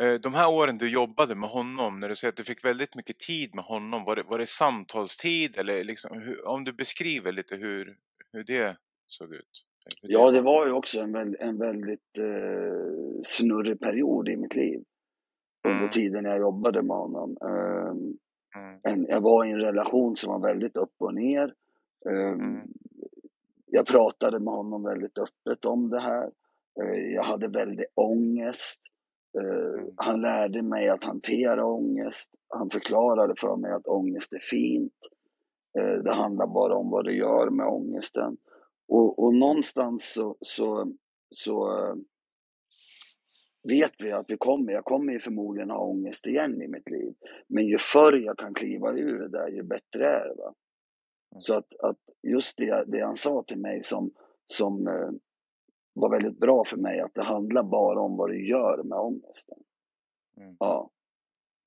Eh, 0.00 0.14
de 0.14 0.34
här 0.34 0.48
åren 0.48 0.78
du 0.78 0.88
jobbade 0.88 1.34
med 1.34 1.50
honom, 1.50 2.00
när 2.00 2.08
du 2.08 2.16
säger 2.16 2.32
att 2.32 2.36
du 2.36 2.44
fick 2.44 2.64
väldigt 2.64 2.94
mycket 2.94 3.18
tid 3.18 3.54
med 3.54 3.64
honom, 3.64 4.04
var 4.04 4.16
det, 4.16 4.22
var 4.22 4.38
det 4.38 4.46
samtalstid 4.46 5.58
eller 5.58 5.84
liksom, 5.84 6.20
hur, 6.20 6.46
om 6.46 6.64
du 6.64 6.72
beskriver 6.72 7.32
lite 7.32 7.56
hur, 7.56 7.96
hur 8.32 8.44
det 8.44 8.76
såg 9.06 9.34
ut? 9.34 9.64
ja, 10.02 10.30
det 10.30 10.42
var 10.42 10.66
ju 10.66 10.72
också 10.72 11.00
en, 11.00 11.36
en 11.40 11.58
väldigt 11.58 12.18
eh, 12.18 13.22
snurrig 13.24 13.80
period 13.80 14.28
i 14.28 14.36
mitt 14.36 14.54
liv 14.54 14.84
under 15.64 15.78
mm. 15.78 15.90
tiden 15.90 16.24
jag 16.24 16.38
jobbade 16.38 16.82
med 16.82 16.96
honom. 16.96 17.36
Eh, 17.42 17.90
mm. 18.60 18.80
en, 18.82 19.06
jag 19.08 19.20
var 19.20 19.44
i 19.44 19.50
en 19.50 19.60
relation 19.60 20.16
som 20.16 20.32
var 20.32 20.48
väldigt 20.48 20.76
upp 20.76 20.94
och 20.98 21.14
ner. 21.14 21.54
Eh, 22.06 22.32
mm. 22.32 22.60
Jag 23.66 23.86
pratade 23.86 24.40
med 24.40 24.54
honom 24.54 24.82
väldigt 24.82 25.18
öppet 25.18 25.64
om 25.64 25.90
det 25.90 26.00
här. 26.00 26.30
Eh, 26.82 27.14
jag 27.14 27.22
hade 27.22 27.48
väldigt 27.48 27.92
ångest. 27.94 28.80
Mm. 29.40 29.90
Han 29.96 30.20
lärde 30.20 30.62
mig 30.62 30.88
att 30.88 31.04
hantera 31.04 31.66
ångest. 31.66 32.30
Han 32.48 32.70
förklarade 32.70 33.34
för 33.36 33.56
mig 33.56 33.72
att 33.72 33.86
ångest 33.86 34.32
är 34.32 34.38
fint. 34.38 34.92
Eh, 35.78 36.02
det 36.04 36.14
handlar 36.14 36.46
bara 36.46 36.76
om 36.76 36.90
vad 36.90 37.04
du 37.04 37.16
gör 37.18 37.50
med 37.50 37.66
ångesten. 37.66 38.36
Och, 38.88 39.18
och 39.24 39.34
någonstans 39.34 40.12
så, 40.12 40.36
så, 40.40 40.92
så 41.30 41.68
vet 43.64 43.92
vi 43.98 44.12
att 44.12 44.30
vi 44.30 44.36
kommer, 44.36 44.72
jag 44.72 44.84
kommer 44.84 45.12
ju 45.12 45.20
förmodligen 45.20 45.70
ha 45.70 45.78
ångest 45.78 46.26
igen 46.26 46.62
i 46.62 46.68
mitt 46.68 46.90
liv. 46.90 47.14
Men 47.46 47.66
ju 47.66 47.78
förr 47.78 48.12
jag 48.12 48.38
kan 48.38 48.54
kliva 48.54 48.92
ur 48.92 49.18
det 49.18 49.28
där, 49.28 49.48
ju 49.48 49.62
bättre 49.62 50.06
är 50.06 50.28
det. 50.28 50.34
Va? 50.34 50.54
Så 51.38 51.54
att, 51.54 51.74
att 51.82 51.98
just 52.22 52.56
det, 52.56 52.84
det 52.86 53.00
han 53.00 53.16
sa 53.16 53.42
till 53.42 53.58
mig 53.58 53.84
som, 53.84 54.10
som 54.46 54.86
eh, 54.86 55.10
var 55.92 56.10
väldigt 56.10 56.38
bra 56.38 56.64
för 56.64 56.76
mig, 56.76 57.00
att 57.00 57.14
det 57.14 57.22
handlar 57.22 57.62
bara 57.62 58.00
om 58.00 58.16
vad 58.16 58.30
du 58.30 58.48
gör 58.48 58.82
med 58.82 58.98
ångesten. 58.98 59.58
Mm. 60.36 60.56
Ja. 60.58 60.90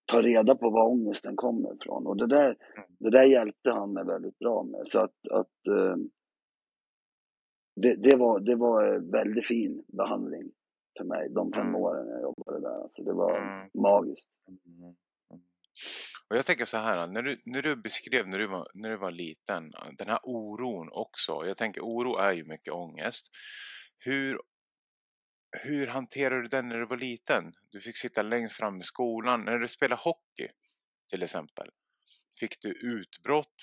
Ta 0.06 0.22
reda 0.22 0.56
på 0.56 0.70
var 0.70 0.88
ångesten 0.88 1.36
kommer 1.36 1.76
ifrån. 1.76 2.08
Och 2.08 2.18
det 2.18 2.28
där, 2.28 2.46
mm. 2.46 2.90
det 3.00 3.10
där 3.10 3.24
hjälpte 3.24 3.72
han 3.72 3.94
mig 3.94 4.06
väldigt 4.06 4.40
bra 4.40 4.64
med. 4.64 4.88
Så 4.88 5.00
att, 5.00 5.28
att 5.32 5.68
eh, 5.68 5.96
det, 7.76 7.96
det, 7.96 8.16
var, 8.16 8.40
det 8.40 8.56
var 8.56 9.12
väldigt 9.12 9.46
fin 9.46 9.84
behandling 9.88 10.52
för 10.98 11.04
mig 11.04 11.30
de 11.30 11.52
fem 11.52 11.68
mm. 11.68 11.76
åren 11.76 12.08
jag 12.08 12.22
jobbade 12.22 12.60
där. 12.60 12.84
Alltså 12.84 13.04
det 13.04 13.14
var 13.14 13.38
mm. 13.38 13.70
magiskt. 13.74 14.30
Mm. 14.48 14.96
Och 16.30 16.38
jag 16.38 16.46
tänker 16.46 16.66
så 16.66 16.78
här, 16.78 17.08
när 17.08 17.22
du, 17.22 17.42
när 17.46 17.62
du 17.62 17.76
beskrev 17.76 18.28
när 18.28 18.38
du, 18.38 18.48
var, 18.48 18.68
när 18.74 18.90
du 18.90 18.98
var 18.98 19.12
liten, 19.12 19.72
den 19.98 20.08
här 20.08 20.20
oron 20.24 20.90
också. 20.92 21.46
Jag 21.46 21.58
tänker 21.58 21.82
oro 21.82 22.18
är 22.18 22.32
ju 22.32 22.44
mycket 22.44 22.74
ångest. 22.74 23.30
Hur, 24.00 24.42
hur 25.52 25.88
hanterade 25.88 26.42
du 26.42 26.48
den 26.48 26.70
när 26.70 26.78
du 26.78 26.86
var 26.86 26.98
liten? 26.98 27.54
Du 27.70 27.82
fick 27.82 27.98
sitta 27.98 28.22
längst 28.22 28.56
fram 28.56 28.82
i 28.82 28.84
skolan. 28.84 29.46
När 29.46 29.58
du 29.58 29.68
spelade 29.68 30.02
hockey 30.02 30.48
till 31.10 31.24
exempel. 31.24 31.70
Fick 32.40 32.62
du 32.62 32.72
utbrott? 32.72 33.54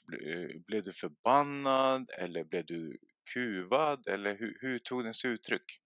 Blev 0.67 0.85
du 0.85 0.93
förbannad? 0.93 2.11
Eller 2.11 2.45
blev 2.45 2.67
du 2.67 2.99
kuvad? 3.33 4.09
Eller 4.09 4.35
hur, 4.35 4.59
hur 4.61 4.79
tog 4.79 5.05
den 5.05 5.15
sig 5.15 5.31
uttryck? 5.31 5.81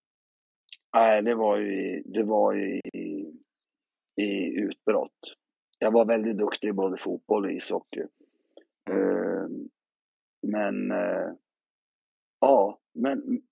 Nej, 0.94 1.22
det 1.22 1.34
var 1.34 1.56
ju, 1.56 2.02
det 2.02 2.24
var 2.24 2.52
ju 2.52 2.80
i, 2.94 3.32
i 4.16 4.60
utbrott 4.60 5.38
jag 5.78 5.92
var 5.92 6.04
väldigt 6.04 6.38
duktig 6.38 6.68
i 6.68 6.72
både 6.72 6.98
fotboll 6.98 7.44
och 7.44 7.50
ishockey. 7.50 8.00
Uh, 8.90 9.48
men 10.42 10.92
uh, 10.92 11.34
ja, 12.40 12.80
men 12.92 13.42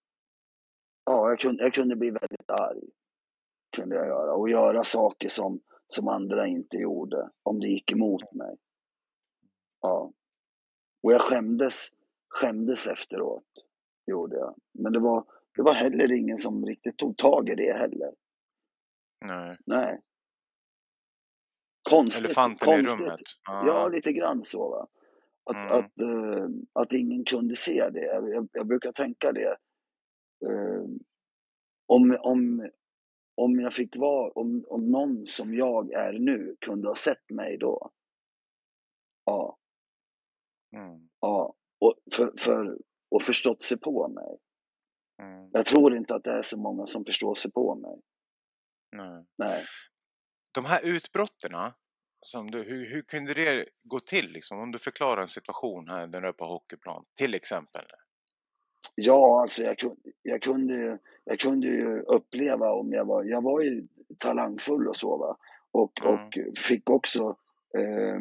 ja, 1.04 1.28
jag 1.28 1.40
kunde, 1.40 1.62
jag 1.62 1.74
kunde 1.74 1.96
bli 1.96 2.10
väldigt 2.10 2.50
arg. 2.50 2.82
Kunde 3.76 3.96
jag 3.96 4.06
göra. 4.06 4.34
Och 4.34 4.48
göra 4.48 4.84
saker 4.84 5.28
som, 5.28 5.60
som 5.86 6.08
andra 6.08 6.46
inte 6.46 6.76
gjorde. 6.76 7.30
Om 7.42 7.60
det 7.60 7.68
gick 7.68 7.92
emot 7.92 8.32
mig. 8.32 8.56
Ja. 9.80 10.12
Och 11.02 11.12
jag 11.12 11.20
skämdes, 11.20 11.88
skämdes 12.28 12.86
efteråt. 12.86 13.44
Gjorde 14.06 14.36
jag. 14.36 14.54
Men 14.72 14.92
det 14.92 15.00
var, 15.00 15.24
det 15.56 15.62
var 15.62 15.74
heller 15.74 16.12
ingen 16.12 16.38
som 16.38 16.66
riktigt 16.66 16.96
tog 16.96 17.16
tag 17.16 17.48
i 17.48 17.54
det 17.54 17.78
heller. 17.78 18.14
Nej. 19.24 19.56
Nej. 19.66 20.00
Konstigt. 21.90 22.24
Elefanten 22.24 22.66
konstigt. 22.66 23.00
i 23.00 23.04
rummet. 23.04 23.20
Ah. 23.48 23.66
Ja, 23.66 23.88
lite 23.88 24.12
grann 24.12 24.44
så. 24.44 24.70
Va? 24.70 24.88
Att, 25.50 25.56
mm. 25.56 25.72
att, 25.72 25.92
uh, 26.02 26.48
att 26.72 26.92
ingen 26.92 27.24
kunde 27.24 27.56
se 27.56 27.90
det. 27.90 28.04
Jag, 28.04 28.48
jag 28.52 28.66
brukar 28.66 28.92
tänka 28.92 29.32
det. 29.32 29.56
Uh, 30.46 30.86
om, 31.86 32.16
om, 32.20 32.70
om 33.34 33.60
jag 33.60 33.74
fick 33.74 33.96
vara, 33.96 34.30
om, 34.30 34.64
om 34.68 34.88
någon 34.88 35.26
som 35.26 35.54
jag 35.54 35.92
är 35.92 36.12
nu 36.12 36.56
kunde 36.60 36.88
ha 36.88 36.94
sett 36.94 37.30
mig 37.30 37.58
då. 37.58 37.90
Ja. 39.24 39.58
Mm. 40.76 41.08
Ja. 41.20 41.54
Och, 41.78 41.94
för, 42.12 42.32
för, 42.38 42.78
och 43.08 43.22
förstått 43.22 43.62
sig 43.62 43.78
på 43.78 44.08
mig. 44.08 44.38
Mm. 45.22 45.50
Jag 45.52 45.66
tror 45.66 45.96
inte 45.96 46.14
att 46.14 46.24
det 46.24 46.32
är 46.32 46.42
så 46.42 46.56
många 46.56 46.86
som 46.86 47.04
förstår 47.04 47.34
sig 47.34 47.50
på 47.50 47.74
mig. 47.74 48.00
Nej. 48.92 49.24
Nej 49.38 49.64
de 50.56 50.64
här 50.64 50.80
utbrotten, 50.82 51.50
som 52.20 52.50
du, 52.50 52.62
hur, 52.62 52.90
hur 52.90 53.02
kunde 53.02 53.34
det 53.34 53.66
gå 53.82 54.00
till? 54.00 54.32
Liksom? 54.32 54.58
Om 54.58 54.72
du 54.72 54.78
förklarar 54.78 55.22
en 55.22 55.28
situation 55.28 55.88
här 55.88 56.06
när 56.06 56.20
du 56.20 56.28
är 56.28 56.32
på 56.32 56.44
hockeyplan, 56.44 57.04
till 57.16 57.34
exempel. 57.34 57.84
Ja, 58.94 59.42
alltså 59.42 59.62
jag, 59.62 59.76
jag, 60.22 60.42
kunde, 60.42 60.98
jag 61.24 61.38
kunde 61.38 61.66
ju 61.66 62.00
uppleva 62.00 62.72
om 62.72 62.92
jag 62.92 63.04
var, 63.04 63.24
jag 63.24 63.42
var 63.42 63.60
ju 63.60 63.86
talangfull 64.18 64.88
och 64.88 64.96
så 64.96 65.16
va. 65.16 65.36
Och, 65.70 66.00
mm. 66.00 66.14
och 66.14 66.32
fick 66.58 66.90
också, 66.90 67.36
eh, 67.78 68.20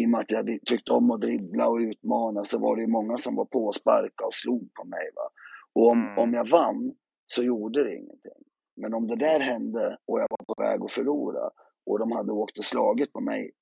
i 0.00 0.06
och 0.06 0.10
med 0.10 0.20
att 0.20 0.30
jag 0.30 0.58
tyckte 0.66 0.92
om 0.92 1.10
att 1.10 1.20
dribbla 1.20 1.68
och 1.68 1.78
utmana, 1.78 2.44
så 2.44 2.58
var 2.58 2.76
det 2.76 2.82
ju 2.82 2.88
många 2.88 3.18
som 3.18 3.34
var 3.34 3.44
på 3.44 3.66
och 3.66 3.74
sparkade 3.74 4.26
och 4.26 4.34
slog 4.34 4.74
på 4.74 4.84
mig 4.84 5.10
va. 5.14 5.30
Och 5.76 5.88
om, 5.90 6.02
mm. 6.02 6.18
om 6.18 6.34
jag 6.34 6.48
vann 6.48 6.94
så 7.26 7.42
gjorde 7.42 7.84
det 7.84 7.94
ingenting. 7.94 8.42
Men 8.76 8.94
om 8.94 9.06
det 9.06 9.16
där 9.16 9.40
hände 9.40 9.98
och 10.06 10.20
jag 10.20 10.26
var 10.30 10.54
på 10.54 10.62
väg 10.62 10.82
att 10.82 10.92
förlora 10.92 11.50
och 11.86 11.98
de 11.98 12.12
hade 12.12 12.32
åkt 12.32 12.58
och 12.58 12.64
slagit 12.64 13.12
på 13.12 13.20
mig 13.20 13.52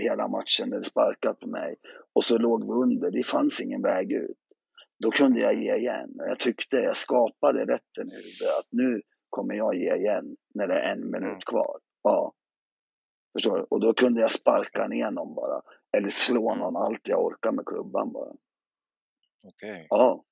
hela 0.00 0.28
matchen 0.28 0.72
eller 0.72 0.82
sparkat 0.82 1.40
på 1.40 1.46
mig 1.46 1.76
och 2.12 2.24
så 2.24 2.38
låg 2.38 2.64
vi 2.64 2.82
under, 2.82 3.10
det 3.10 3.26
fanns 3.26 3.60
ingen 3.60 3.82
väg 3.82 4.12
ut. 4.12 4.38
Då 4.98 5.10
kunde 5.10 5.40
jag 5.40 5.54
ge 5.54 5.74
igen. 5.74 6.14
Jag 6.16 6.38
tyckte, 6.38 6.76
jag 6.76 6.96
skapade 6.96 7.60
rätten 7.60 8.08
i 8.08 8.14
huvudet 8.14 8.58
att 8.58 8.68
nu 8.70 9.02
kommer 9.30 9.54
jag 9.54 9.74
ge 9.74 9.94
igen 9.94 10.36
när 10.54 10.68
det 10.68 10.78
är 10.78 10.92
en 10.92 11.10
minut 11.10 11.22
mm. 11.22 11.40
kvar. 11.40 11.78
Ja. 12.02 12.34
Förstår 13.32 13.58
du? 13.58 13.66
Och 13.70 13.80
då 13.80 13.94
kunde 13.94 14.20
jag 14.20 14.32
sparka 14.32 14.88
ner 14.88 15.10
någon 15.10 15.34
bara. 15.34 15.62
Eller 15.96 16.08
slå 16.08 16.50
mm. 16.50 16.58
någon, 16.58 16.76
allt 16.76 17.08
jag 17.08 17.24
orkar 17.24 17.52
med 17.52 17.66
klubban 17.66 18.12
bara. 18.12 18.32
Okej. 19.44 19.72
Okay. 19.72 19.86
Ja. 19.90 20.24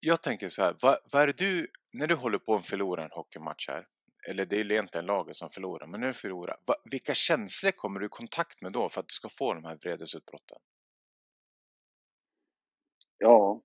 Jag 0.00 0.22
tänker 0.22 0.48
så 0.48 0.62
här, 0.62 0.76
vad, 0.82 0.98
vad 1.12 1.22
är 1.22 1.32
du 1.32 1.68
när 1.92 2.06
du 2.06 2.14
håller 2.14 2.38
på 2.38 2.54
att 2.54 2.66
förlora 2.66 3.04
en 3.04 3.10
hockeymatch 3.10 3.68
här, 3.68 3.86
eller 4.28 4.46
det 4.46 4.56
är 4.56 4.72
egentligen 4.72 5.06
laget 5.06 5.36
som 5.36 5.50
förlorar, 5.50 5.86
men 5.86 6.00
när 6.00 6.06
du 6.06 6.14
förlorar, 6.14 6.56
va, 6.66 6.74
vilka 6.84 7.14
känslor 7.14 7.70
kommer 7.70 8.00
du 8.00 8.06
i 8.06 8.08
kontakt 8.08 8.62
med 8.62 8.72
då 8.72 8.88
för 8.88 9.00
att 9.00 9.08
du 9.08 9.12
ska 9.12 9.28
få 9.28 9.54
de 9.54 9.64
här 9.64 9.76
vredesutbrotten? 9.76 10.58
Ja, 13.18 13.62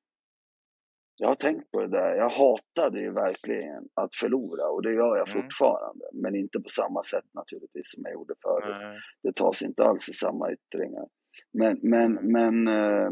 jag 1.18 1.28
har 1.28 1.36
tänkt 1.36 1.72
på 1.72 1.82
det 1.82 1.88
där. 1.88 2.16
Jag 2.16 2.30
hatade 2.30 3.00
ju 3.00 3.12
verkligen 3.12 3.90
att 3.94 4.16
förlora 4.16 4.68
och 4.68 4.82
det 4.82 4.94
gör 4.94 5.18
jag 5.18 5.30
mm. 5.30 5.42
fortfarande. 5.42 6.06
Men 6.14 6.36
inte 6.36 6.60
på 6.60 6.70
samma 6.70 7.04
sätt 7.04 7.26
naturligtvis 7.34 7.92
som 7.92 8.04
jag 8.04 8.14
gjorde 8.14 8.34
förut. 8.42 8.82
Mm. 8.82 9.00
Det 9.24 9.36
tas 9.36 9.62
inte 9.62 9.84
alls 9.84 10.10
i 10.10 10.14
samma 10.14 10.52
yttringar. 10.52 11.08
Men, 11.52 11.80
men, 11.82 12.14
men 12.14 12.68
äh, 12.68 13.10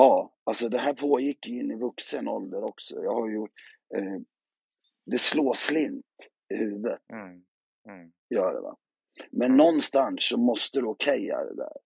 Ja, 0.00 0.32
alltså 0.44 0.68
det 0.68 0.78
här 0.78 0.94
pågick 0.94 1.46
in 1.46 1.70
i 1.70 1.76
vuxen 1.76 2.28
ålder 2.28 2.64
också. 2.64 2.94
Jag 3.02 3.14
har 3.14 3.30
gjort, 3.30 3.52
eh, 3.96 4.20
det 5.06 5.18
slår 5.18 5.54
slint 5.54 6.06
i 6.54 6.56
huvudet. 6.56 7.00
Mm. 7.12 7.44
Mm. 7.88 8.12
Gör 8.34 8.54
det 8.54 8.60
va. 8.60 8.76
Men 9.30 9.46
mm. 9.46 9.56
någonstans 9.56 10.28
så 10.28 10.38
måste 10.38 10.80
du 10.80 10.86
okeja 10.86 11.44
det 11.44 11.56
där. 11.56 11.76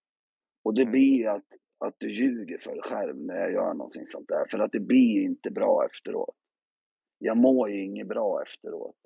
Och 0.64 0.74
det 0.74 0.82
mm. 0.82 0.92
blir 0.92 1.28
att, 1.28 1.46
att 1.78 1.94
du 1.98 2.14
ljuger 2.14 2.58
för 2.58 2.70
dig 2.70 2.82
själv 2.82 3.16
när 3.16 3.36
jag 3.36 3.52
gör 3.52 3.74
någonting 3.74 4.06
sånt 4.06 4.28
där. 4.28 4.46
För 4.50 4.58
att 4.58 4.72
det 4.72 4.80
blir 4.80 5.22
inte 5.22 5.50
bra 5.50 5.86
efteråt. 5.92 6.36
jag 7.18 7.36
mår 7.36 7.70
ju 7.70 7.84
inget 7.84 8.08
bra 8.08 8.42
efteråt. 8.42 8.96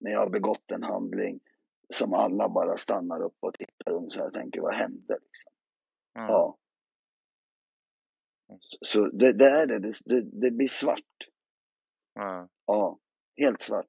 När 0.00 0.10
jag 0.10 0.20
har 0.20 0.30
begått 0.30 0.70
en 0.70 0.82
handling 0.82 1.40
som 1.94 2.14
alla 2.14 2.48
bara 2.48 2.76
stannar 2.76 3.22
upp 3.22 3.36
och 3.40 3.54
tittar 3.54 3.92
om 3.92 4.10
så 4.10 4.20
jag 4.20 4.32
tänker, 4.32 4.60
vad 4.60 4.74
hände? 4.74 5.18
Liksom. 5.22 5.52
Mm. 6.16 6.28
Ja. 6.28 6.56
Så 8.80 9.06
det, 9.06 9.32
det 9.32 9.50
är 9.50 9.66
det. 9.66 9.78
det, 10.04 10.40
det, 10.40 10.50
blir 10.50 10.68
svart. 10.68 11.28
Mm. 12.20 12.48
Ja, 12.66 12.98
helt 13.40 13.62
svart. 13.62 13.86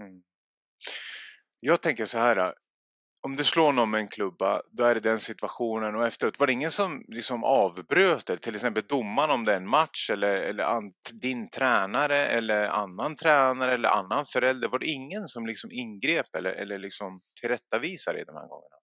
Mm. 0.00 0.22
Jag 1.60 1.82
tänker 1.82 2.04
så 2.04 2.18
här, 2.18 2.54
om 3.22 3.36
du 3.36 3.44
slår 3.44 3.72
någon 3.72 3.90
med 3.90 4.00
en 4.00 4.08
klubba, 4.08 4.62
då 4.70 4.84
är 4.84 4.94
det 4.94 5.00
den 5.00 5.18
situationen 5.18 5.94
och 5.94 6.06
efteråt 6.06 6.38
var 6.38 6.46
det 6.46 6.52
ingen 6.52 6.70
som 6.70 7.04
liksom 7.08 7.44
avbröt 7.44 8.26
det? 8.26 8.36
Till 8.36 8.54
exempel 8.54 8.82
domaren 8.88 9.30
om 9.30 9.44
det 9.44 9.52
är 9.52 9.56
en 9.56 9.68
match 9.68 10.10
eller, 10.10 10.34
eller 10.34 10.64
an, 10.64 10.92
din 11.12 11.50
tränare 11.50 12.26
eller 12.26 12.62
annan 12.64 13.16
tränare 13.16 13.74
eller 13.74 13.88
annan 13.88 14.26
förälder. 14.26 14.68
Var 14.68 14.78
det 14.78 14.86
ingen 14.86 15.28
som 15.28 15.46
liksom 15.46 15.72
ingrep 15.72 16.34
eller, 16.34 16.50
eller 16.50 16.78
liksom 16.78 17.18
tillrättavisade 17.40 18.20
i 18.20 18.24
de 18.24 18.34
här 18.34 18.46
gångerna? 18.46 18.79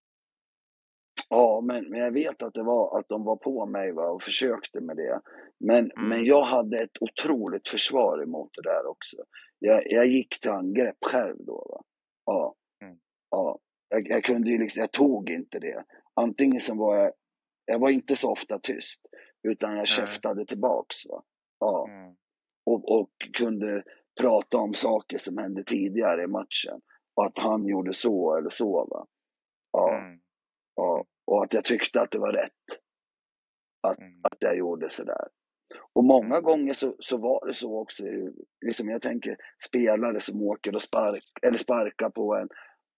Ja, 1.29 1.61
men, 1.63 1.89
men 1.89 1.99
jag 1.99 2.11
vet 2.11 2.43
att 2.43 2.53
det 2.53 2.63
var 2.63 2.99
att 2.99 3.09
de 3.09 3.23
var 3.23 3.35
på 3.35 3.65
mig 3.65 3.91
va, 3.91 4.09
och 4.09 4.23
försökte 4.23 4.81
med 4.81 4.97
det. 4.97 5.21
Men, 5.59 5.91
mm. 5.91 6.09
men 6.09 6.25
jag 6.25 6.43
hade 6.43 6.79
ett 6.79 7.01
otroligt 7.01 7.67
försvar 7.67 8.23
emot 8.23 8.49
det 8.53 8.61
där 8.61 8.85
också. 8.87 9.17
Jag, 9.59 9.81
jag 9.85 10.07
gick 10.07 10.39
till 10.39 10.51
angrepp 10.51 10.97
själv 11.05 11.35
då. 11.39 11.65
Va? 11.69 11.83
Ja. 12.25 12.55
Mm. 12.83 12.97
ja. 13.29 13.59
Jag, 13.89 14.07
jag, 14.07 14.23
kunde 14.23 14.49
ju 14.49 14.57
liksom, 14.57 14.79
jag 14.81 14.91
tog 14.91 15.29
inte 15.29 15.59
det. 15.59 15.85
Antingen 16.13 16.59
så 16.59 16.75
var 16.75 16.95
jag, 16.95 17.11
jag 17.65 17.79
var 17.79 17.89
inte 17.89 18.15
så 18.15 18.31
ofta 18.31 18.59
tyst, 18.59 19.01
utan 19.47 19.77
jag 19.77 19.87
käftade 19.87 20.45
tillbaks. 20.45 21.05
Va? 21.05 21.23
Ja. 21.59 21.87
Mm. 21.89 22.15
Och, 22.65 22.99
och 22.99 23.11
kunde 23.37 23.83
prata 24.21 24.57
om 24.57 24.73
saker 24.73 25.17
som 25.17 25.37
hände 25.37 25.63
tidigare 25.63 26.23
i 26.23 26.27
matchen. 26.27 26.81
Och 27.15 27.25
att 27.25 27.37
han 27.37 27.65
gjorde 27.65 27.93
så 27.93 28.37
eller 28.37 28.49
så. 28.49 28.85
Va? 28.85 29.07
Ja. 29.71 29.97
Mm. 29.97 30.19
ja. 30.75 31.05
Och 31.27 31.43
att 31.43 31.53
jag 31.53 31.65
tyckte 31.65 32.01
att 32.01 32.11
det 32.11 32.19
var 32.19 32.33
rätt. 32.33 32.51
Att, 33.87 33.99
mm. 33.99 34.19
att 34.23 34.37
jag 34.39 34.57
gjorde 34.57 34.89
sådär. 34.89 35.27
Och 35.93 36.03
många 36.03 36.41
gånger 36.41 36.73
så, 36.73 36.95
så 36.99 37.17
var 37.17 37.47
det 37.47 37.53
så 37.53 37.81
också. 37.81 38.03
Liksom 38.65 38.89
jag 38.89 39.01
tänker 39.01 39.35
spelare 39.67 40.19
som 40.19 40.41
åker 40.41 40.75
och 40.75 40.81
spark, 40.81 41.23
eller 41.41 41.57
sparkar 41.57 42.09
på 42.09 42.35
en, 42.35 42.49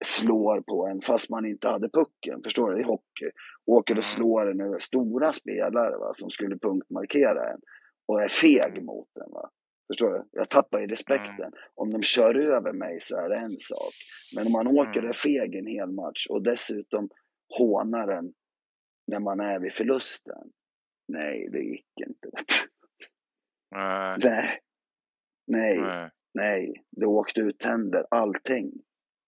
slår 0.06 0.62
på 0.62 0.88
en 0.88 1.02
fast 1.02 1.30
man 1.30 1.46
inte 1.46 1.68
hade 1.68 1.90
pucken. 1.90 2.44
Förstår 2.44 2.72
du? 2.72 2.80
I 2.80 2.84
hockey. 2.84 3.32
Åker 3.66 3.94
och 3.94 3.98
mm. 3.98 4.04
slår 4.04 4.52
en 4.52 4.62
över 4.62 4.80
stora 4.80 5.34
spelare 5.34 5.98
va, 5.98 6.14
som 6.14 6.30
skulle 6.30 6.58
punktmarkera 6.58 7.52
en 7.54 7.60
och 8.08 8.22
är 8.24 8.28
feg 8.28 8.72
mm. 8.72 8.86
mot 8.86 9.08
en. 9.26 9.32
Va? 9.32 9.50
Förstår 9.88 10.10
du? 10.10 10.24
Jag 10.32 10.50
tappar 10.50 10.84
i 10.84 10.88
respekten. 10.88 11.36
Mm. 11.40 11.54
Om 11.76 11.92
de 11.92 12.02
kör 12.02 12.36
över 12.36 12.74
mig 12.74 13.00
så 13.00 13.18
är 13.18 13.30
det 13.30 13.36
en 13.36 13.60
sak. 13.60 13.94
Men 14.36 14.46
om 14.48 14.52
man 14.52 14.68
åker 14.68 15.00
mm. 15.00 15.10
är 15.10 15.14
feg 15.14 15.56
en 15.56 15.68
hel 15.68 15.92
match 15.92 16.28
och 16.30 16.44
dessutom 16.44 17.10
hånar 17.58 18.08
den 18.08 18.34
när 19.08 19.20
man 19.20 19.40
är 19.40 19.60
vid 19.60 19.74
förlusten. 19.74 20.52
Nej, 21.08 21.50
det 21.52 21.60
gick 21.60 21.88
inte. 22.08 22.30
Nej. 23.72 24.18
Nej. 24.20 24.60
Nej. 25.48 25.82
Nej. 25.82 26.10
Nej. 26.34 26.86
Det 26.92 27.06
åkte 27.06 27.42
ut 27.42 27.60
tänder, 27.60 28.06
allting. 28.12 28.72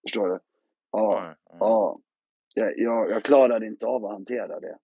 Förstår 0.07 0.29
du? 0.29 0.39
Ja. 0.91 1.21
Nej. 1.23 1.57
Ja. 1.59 1.99
Jag, 2.55 2.73
jag, 2.77 3.11
jag 3.11 3.23
klarade 3.23 3.67
inte 3.67 3.85
av 3.85 4.05
att 4.05 4.11
hantera 4.11 4.59
det. 4.59 4.77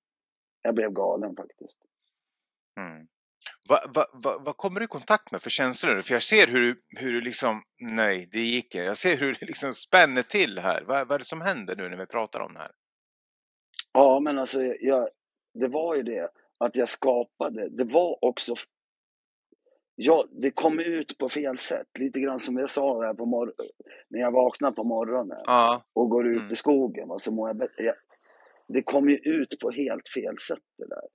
Jag 0.62 0.76
blev 0.76 0.91
galen 0.91 1.36
faktiskt. 1.36 1.78
Mm. 2.80 3.08
Vad 3.69 3.95
va, 3.95 4.06
va, 4.13 4.38
va 4.38 4.54
kommer 4.54 4.80
du 4.80 4.84
i 4.84 4.88
kontakt 4.88 5.32
med 5.32 5.41
för 5.41 5.50
känslor? 5.50 6.02
För 6.02 6.13
jag 6.13 6.23
ser 6.23 6.47
hur, 6.47 6.78
hur 6.88 7.13
du 7.13 7.21
liksom, 7.21 7.63
nej 7.82 8.30
det 8.32 8.39
gick 8.39 8.76
inte. 8.76 8.86
Jag 8.86 8.97
ser 8.97 9.17
hur 9.17 9.38
det 9.39 9.45
liksom 9.45 9.73
spänner 9.73 10.23
till 10.23 10.60
här. 10.60 10.84
Vad, 10.88 11.08
vad 11.08 11.15
är 11.15 11.19
det 11.19 11.26
som 11.26 11.41
händer 11.41 11.76
nu 11.76 11.89
när 11.89 11.97
vi 11.97 12.06
pratar 12.06 12.39
om 12.39 12.54
det 12.54 12.60
här? 12.60 12.71
Ja, 13.97 14.19
men 14.19 14.38
alltså, 14.38 14.62
jag, 14.62 15.07
det 15.53 15.67
var 15.67 15.95
ju 15.95 16.03
det 16.03 16.29
att 16.60 16.75
jag 16.75 16.89
skapade. 16.89 17.69
Det 17.69 17.83
var 17.83 18.25
också... 18.25 18.55
Ja, 19.95 20.27
det 20.31 20.51
kom 20.51 20.79
ut 20.79 21.17
på 21.17 21.29
fel 21.29 21.57
sätt. 21.57 21.88
Lite 21.99 22.19
grann 22.19 22.39
som 22.39 22.57
jag 22.57 22.69
sa 22.69 23.03
här 23.03 23.13
på 23.13 23.25
mor- 23.25 23.53
när 24.10 24.19
jag 24.19 24.31
vaknar 24.31 24.71
på 24.71 24.83
morgonen 24.83 25.41
ja. 25.45 25.83
och 25.93 26.10
går 26.10 26.27
ut 26.27 26.39
mm. 26.39 26.53
i 26.53 26.55
skogen. 26.55 27.12
Och 27.12 27.21
så 27.21 27.31
mår 27.31 27.49
jag 27.49 27.57
bättre. 27.57 27.93
Det 28.67 28.81
kom 28.81 29.10
ju 29.10 29.15
ut 29.15 29.60
på 29.60 29.71
helt 29.71 30.10
fel 30.10 30.38
sätt 30.47 30.63
det 30.77 30.88
där. 30.88 31.07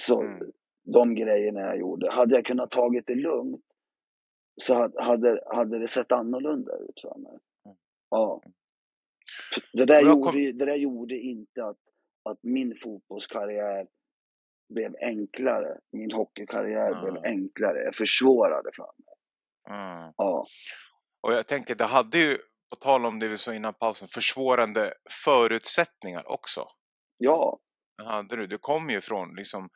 Så 0.00 0.22
mm. 0.22 0.50
de 0.84 1.14
grejerna 1.14 1.60
jag 1.60 1.78
gjorde. 1.78 2.10
Hade 2.10 2.34
jag 2.34 2.44
kunnat 2.44 2.70
tagit 2.70 3.06
det 3.06 3.14
lugnt 3.14 3.64
så 4.62 4.90
hade, 5.00 5.42
hade 5.46 5.78
det 5.78 5.88
sett 5.88 6.12
annorlunda 6.12 6.72
ut 6.76 7.00
för 7.00 7.18
mig. 7.18 7.38
Mm. 7.66 7.76
Ja. 8.10 8.42
Det 9.72 9.84
där, 9.84 10.00
kom... 10.00 10.10
gjorde, 10.10 10.52
det 10.52 10.64
där 10.64 10.76
gjorde 10.76 11.16
inte 11.16 11.64
att 11.64 11.78
att 12.30 12.38
min 12.42 12.76
fotbollskarriär 12.82 13.86
blev 14.74 14.94
enklare. 15.00 15.78
Min 15.92 16.12
hockeykarriär 16.12 16.92
mm. 16.92 17.02
blev 17.02 17.24
enklare. 17.24 17.84
Jag 17.84 17.94
försvårade 17.94 18.70
för 18.76 18.82
mig. 18.82 19.14
Mm. 19.78 20.12
Ja. 20.16 20.46
Och 21.20 21.32
jag 21.32 21.46
tänker, 21.46 21.74
det 21.74 21.84
hade 21.84 22.18
ju, 22.18 22.38
på 22.70 22.76
tal 22.76 23.06
om 23.06 23.18
det 23.18 23.28
vi 23.28 23.38
sa 23.38 23.54
innan 23.54 23.74
pausen, 23.74 24.08
försvårande 24.08 24.94
förutsättningar 25.24 26.28
också. 26.28 26.68
Ja. 27.18 27.58
Det 27.96 28.04
hade 28.04 28.36
du. 28.36 28.46
Du 28.46 28.58
kommer 28.58 28.92
ju 28.92 29.00
från 29.00 29.34
liksom 29.34 29.68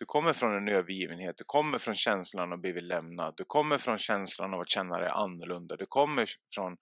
du 0.00 0.06
kommer 0.06 0.32
från 0.32 0.56
en 0.56 0.68
övergivenhet, 0.68 1.36
du 1.36 1.44
kommer 1.46 1.78
från 1.78 1.94
känslan 1.94 2.52
av 2.52 2.56
att 2.56 2.60
bli 2.60 2.80
lämnad, 2.80 3.34
du 3.36 3.44
kommer 3.44 3.78
från 3.78 3.98
känslan 3.98 4.54
av 4.54 4.60
att 4.60 4.70
känna 4.70 4.98
dig 4.98 5.08
annorlunda, 5.08 5.76
du 5.76 5.86
kommer 5.86 6.30
från, 6.54 6.76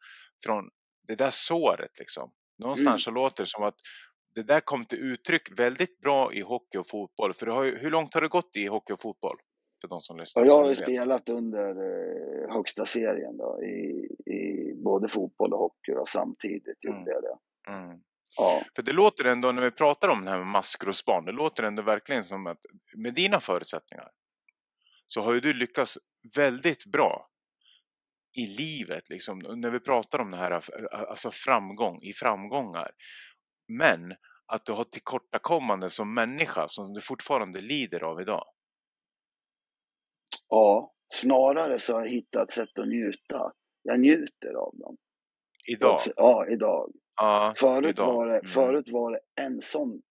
från 0.44 0.71
det 1.09 1.14
där 1.14 1.31
såret 1.33 1.99
liksom. 1.99 2.33
Någonstans 2.59 2.88
mm. 2.88 2.99
så 2.99 3.11
låter 3.11 3.44
det 3.44 3.51
som 3.51 3.64
att 3.64 3.75
det 4.38 4.44
där 4.44 4.61
kom 4.61 4.85
till 4.85 4.98
uttryck 4.98 5.59
väldigt 5.59 6.01
bra 6.01 6.33
i 6.33 6.40
hockey 6.40 6.79
och 6.79 6.88
fotboll. 6.88 7.35
För 7.35 7.46
har, 7.46 7.64
hur 7.64 7.90
långt 7.90 8.14
har 8.14 8.20
det 8.20 8.29
gått 8.29 8.57
i 8.57 8.66
hockey 8.66 8.92
och 8.92 9.01
fotboll? 9.01 9.37
För 9.81 9.88
de 9.88 10.01
som 10.01 10.18
lyssnar. 10.18 10.44
jag 10.44 10.62
har 10.62 10.68
ju 10.68 10.74
spelat 10.74 11.29
under 11.29 11.68
eh, 11.68 12.53
högsta 12.53 12.87
serien 12.87 13.37
då, 13.37 13.62
i, 13.62 14.09
i 14.33 14.74
både 14.74 15.09
fotboll 15.09 15.53
och 15.53 15.59
hockey 15.59 15.92
och 15.92 16.09
samtidigt 16.09 16.85
mm. 16.85 16.98
gjorde 16.98 17.11
jag 17.11 17.22
det. 17.22 17.37
Mm. 17.72 18.01
Ja. 18.37 18.62
För 18.77 18.83
det 18.83 18.92
låter 18.92 19.24
ändå, 19.24 19.53
när 19.53 19.62
vi 19.62 19.70
pratar 19.70 20.09
om 20.09 20.24
det 20.24 20.31
här 20.31 20.38
med 20.38 20.46
maskrosbarn, 20.46 21.24
det 21.24 21.33
låter 21.33 21.62
ändå 21.62 21.83
verkligen 21.83 22.24
som 22.24 22.46
att 22.46 22.61
med 22.96 23.14
dina 23.14 23.40
förutsättningar 23.40 24.11
så 25.07 25.22
har 25.22 25.35
ju 25.35 25.40
du 25.40 25.53
lyckats 25.53 25.98
väldigt 26.37 26.87
bra 26.87 27.29
i 28.33 28.46
livet, 28.46 29.09
liksom, 29.09 29.38
när 29.38 29.70
vi 29.70 29.81
pratar 29.81 30.18
om 30.18 30.31
det 30.31 30.37
här, 30.37 30.62
alltså 30.92 31.31
framgång, 31.31 32.03
i 32.03 32.12
framgångar. 32.12 32.90
Men 33.68 34.14
att 34.49 34.65
du 34.65 34.73
har 34.73 34.85
tillkortakommande 34.85 35.91
som 35.91 36.15
människa 36.15 36.69
som 36.69 36.93
du 36.93 37.01
fortfarande 37.01 37.61
lider 37.61 38.05
av 38.05 38.21
idag? 38.21 38.45
Ja, 40.49 40.93
snarare 41.15 41.79
så 41.79 41.93
har 41.93 42.01
jag 42.01 42.09
hittat 42.09 42.51
sätt 42.51 42.79
att 42.79 42.89
njuta. 42.89 43.53
Jag 43.83 44.01
njuter 44.01 44.55
av 44.55 44.75
dem. 44.77 44.97
Idag? 45.67 45.99
Ja, 46.17 46.47
idag. 46.49 46.93
Ja, 47.17 47.53
förut, 47.57 47.91
idag. 47.91 48.15
Var 48.15 48.27
det, 48.27 48.39
mm. 48.39 48.49
förut 48.49 48.89
var 48.93 49.13
det 49.13 49.21
en 49.43 49.61
sån 49.61 50.03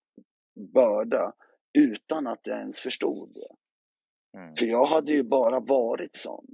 börda 0.74 1.34
utan 1.78 2.28
att 2.28 2.40
jag 2.44 2.60
ens 2.60 2.80
förstod 2.80 3.34
det. 3.34 3.56
Mm. 4.40 4.56
För 4.56 4.66
jag 4.66 4.86
hade 4.86 5.12
ju 5.12 5.24
bara 5.24 5.60
varit 5.60 6.16
sån. 6.16 6.46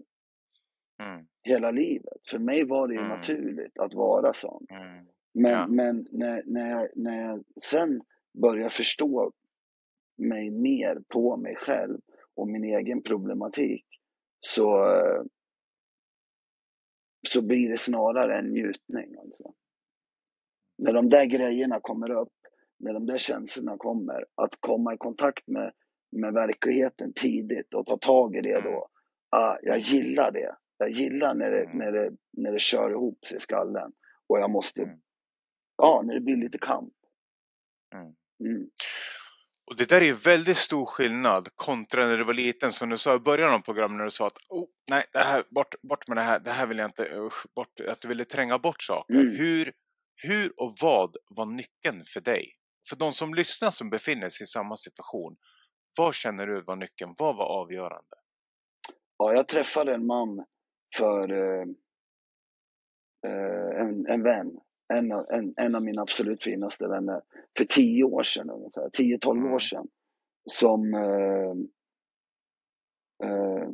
Mm. 1.01 1.25
Hela 1.43 1.71
livet. 1.71 2.17
För 2.29 2.39
mig 2.39 2.67
var 2.67 2.87
det 2.87 2.93
ju 2.93 2.99
mm. 2.99 3.11
naturligt 3.11 3.77
att 3.77 3.93
vara 3.93 4.33
sån. 4.33 4.65
Men, 5.33 5.51
ja. 5.51 5.67
men 5.67 6.07
när, 6.11 6.43
när, 6.45 6.69
jag, 6.69 6.89
när 6.95 7.21
jag 7.21 7.43
sen 7.63 8.01
börjar 8.41 8.69
förstå 8.69 9.31
mig 10.17 10.51
mer 10.51 11.01
på 11.07 11.37
mig 11.37 11.55
själv 11.55 11.99
och 12.35 12.47
min 12.47 12.63
egen 12.63 13.03
problematik 13.03 13.85
så, 14.39 14.85
så 17.27 17.41
blir 17.41 17.69
det 17.69 17.77
snarare 17.77 18.37
en 18.37 18.51
njutning. 18.51 19.15
Alltså. 19.19 19.53
När 20.77 20.93
de 20.93 21.09
där 21.09 21.25
grejerna 21.25 21.79
kommer 21.79 22.11
upp, 22.11 22.33
när 22.79 22.93
de 22.93 23.05
där 23.05 23.17
känslorna 23.17 23.77
kommer, 23.77 24.25
att 24.35 24.55
komma 24.59 24.93
i 24.93 24.97
kontakt 24.97 25.47
med, 25.47 25.73
med 26.11 26.33
verkligheten 26.33 27.13
tidigt 27.13 27.73
och 27.73 27.85
ta 27.85 27.97
tag 27.97 28.35
i 28.35 28.41
det 28.41 28.61
då. 28.61 28.69
Mm. 28.69 28.87
Ah, 29.29 29.57
jag 29.61 29.77
gillar 29.77 30.31
det. 30.31 30.55
Jag 30.77 30.89
gillar 30.89 31.35
när 31.35 31.51
det, 31.51 31.63
mm. 31.63 31.77
när, 31.77 31.91
det, 31.91 32.11
när 32.31 32.51
det 32.51 32.59
kör 32.59 32.91
ihop 32.91 33.25
sig 33.25 33.37
i 33.37 33.41
skallen 33.41 33.91
och 34.27 34.39
jag 34.39 34.51
måste 34.51 34.83
mm 34.83 35.02
ja, 35.83 36.01
när 36.05 36.13
det 36.13 36.19
blir 36.19 36.37
lite 36.37 36.57
kamp. 36.57 36.93
Mm. 37.95 38.15
Mm. 38.39 38.69
Och 39.65 39.75
det 39.77 39.89
där 39.89 40.01
är 40.01 40.05
ju 40.05 40.13
väldigt 40.13 40.57
stor 40.57 40.85
skillnad 40.85 41.55
kontra 41.55 42.07
när 42.07 42.17
du 42.17 42.23
var 42.23 42.33
liten 42.33 42.71
som 42.71 42.89
du 42.89 42.97
sa 42.97 43.15
i 43.15 43.19
början 43.19 43.53
av 43.53 43.59
programmet 43.59 43.97
när 43.97 44.03
du 44.03 44.11
sa 44.11 44.27
att 44.27 44.37
oh, 44.49 44.67
nej, 44.89 45.03
det 45.13 45.19
här, 45.19 45.43
bort, 45.49 45.75
bort 45.81 46.07
med 46.07 46.17
det 46.17 46.21
här, 46.21 46.39
det 46.39 46.51
här 46.51 46.67
vill 46.67 46.77
jag 46.77 46.87
inte, 46.87 47.15
usch, 47.15 47.45
bort, 47.55 47.79
att 47.87 48.01
du 48.01 48.07
ville 48.07 48.25
tränga 48.25 48.59
bort 48.59 48.83
saker. 48.83 49.13
Mm. 49.13 49.35
Hur, 49.37 49.73
hur 50.15 50.59
och 50.59 50.77
vad 50.81 51.15
var 51.29 51.45
nyckeln 51.45 52.03
för 52.03 52.21
dig? 52.21 52.55
För 52.89 52.95
de 52.95 53.11
som 53.11 53.33
lyssnar 53.33 53.71
som 53.71 53.89
befinner 53.89 54.29
sig 54.29 54.43
i 54.43 54.47
samma 54.47 54.77
situation, 54.77 55.35
vad 55.97 56.15
känner 56.15 56.47
du 56.47 56.61
var 56.61 56.75
nyckeln? 56.75 57.15
Vad 57.17 57.35
var 57.35 57.45
avgörande? 57.45 58.15
Ja, 59.17 59.33
jag 59.33 59.47
träffade 59.47 59.93
en 59.93 60.05
man 60.05 60.45
för 60.97 61.31
eh, 61.31 61.65
en, 63.81 64.07
en 64.07 64.23
vän. 64.23 64.59
En, 64.93 65.11
en, 65.11 65.53
en 65.57 65.75
av 65.75 65.83
mina 65.83 66.01
absolut 66.01 66.43
finaste 66.43 66.87
vänner. 66.87 67.21
För 67.57 67.63
tio 67.63 68.03
år 68.03 68.23
sedan 68.23 68.49
ungefär, 68.49 68.89
10-12 68.89 69.27
år 69.29 69.47
mm. 69.47 69.59
sedan. 69.59 69.87
Som 70.45 70.93
eh, 70.93 71.51
eh, 73.29 73.69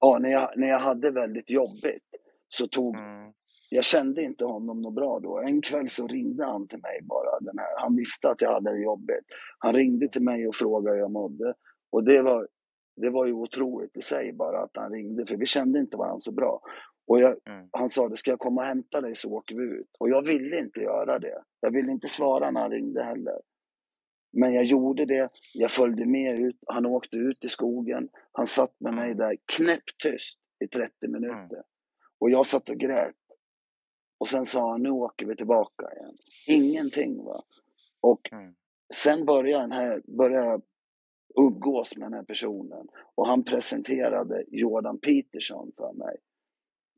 ja, 0.00 0.18
när, 0.20 0.30
jag, 0.30 0.50
när 0.56 0.68
jag 0.68 0.78
hade 0.78 1.10
väldigt 1.10 1.50
jobbigt 1.50 2.04
så 2.48 2.66
tog 2.66 2.96
mm. 2.96 3.32
Jag 3.72 3.84
kände 3.84 4.22
inte 4.22 4.44
honom 4.44 4.80
något 4.80 4.94
bra 4.94 5.20
då. 5.20 5.40
En 5.40 5.62
kväll 5.62 5.88
så 5.88 6.06
ringde 6.06 6.44
han 6.44 6.68
till 6.68 6.80
mig 6.82 7.00
bara. 7.02 7.40
Den 7.40 7.58
här. 7.58 7.82
Han 7.82 7.96
visste 7.96 8.28
att 8.30 8.40
jag 8.40 8.52
hade 8.52 8.72
det 8.72 8.82
jobbigt. 8.82 9.24
Han 9.58 9.74
ringde 9.74 10.08
till 10.08 10.22
mig 10.22 10.48
och 10.48 10.56
frågade 10.56 10.96
hur 10.96 11.02
jag 11.02 11.10
mådde. 11.10 11.54
Och 11.92 12.04
det 12.04 12.22
var, 12.22 12.48
det 12.96 13.10
var 13.10 13.26
ju 13.26 13.32
otroligt 13.32 13.96
i 13.96 14.02
sig 14.02 14.32
bara 14.32 14.62
att 14.62 14.70
han 14.74 14.92
ringde, 14.92 15.26
för 15.26 15.36
vi 15.36 15.46
kände 15.46 15.78
inte 15.78 15.96
varandra 15.96 16.20
så 16.20 16.32
bra. 16.32 16.60
Och 17.10 17.20
jag, 17.20 17.36
mm. 17.46 17.68
han 17.72 17.90
sa, 17.90 18.16
ska 18.16 18.30
jag 18.30 18.38
komma 18.38 18.60
och 18.60 18.66
hämta 18.66 19.00
dig 19.00 19.14
så 19.14 19.32
åker 19.32 19.54
vi 19.54 19.62
ut. 19.62 19.96
Och 19.98 20.08
jag 20.08 20.26
ville 20.26 20.58
inte 20.58 20.80
göra 20.80 21.18
det. 21.18 21.42
Jag 21.60 21.70
ville 21.72 21.92
inte 21.92 22.08
svara 22.08 22.50
när 22.50 22.60
han 22.60 22.70
ringde 22.70 23.02
heller. 23.02 23.40
Men 24.32 24.54
jag 24.54 24.64
gjorde 24.64 25.04
det, 25.04 25.30
jag 25.54 25.70
följde 25.70 26.06
med 26.06 26.40
ut, 26.40 26.56
han 26.66 26.86
åkte 26.86 27.16
ut 27.16 27.44
i 27.44 27.48
skogen, 27.48 28.08
han 28.32 28.46
satt 28.46 28.80
med 28.80 28.94
mig 28.94 29.04
mm. 29.04 29.18
där 29.18 29.36
knäpptyst 29.56 30.38
i 30.64 30.68
30 30.68 31.08
minuter. 31.08 31.56
Mm. 31.56 31.64
Och 32.20 32.30
jag 32.30 32.46
satt 32.46 32.70
och 32.70 32.76
grät. 32.76 33.16
Och 34.20 34.28
sen 34.28 34.46
sa 34.46 34.70
han, 34.70 34.82
nu 34.82 34.90
åker 34.90 35.26
vi 35.26 35.36
tillbaka 35.36 35.92
igen. 35.92 36.16
Ingenting 36.46 37.24
va. 37.24 37.42
Och 38.00 38.32
mm. 38.32 38.54
sen 38.94 39.24
började, 39.24 39.62
den 39.62 39.72
här, 39.72 40.02
började 40.18 40.46
jag 40.46 40.62
umgås 41.40 41.96
med 41.96 42.06
den 42.06 42.14
här 42.14 42.24
personen. 42.24 42.88
Och 43.14 43.26
han 43.26 43.44
presenterade 43.44 44.44
Jordan 44.48 44.98
Peterson 44.98 45.72
för 45.76 45.92
mig. 45.92 46.16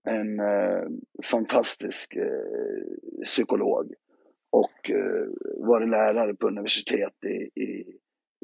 En 0.05 0.41
eh, 0.41 0.89
fantastisk 1.25 2.17
eh, 2.17 3.25
psykolog. 3.25 3.95
Och 4.51 4.91
eh, 4.91 5.27
varit 5.57 5.89
lärare 5.89 6.35
på 6.35 6.47
universitet 6.47 7.25
i, 7.25 7.63
i, 7.63 7.99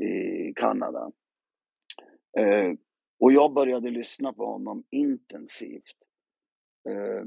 i 0.06 0.52
Kanada. 0.56 1.12
Eh, 2.38 2.72
och 3.20 3.32
jag 3.32 3.54
började 3.54 3.90
lyssna 3.90 4.32
på 4.32 4.46
honom 4.46 4.84
intensivt. 4.90 5.96
Eh, 6.88 7.26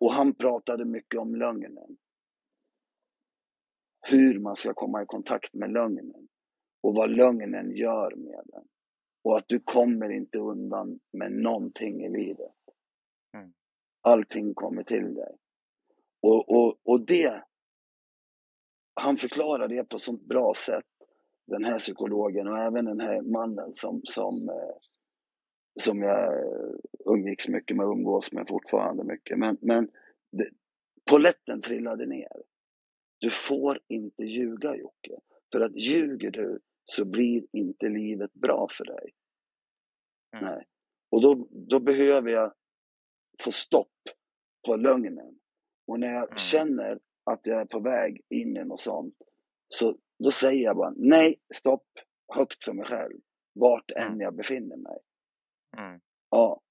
och 0.00 0.12
han 0.12 0.34
pratade 0.34 0.84
mycket 0.84 1.20
om 1.20 1.34
lögnen. 1.34 1.96
Hur 4.00 4.38
man 4.38 4.56
ska 4.56 4.74
komma 4.74 5.02
i 5.02 5.06
kontakt 5.06 5.54
med 5.54 5.72
lögnen. 5.72 6.28
Och 6.82 6.94
vad 6.94 7.10
lögnen 7.10 7.76
gör 7.76 8.16
med 8.16 8.42
den. 8.44 8.64
Och 9.24 9.36
att 9.36 9.44
du 9.48 9.60
kommer 9.60 10.10
inte 10.10 10.38
undan 10.38 11.00
med 11.12 11.32
någonting 11.32 12.04
i 12.04 12.08
livet. 12.08 12.52
Allting 14.00 14.54
kommer 14.54 14.82
till 14.82 15.14
dig. 15.14 15.36
Och, 16.22 16.50
och, 16.50 16.76
och 16.84 17.06
det, 17.06 17.44
han 18.94 19.16
förklarar 19.16 19.68
det 19.68 19.84
på 19.84 19.98
sånt 19.98 20.22
bra 20.22 20.54
sätt, 20.56 20.84
den 21.46 21.64
här 21.64 21.78
psykologen 21.78 22.48
och 22.48 22.58
även 22.58 22.84
den 22.84 23.00
här 23.00 23.22
mannen 23.22 23.74
som, 23.74 24.00
som, 24.04 24.48
eh, 24.48 24.76
som 25.80 26.02
jag 26.02 26.44
umgicks 27.06 27.48
mycket 27.48 27.76
med 27.76 27.86
umgås 27.86 28.32
med 28.32 28.48
fortfarande 28.48 29.04
mycket. 29.04 29.38
Men, 29.38 29.56
men 29.60 29.90
det, 30.32 30.48
poletten 31.10 31.62
trillade 31.62 32.06
ner. 32.06 32.42
Du 33.18 33.30
får 33.30 33.80
inte 33.88 34.22
ljuga 34.22 34.76
Jocke. 34.76 35.20
För 35.52 35.60
att 35.60 35.76
ljuger 35.76 36.30
du 36.30 36.60
så 36.84 37.04
blir 37.04 37.46
inte 37.52 37.88
livet 37.88 38.32
bra 38.32 38.68
för 38.70 38.84
dig. 38.84 39.10
Mm. 40.36 40.44
Nej. 40.44 40.66
Och 41.10 41.22
då, 41.22 41.48
då 41.50 41.80
behöver 41.80 42.30
jag 42.30 42.52
få 43.42 43.52
stopp 43.52 43.92
på 44.66 44.76
lögnen. 44.76 45.38
Och 45.86 46.00
när 46.00 46.12
jag 46.12 46.24
mm. 46.24 46.38
känner 46.38 46.98
att 47.30 47.40
jag 47.42 47.60
är 47.60 47.64
på 47.64 47.80
väg 47.80 48.20
in 48.30 48.56
i 48.56 48.64
något 48.64 48.80
sånt, 48.80 49.14
så 49.68 49.98
då 50.24 50.30
säger 50.30 50.64
jag 50.64 50.76
bara 50.76 50.92
nej, 50.96 51.40
stopp, 51.54 51.86
högt 52.34 52.64
för 52.64 52.72
mig 52.72 52.84
själv, 52.84 53.20
vart 53.54 53.90
än 53.90 54.06
mm. 54.06 54.20
jag 54.20 54.36
befinner 54.36 54.76
mig. 54.76 54.98
Mm. 55.78 56.00
Ja. 56.30 56.62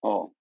Ja. 0.00 0.32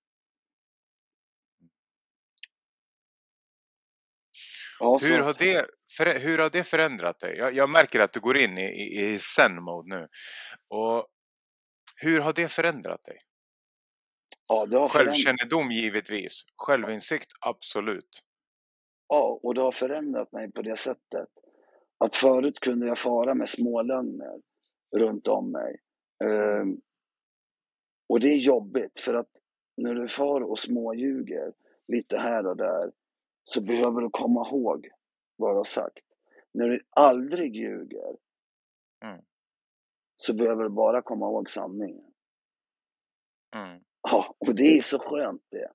ja 4.79 4.99
hur, 5.01 5.19
har 5.19 5.33
det, 5.33 5.67
för, 5.97 6.19
hur 6.19 6.37
har 6.37 6.49
det 6.49 6.63
förändrat 6.63 7.19
dig? 7.19 7.37
Jag, 7.37 7.55
jag 7.55 7.69
märker 7.69 7.99
att 7.99 8.13
du 8.13 8.19
går 8.19 8.37
in 8.37 8.57
i, 8.57 8.65
i, 8.65 9.13
i 9.13 9.19
zen-mode 9.19 9.95
nu. 9.95 10.07
Och 10.67 11.07
hur 11.95 12.19
har 12.19 12.33
det 12.33 12.49
förändrat 12.49 13.01
dig? 13.01 13.21
Ja, 14.51 14.65
det 14.65 14.77
har 14.77 14.89
Självkännedom 14.89 15.71
givetvis. 15.71 16.45
Självinsikt 16.55 17.31
absolut. 17.39 18.23
Ja, 19.07 19.39
och 19.43 19.55
det 19.55 19.61
har 19.61 19.71
förändrat 19.71 20.31
mig 20.31 20.51
på 20.51 20.61
det 20.61 20.77
sättet. 20.77 21.29
Att 21.97 22.15
förut 22.15 22.59
kunde 22.59 22.87
jag 22.87 22.99
fara 22.99 23.33
med 23.33 23.49
smålögner 23.49 24.41
runt 24.97 25.27
om 25.27 25.51
mig. 25.51 25.79
Um, 26.23 26.81
och 28.09 28.19
det 28.19 28.27
är 28.27 28.37
jobbigt 28.37 28.99
för 28.99 29.13
att 29.13 29.29
när 29.77 29.95
du 29.95 30.07
far 30.07 30.41
och 30.41 30.59
småljuger 30.59 31.53
lite 31.87 32.17
här 32.17 32.47
och 32.47 32.57
där 32.57 32.91
så 33.43 33.61
behöver 33.61 34.01
du 34.01 34.09
komma 34.09 34.47
ihåg 34.47 34.89
vad 35.35 35.51
du 35.51 35.57
har 35.57 35.63
sagt. 35.63 36.05
När 36.53 36.69
du 36.69 36.79
aldrig 36.89 37.55
ljuger 37.55 38.17
mm. 39.03 39.21
så 40.17 40.33
behöver 40.33 40.63
du 40.63 40.69
bara 40.69 41.01
komma 41.01 41.25
ihåg 41.25 41.49
sanningen. 41.49 42.13
Mm. 43.55 43.83
Ja, 44.03 44.35
och 44.39 44.55
det 44.55 44.77
är 44.77 44.81
så 44.81 44.99
skönt 44.99 45.41
det. 45.51 45.71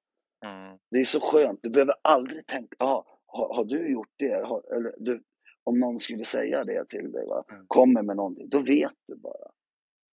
Mm. 0.47 0.79
Det 0.91 0.99
är 0.99 1.05
så 1.05 1.21
skönt. 1.21 1.61
Du 1.62 1.71
behöver 1.71 1.95
aldrig 2.03 2.47
tänka, 2.47 2.77
ja, 2.79 3.07
har, 3.27 3.55
har 3.55 3.65
du 3.65 3.93
gjort 3.93 4.15
det? 4.17 4.47
Har, 4.47 4.77
eller 4.77 4.95
du, 4.99 5.23
om 5.65 5.81
någon 5.81 6.01
skulle 6.01 6.25
säga 6.25 6.65
det 6.65 6.89
till 6.89 7.12
dig, 7.12 7.27
va? 7.27 7.45
Mm. 7.51 7.65
kommer 7.67 8.03
med 8.03 8.17
någonting, 8.17 8.49
då 8.49 8.59
vet 8.59 8.93
du 9.07 9.17
bara. 9.17 9.51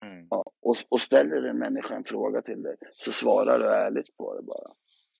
Mm. 0.06 0.28
Ja, 0.30 0.43
och, 0.62 0.76
och 0.89 1.02
ställer 1.02 1.43
en 1.43 1.58
människa 1.58 1.95
en 1.95 2.04
fråga 2.04 2.41
till 2.41 2.63
dig 2.63 2.76
så 2.91 3.12
svarar 3.12 3.60
du 3.60 3.65
ärligt 3.65 4.17
på 4.17 4.36
det 4.36 4.43
bara. 4.43 4.71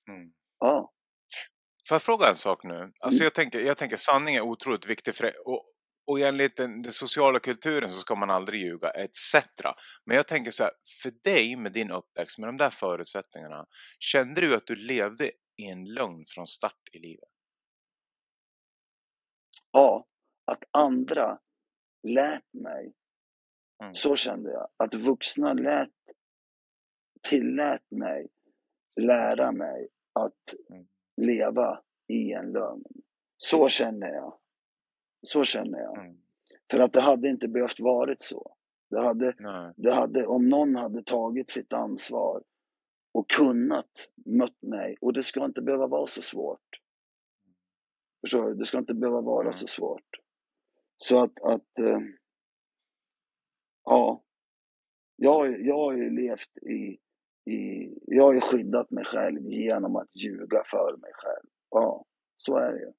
Mm. 0.08 0.32
Ja. 0.58 0.92
Får 1.88 1.94
jag 1.94 2.02
fråga 2.02 2.28
en 2.28 2.36
sak 2.36 2.64
nu? 2.64 2.92
Alltså 3.00 3.18
mm. 3.18 3.24
jag, 3.24 3.34
tänker, 3.34 3.60
jag 3.60 3.76
tänker 3.76 3.96
sanning 3.96 4.36
är 4.36 4.40
otroligt 4.40 4.86
viktig 4.86 5.14
för 5.14 5.48
och, 5.48 5.64
och 6.06 6.20
enligt 6.20 6.56
den, 6.56 6.82
den, 6.82 6.92
sociala 6.92 7.40
kulturen 7.40 7.90
så 7.90 7.98
ska 7.98 8.14
man 8.14 8.30
aldrig 8.30 8.60
ljuga 8.60 8.90
etc. 8.90 9.34
Men 10.04 10.16
jag 10.16 10.28
tänker 10.28 10.50
så 10.50 10.62
här, 10.62 10.72
för 11.02 11.10
dig 11.10 11.56
med 11.56 11.72
din 11.72 11.90
uppväxt 11.90 12.38
med 12.38 12.48
de 12.48 12.56
där 12.56 12.70
förutsättningarna, 12.70 13.66
kände 13.98 14.40
du 14.40 14.56
att 14.56 14.66
du 14.66 14.76
levde 14.76 15.30
i 15.56 15.66
en 15.66 15.84
lögn 15.84 16.24
från 16.28 16.46
start 16.46 16.88
i 16.92 16.98
livet? 16.98 17.28
Ja, 19.72 20.06
att 20.44 20.64
andra 20.70 21.38
lät 22.08 22.52
mig. 22.52 22.94
Mm. 23.82 23.94
Så 23.94 24.16
kände 24.16 24.52
jag. 24.52 24.68
Att 24.76 24.94
vuxna 24.94 25.52
lät, 25.52 25.90
tillät 27.28 27.90
mig 27.90 28.28
lära 29.00 29.52
mig 29.52 29.88
att 30.12 30.54
mm. 30.70 30.86
leva 31.16 31.80
i 32.08 32.32
en 32.32 32.52
lögn. 32.52 32.84
Så 33.36 33.68
känner 33.68 34.08
jag. 34.08 34.38
Så 35.24 35.44
känner 35.44 35.78
jag. 35.78 35.98
Mm. 35.98 36.16
För 36.70 36.80
att 36.80 36.92
det 36.92 37.00
hade 37.00 37.28
inte 37.28 37.48
behövt 37.48 37.80
varit 37.80 38.22
så. 38.22 38.56
Det 38.90 39.00
hade, 39.00 39.34
det 39.76 39.92
hade, 39.92 40.26
om 40.26 40.48
någon 40.48 40.76
hade 40.76 41.02
tagit 41.02 41.50
sitt 41.50 41.72
ansvar 41.72 42.42
och 43.12 43.30
kunnat 43.30 44.08
mött 44.26 44.62
mig, 44.62 44.96
och 45.00 45.12
det 45.12 45.22
ska 45.22 45.44
inte 45.44 45.62
behöva 45.62 45.86
vara 45.86 46.06
så 46.06 46.22
svårt. 46.22 46.80
Förstår 48.20 48.48
du? 48.48 48.54
Det 48.54 48.66
ska 48.66 48.78
inte 48.78 48.94
behöva 48.94 49.20
vara 49.20 49.46
mm. 49.46 49.52
så 49.52 49.66
svårt. 49.66 50.20
Så 50.96 51.22
att, 51.22 51.40
att 51.42 51.78
äh, 51.78 51.98
ja, 53.84 54.24
jag, 55.16 55.60
jag 55.60 55.76
har 55.76 55.92
ju 55.92 56.10
levt 56.10 56.58
i, 56.58 56.98
i, 57.52 57.90
jag 58.06 58.24
har 58.24 58.34
ju 58.34 58.40
skyddat 58.40 58.90
mig 58.90 59.04
själv 59.04 59.46
genom 59.50 59.96
att 59.96 60.16
ljuga 60.16 60.62
för 60.70 60.96
mig 60.96 61.10
själv. 61.14 61.46
Ja, 61.70 62.04
så 62.36 62.56
är 62.56 62.72
det 62.72 62.80
ju. 62.80 62.92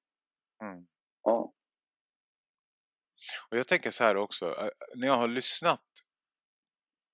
Mm. 0.61 0.87
Ja. 1.23 1.53
Och 3.55 3.59
jag 3.59 3.67
tänker 3.67 3.91
så 3.91 4.03
här 4.03 4.17
också, 4.17 4.69
när 4.95 5.07
jag 5.07 5.17
har 5.17 5.27
lyssnat 5.27 5.81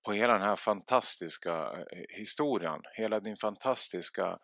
på 0.06 0.12
hela 0.12 0.32
den 0.32 0.42
här 0.42 0.56
fantastiska 0.56 1.86
historien, 2.08 2.80
hela 2.96 3.20
din 3.20 3.36
fantastiska 3.36 4.38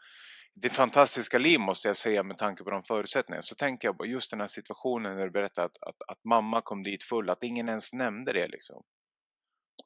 ditt 0.55 0.73
fantastiska 0.73 1.39
liv 1.39 1.61
måste 1.61 1.89
jag 1.89 1.97
säga 1.97 2.23
med 2.23 2.39
tanke 2.39 2.65
på 2.65 2.71
de 2.71 2.85
förutsättningarna. 2.85 3.43
Så 3.43 3.55
tänker 3.55 3.89
jag 3.89 3.99
på 3.99 4.07
just 4.07 4.31
den 4.31 4.41
här 4.41 4.47
situationen 4.47 5.17
när 5.17 5.25
du 5.25 5.31
berättade 5.31 5.65
att, 5.65 5.83
att, 5.89 5.97
att 6.09 6.25
mamma 6.25 6.63
kom 6.63 6.83
dit 6.83 7.05
full, 7.05 7.31
att 7.31 7.43
ingen 7.43 7.69
ens 7.69 7.93
nämnde 7.93 8.33
det 8.33 8.49
liksom. 8.49 8.83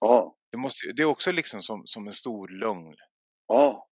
Ja. 0.01 0.37
Det, 0.51 0.57
måste, 0.57 0.93
det 0.97 1.03
är 1.03 1.07
också 1.07 1.33
liksom 1.33 1.63
som, 1.63 1.87
som 1.87 2.07
en 2.07 2.13
stor 2.13 2.49
lögn. 2.49 2.97
Ja. 3.47 3.89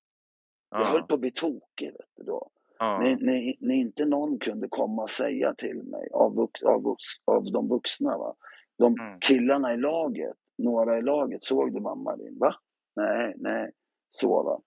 Jag 0.70 0.80
ja. 0.80 0.86
höll 0.86 1.02
på 1.02 1.14
att 1.14 1.20
bli 1.20 1.30
tokig 1.30 1.86
vet 1.86 2.10
du, 2.16 2.22
då. 2.22 2.50
Ja. 2.80 2.98
När, 3.02 3.16
när, 3.20 3.54
när, 3.60 3.74
inte 3.74 4.04
någon 4.04 4.38
kunde 4.38 4.68
komma 4.68 5.02
och 5.02 5.10
säga 5.10 5.54
till 5.54 5.82
mig 5.82 6.08
av, 6.12 6.34
vux, 6.34 6.62
av, 6.62 6.96
av 7.24 7.52
de 7.52 7.68
vuxna. 7.68 8.18
Va? 8.18 8.34
De 8.78 8.94
mm. 9.00 9.20
killarna 9.20 9.74
i 9.74 9.76
laget, 9.76 10.36
några 10.58 10.98
i 10.98 11.02
laget, 11.02 11.42
såg 11.42 11.74
du 11.74 11.80
mamma 11.80 12.16
din? 12.16 12.38
Va? 12.38 12.54
nej, 12.96 13.34
nej. 13.36 13.70
Så 14.10 14.42
va. 14.42 14.60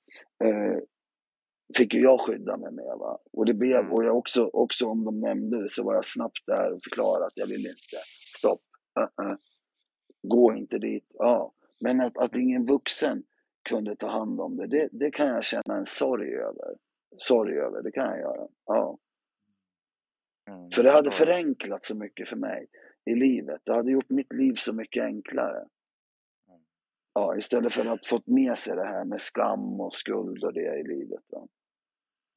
Eh, 0.49 0.79
fick 1.77 1.93
ju 1.93 1.99
jag 1.99 2.21
skydda 2.21 2.57
mig 2.57 2.71
med. 2.71 2.97
Va? 2.99 3.19
Och, 3.33 3.45
det 3.45 3.53
blev, 3.53 3.79
mm. 3.79 3.91
och 3.91 4.03
jag 4.03 4.17
också, 4.17 4.49
också 4.53 4.85
om 4.85 5.05
de 5.05 5.19
nämnde 5.19 5.61
det 5.61 5.69
så 5.69 5.83
var 5.83 5.93
jag 5.93 6.05
snabbt 6.05 6.45
där 6.47 6.73
och 6.73 6.83
förklarade 6.83 7.25
att 7.25 7.37
jag 7.37 7.47
vill 7.47 7.67
inte. 7.67 7.97
Stopp. 8.37 8.61
Uh 8.99 9.25
-uh. 9.25 9.37
Gå 10.27 10.53
inte 10.53 10.79
dit. 10.79 11.05
Ja. 11.13 11.53
Men 11.81 12.01
att, 12.01 12.17
att 12.17 12.35
ingen 12.35 12.65
vuxen 12.65 13.23
kunde 13.69 13.95
ta 13.95 14.07
hand 14.07 14.41
om 14.41 14.57
det, 14.57 14.67
det, 14.67 14.89
det 14.91 15.11
kan 15.11 15.27
jag 15.27 15.43
känna 15.43 15.77
en 15.77 15.85
sorg 15.85 16.33
över. 16.33 16.75
Sorg 17.17 17.57
över, 17.57 17.81
det 17.81 17.91
kan 17.91 18.05
jag 18.05 18.19
göra. 18.19 18.47
Ja. 18.65 18.97
Mm. 20.49 20.71
För 20.71 20.83
det 20.83 20.91
hade 20.91 21.11
förenklat 21.11 21.85
så 21.85 21.95
mycket 21.95 22.29
för 22.29 22.35
mig 22.35 22.67
i 23.05 23.15
livet. 23.15 23.61
Det 23.63 23.73
hade 23.73 23.91
gjort 23.91 24.09
mitt 24.09 24.33
liv 24.33 24.53
så 24.53 24.73
mycket 24.73 25.03
enklare. 25.03 25.59
Mm. 26.47 26.61
Ja, 27.13 27.37
istället 27.37 27.73
för 27.73 27.85
att 27.85 28.07
fått 28.07 28.27
med 28.27 28.57
sig 28.57 28.75
det 28.75 28.87
här 28.87 29.05
med 29.05 29.21
skam 29.21 29.81
och 29.81 29.93
skuld 29.93 30.43
och 30.43 30.53
det 30.53 30.79
i 30.79 30.83
livet. 30.83 31.23
Ja. 31.27 31.47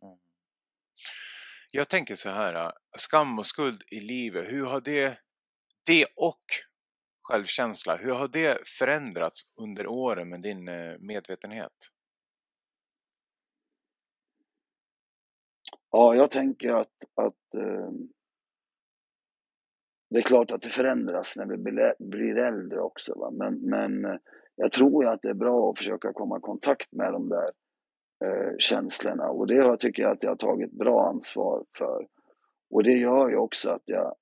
Mm. 0.02 0.18
Jag 1.70 1.88
tänker 1.88 2.14
så 2.14 2.30
här, 2.30 2.72
skam 2.98 3.38
och 3.38 3.46
skuld 3.46 3.82
i 3.90 4.00
livet, 4.00 4.52
hur 4.52 4.64
har 4.64 4.80
det, 4.80 5.18
det 5.84 6.06
och 6.16 6.44
självkänsla, 7.22 7.96
hur 7.96 8.12
har 8.12 8.28
det 8.28 8.68
förändrats 8.68 9.40
under 9.54 9.86
åren 9.86 10.28
med 10.28 10.40
din 10.42 10.68
eh, 10.68 10.98
medvetenhet? 10.98 11.72
Ja, 15.96 16.14
jag 16.14 16.30
tänker 16.30 16.72
att, 16.72 17.04
att 17.14 17.54
eh, 17.54 17.90
det 20.10 20.18
är 20.18 20.22
klart 20.22 20.50
att 20.50 20.62
det 20.62 20.68
förändras 20.68 21.36
när 21.36 21.46
vi 21.46 21.56
blir 21.98 22.36
äldre 22.38 22.80
också. 22.80 23.14
Va? 23.18 23.30
Men, 23.30 23.54
men 23.54 24.04
eh, 24.04 24.16
jag 24.56 24.72
tror 24.72 25.06
att 25.06 25.22
det 25.22 25.28
är 25.28 25.34
bra 25.34 25.70
att 25.70 25.78
försöka 25.78 26.12
komma 26.12 26.38
i 26.38 26.40
kontakt 26.40 26.92
med 26.92 27.12
de 27.12 27.28
där 27.28 27.50
eh, 28.24 28.56
känslorna 28.58 29.28
och 29.30 29.46
det 29.46 29.76
tycker 29.76 30.02
jag 30.02 30.12
att 30.12 30.22
jag 30.22 30.30
har 30.30 30.36
tagit 30.36 30.72
bra 30.72 31.08
ansvar 31.08 31.64
för. 31.78 32.06
Och 32.70 32.82
det 32.82 32.94
gör 32.94 33.28
ju 33.28 33.36
också 33.36 33.70
att 33.70 33.82
jag 33.84 34.14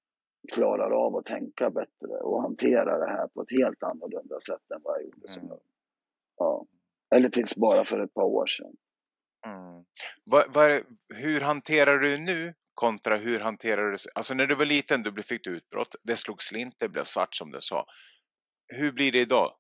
klarar 0.53 0.91
av 0.91 1.17
att 1.17 1.27
tänka 1.27 1.71
bättre 1.71 2.21
och 2.23 2.43
hantera 2.43 2.99
det 2.99 3.11
här 3.11 3.29
på 3.29 3.43
ett 3.43 3.51
helt 3.51 3.83
annorlunda 3.83 4.41
sätt 4.41 4.71
än 4.75 4.81
vad 4.85 4.97
jag 4.97 5.05
gjorde 5.05 5.29
som 5.29 5.43
mm. 5.43 5.59
Ja. 6.37 6.67
Eller 7.15 7.29
tills 7.29 7.57
bara 7.57 7.85
för 7.85 8.01
ett 8.01 8.15
par 8.15 8.25
år 8.25 8.47
sedan. 8.47 8.77
Mm. 9.45 9.85
Vad, 10.25 10.55
vad 10.55 10.83
hur 11.15 11.41
hanterar 11.41 11.99
du 11.99 12.19
nu 12.19 12.55
kontra 12.75 13.17
hur 13.17 13.41
hanterar 13.41 13.91
du 13.91 13.97
Alltså 14.15 14.35
när 14.35 14.47
du 14.47 14.55
var 14.55 14.65
liten, 14.65 15.03
du 15.03 15.23
fick 15.23 15.45
du 15.45 15.51
utbrott, 15.51 15.97
det 16.03 16.17
slog 16.17 16.43
slint, 16.43 16.75
det 16.79 16.89
blev 16.89 17.05
svart 17.05 17.35
som 17.35 17.51
du 17.51 17.61
sa. 17.61 17.87
Hur 18.69 18.93
blir 18.93 19.13
det 19.13 19.19
idag? 19.19 19.57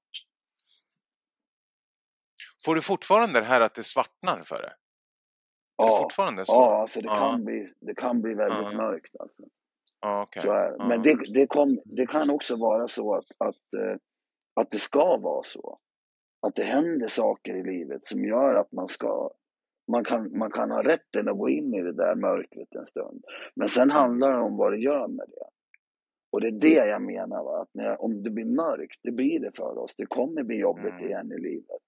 Får 2.65 2.75
du 2.75 2.83
fortfarande 2.83 3.41
det 3.41 3.47
här 3.47 3.61
att 3.61 3.75
det 3.75 3.85
svartnar 3.85 4.43
för 4.43 4.63
dig? 4.63 4.73
Ja, 5.77 5.99
fortfarande 5.99 6.47
så? 6.47 6.53
ja 6.53 6.81
alltså 6.81 7.01
det, 7.01 7.09
kan 7.09 7.45
bli, 7.45 7.73
det 7.81 7.95
kan 7.95 8.23
bli 8.23 8.35
väldigt 8.35 8.73
ja. 8.73 8.77
mörkt. 8.77 9.17
Alltså. 9.21 9.43
Ja, 10.01 10.23
okay. 10.23 10.43
så 10.43 10.53
är 10.53 10.89
Men 10.89 11.03
det, 11.03 11.19
det, 11.35 11.47
kom, 11.47 11.81
det 11.85 12.07
kan 12.07 12.31
också 12.31 12.57
vara 12.57 12.89
så 12.89 13.15
att, 13.15 13.25
att, 13.39 13.75
eh, 13.75 13.97
att 14.61 14.71
det 14.71 14.79
ska 14.79 15.17
vara 15.17 15.43
så. 15.43 15.79
Att 16.47 16.55
det 16.55 16.63
händer 16.63 17.09
saker 17.09 17.57
i 17.57 17.63
livet 17.63 18.05
som 18.05 18.25
gör 18.25 18.55
att 18.55 18.73
man 18.73 18.89
ska 18.89 19.31
man 19.93 20.05
kan, 20.05 20.39
man 20.39 20.51
kan 20.51 20.71
ha 20.71 20.83
rätten 20.83 21.29
att 21.29 21.39
gå 21.39 21.49
in 21.49 21.75
i 21.75 21.83
det 21.83 21.93
där 21.93 22.15
mörkret 22.15 22.75
en 22.75 22.87
stund. 22.87 23.25
Men 23.55 23.69
sen 23.69 23.91
handlar 23.91 24.33
det 24.33 24.43
om 24.43 24.57
vad 24.57 24.73
det 24.73 24.79
gör 24.79 25.09
med 25.09 25.27
det. 25.29 25.47
Och 26.33 26.41
det 26.41 26.49
är 26.49 26.61
det 26.61 26.89
jag 26.89 27.03
menar, 27.03 27.45
va? 27.45 27.63
att 27.63 27.71
när, 27.75 28.03
om 28.03 28.23
det 28.23 28.31
blir 28.31 28.45
mörkt, 28.45 29.01
det 29.03 29.13
blir 29.13 29.41
det 29.41 29.57
för 29.57 29.79
oss, 29.79 29.95
det 29.97 30.07
kommer 30.07 30.43
bli 30.43 30.61
jobbigt 30.61 30.93
mm. 30.93 31.05
igen 31.05 31.33
i 31.33 31.41
livet. 31.41 31.83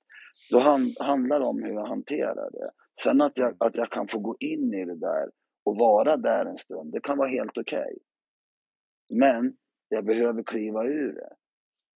Då 0.51 0.59
hand, 0.59 0.95
handlar 1.01 1.41
det 1.41 1.47
om 1.47 1.63
hur 1.63 1.73
jag 1.73 1.87
hanterar 1.87 2.51
det. 2.51 2.71
Sen 3.03 3.21
att 3.21 3.39
jag, 3.39 3.57
att 3.59 3.77
jag 3.77 3.91
kan 3.91 4.09
få 4.09 4.19
gå 4.19 4.37
in 4.41 4.75
i 4.75 4.85
det 4.85 4.97
där 4.97 5.31
och 5.65 5.77
vara 5.77 6.17
där 6.17 6.47
en 6.47 6.59
stund, 6.59 6.93
det 6.93 7.01
kan 7.01 7.19
vara 7.19 7.29
helt 7.29 7.59
okej. 7.59 7.79
Okay. 7.79 9.19
Men 9.19 9.57
jag 9.89 10.05
behöver 10.05 10.43
kliva 10.43 10.85
ur 10.85 11.13
det 11.13 11.35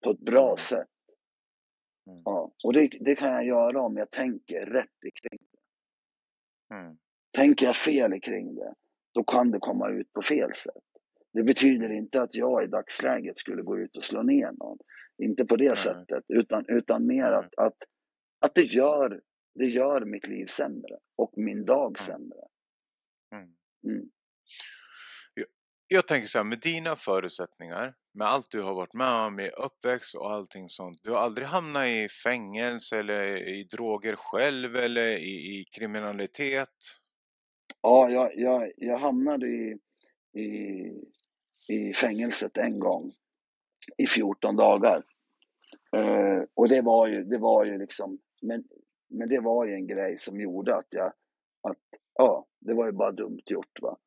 på 0.04 0.10
ett 0.10 0.20
bra 0.20 0.46
mm. 0.46 0.56
sätt. 0.56 0.88
Mm. 2.10 2.22
Ja, 2.24 2.52
och 2.64 2.72
det, 2.72 2.90
det, 3.00 3.14
kan 3.14 3.32
jag 3.32 3.46
göra 3.46 3.82
om 3.82 3.96
jag 3.96 4.10
tänker 4.10 4.66
rätt 4.66 5.00
kring. 5.22 5.38
Mm. 6.74 6.96
Tänker 7.32 7.66
jag 7.66 7.76
fel 7.76 8.20
kring 8.20 8.54
det, 8.54 8.74
då 9.14 9.24
kan 9.24 9.50
det 9.50 9.58
komma 9.58 9.88
ut 9.88 10.12
på 10.12 10.22
fel 10.22 10.54
sätt. 10.54 10.84
Det 11.32 11.42
betyder 11.42 11.90
inte 11.90 12.22
att 12.22 12.34
jag 12.34 12.64
i 12.64 12.66
dagsläget 12.66 13.38
skulle 13.38 13.62
gå 13.62 13.78
ut 13.78 13.96
och 13.96 14.04
slå 14.04 14.22
ner 14.22 14.52
någon. 14.52 14.78
Inte 15.22 15.44
på 15.44 15.56
det 15.56 15.64
mm. 15.64 15.76
sättet, 15.76 16.24
utan, 16.28 16.64
utan 16.68 17.06
mer 17.06 17.26
mm. 17.26 17.38
att, 17.38 17.58
att, 17.58 17.76
att 18.40 18.54
det, 18.54 18.64
gör, 18.64 19.20
det 19.54 19.66
gör 19.66 20.04
mitt 20.04 20.26
liv 20.26 20.46
sämre 20.46 20.98
och 21.16 21.32
min 21.36 21.64
dag 21.64 21.96
mm. 21.98 22.06
sämre. 22.06 22.40
Mm 23.34 24.10
jag 25.92 26.06
tänker 26.06 26.26
så 26.26 26.38
här, 26.38 26.44
med 26.44 26.60
dina 26.60 26.96
förutsättningar, 26.96 27.94
med 28.12 28.28
allt 28.28 28.50
du 28.50 28.62
har 28.62 28.74
varit 28.74 28.94
med 28.94 29.26
om 29.26 29.40
i 29.40 29.50
uppväxt 29.50 30.14
och 30.14 30.32
allting 30.32 30.68
sånt. 30.68 30.98
Du 31.02 31.10
har 31.10 31.18
aldrig 31.18 31.48
hamnat 31.48 31.86
i 31.86 32.08
fängelse 32.24 32.98
eller 32.98 33.48
i 33.48 33.64
droger 33.64 34.16
själv 34.16 34.76
eller 34.76 35.06
i, 35.06 35.60
i 35.60 35.64
kriminalitet? 35.72 36.68
Ja, 37.82 38.10
jag, 38.10 38.30
jag, 38.34 38.72
jag 38.76 38.98
hamnade 38.98 39.46
i, 39.46 39.78
i, 40.32 40.92
i 41.68 41.92
fängelset 41.92 42.56
en 42.56 42.78
gång 42.78 43.12
i 43.98 44.06
14 44.06 44.56
dagar. 44.56 45.02
Eh, 45.96 46.42
och 46.54 46.68
det 46.68 46.80
var 46.80 47.06
ju, 47.06 47.24
det 47.24 47.38
var 47.38 47.64
ju 47.64 47.78
liksom, 47.78 48.18
men, 48.42 48.64
men 49.08 49.28
det 49.28 49.40
var 49.40 49.66
ju 49.66 49.74
en 49.74 49.86
grej 49.86 50.18
som 50.18 50.40
gjorde 50.40 50.76
att 50.76 50.88
jag, 50.90 51.12
att, 51.62 51.78
ja, 52.14 52.46
det 52.60 52.74
var 52.74 52.86
ju 52.86 52.92
bara 52.92 53.12
dumt 53.12 53.42
gjort 53.46 53.82
va. 53.82 53.98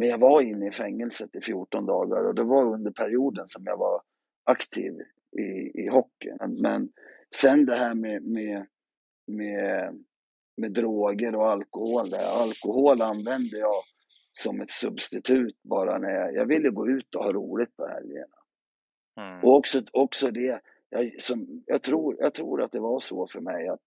Men 0.00 0.08
jag 0.08 0.18
var 0.18 0.42
inne 0.42 0.68
i 0.68 0.70
fängelset 0.70 1.36
i 1.36 1.40
14 1.40 1.86
dagar 1.86 2.24
och 2.24 2.34
det 2.34 2.42
var 2.42 2.74
under 2.74 2.90
perioden 2.90 3.48
som 3.48 3.62
jag 3.64 3.76
var 3.76 4.02
aktiv 4.44 4.92
i, 5.38 5.80
i 5.82 5.88
hockeyn. 5.88 6.60
Men 6.62 6.92
sen 7.34 7.66
det 7.66 7.74
här 7.74 7.94
med, 7.94 8.22
med, 8.22 8.66
med, 9.26 9.94
med 10.56 10.72
droger 10.72 11.34
och 11.34 11.50
alkohol. 11.50 12.10
Där. 12.10 12.42
Alkohol 12.42 13.02
använde 13.02 13.58
jag 13.58 13.82
som 14.42 14.60
ett 14.60 14.70
substitut 14.70 15.62
bara 15.62 15.98
när 15.98 16.10
jag, 16.10 16.34
jag 16.34 16.46
ville 16.46 16.70
gå 16.70 16.88
ut 16.88 17.14
och 17.14 17.24
ha 17.24 17.32
roligt 17.32 17.76
på 17.76 17.86
helgerna. 17.86 18.36
Mm. 19.20 19.44
Och 19.44 19.56
också, 19.56 19.82
också 19.92 20.30
det, 20.30 20.60
jag, 20.88 21.22
som, 21.22 21.62
jag, 21.66 21.82
tror, 21.82 22.16
jag 22.18 22.34
tror 22.34 22.62
att 22.62 22.72
det 22.72 22.80
var 22.80 23.00
så 23.00 23.26
för 23.26 23.40
mig 23.40 23.68
att 23.68 23.80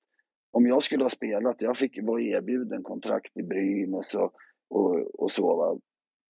om 0.51 0.67
jag 0.67 0.83
skulle 0.83 1.03
ha 1.03 1.09
spelat, 1.09 1.61
jag 1.61 1.77
fick 1.77 2.03
vara 2.03 2.21
erbjuden 2.21 2.83
kontrakt 2.83 3.37
i 3.37 3.43
Brynäs 3.43 4.15
och, 4.15 4.33
och, 4.69 5.21
och 5.21 5.31
så. 5.31 5.55
Va? 5.55 5.79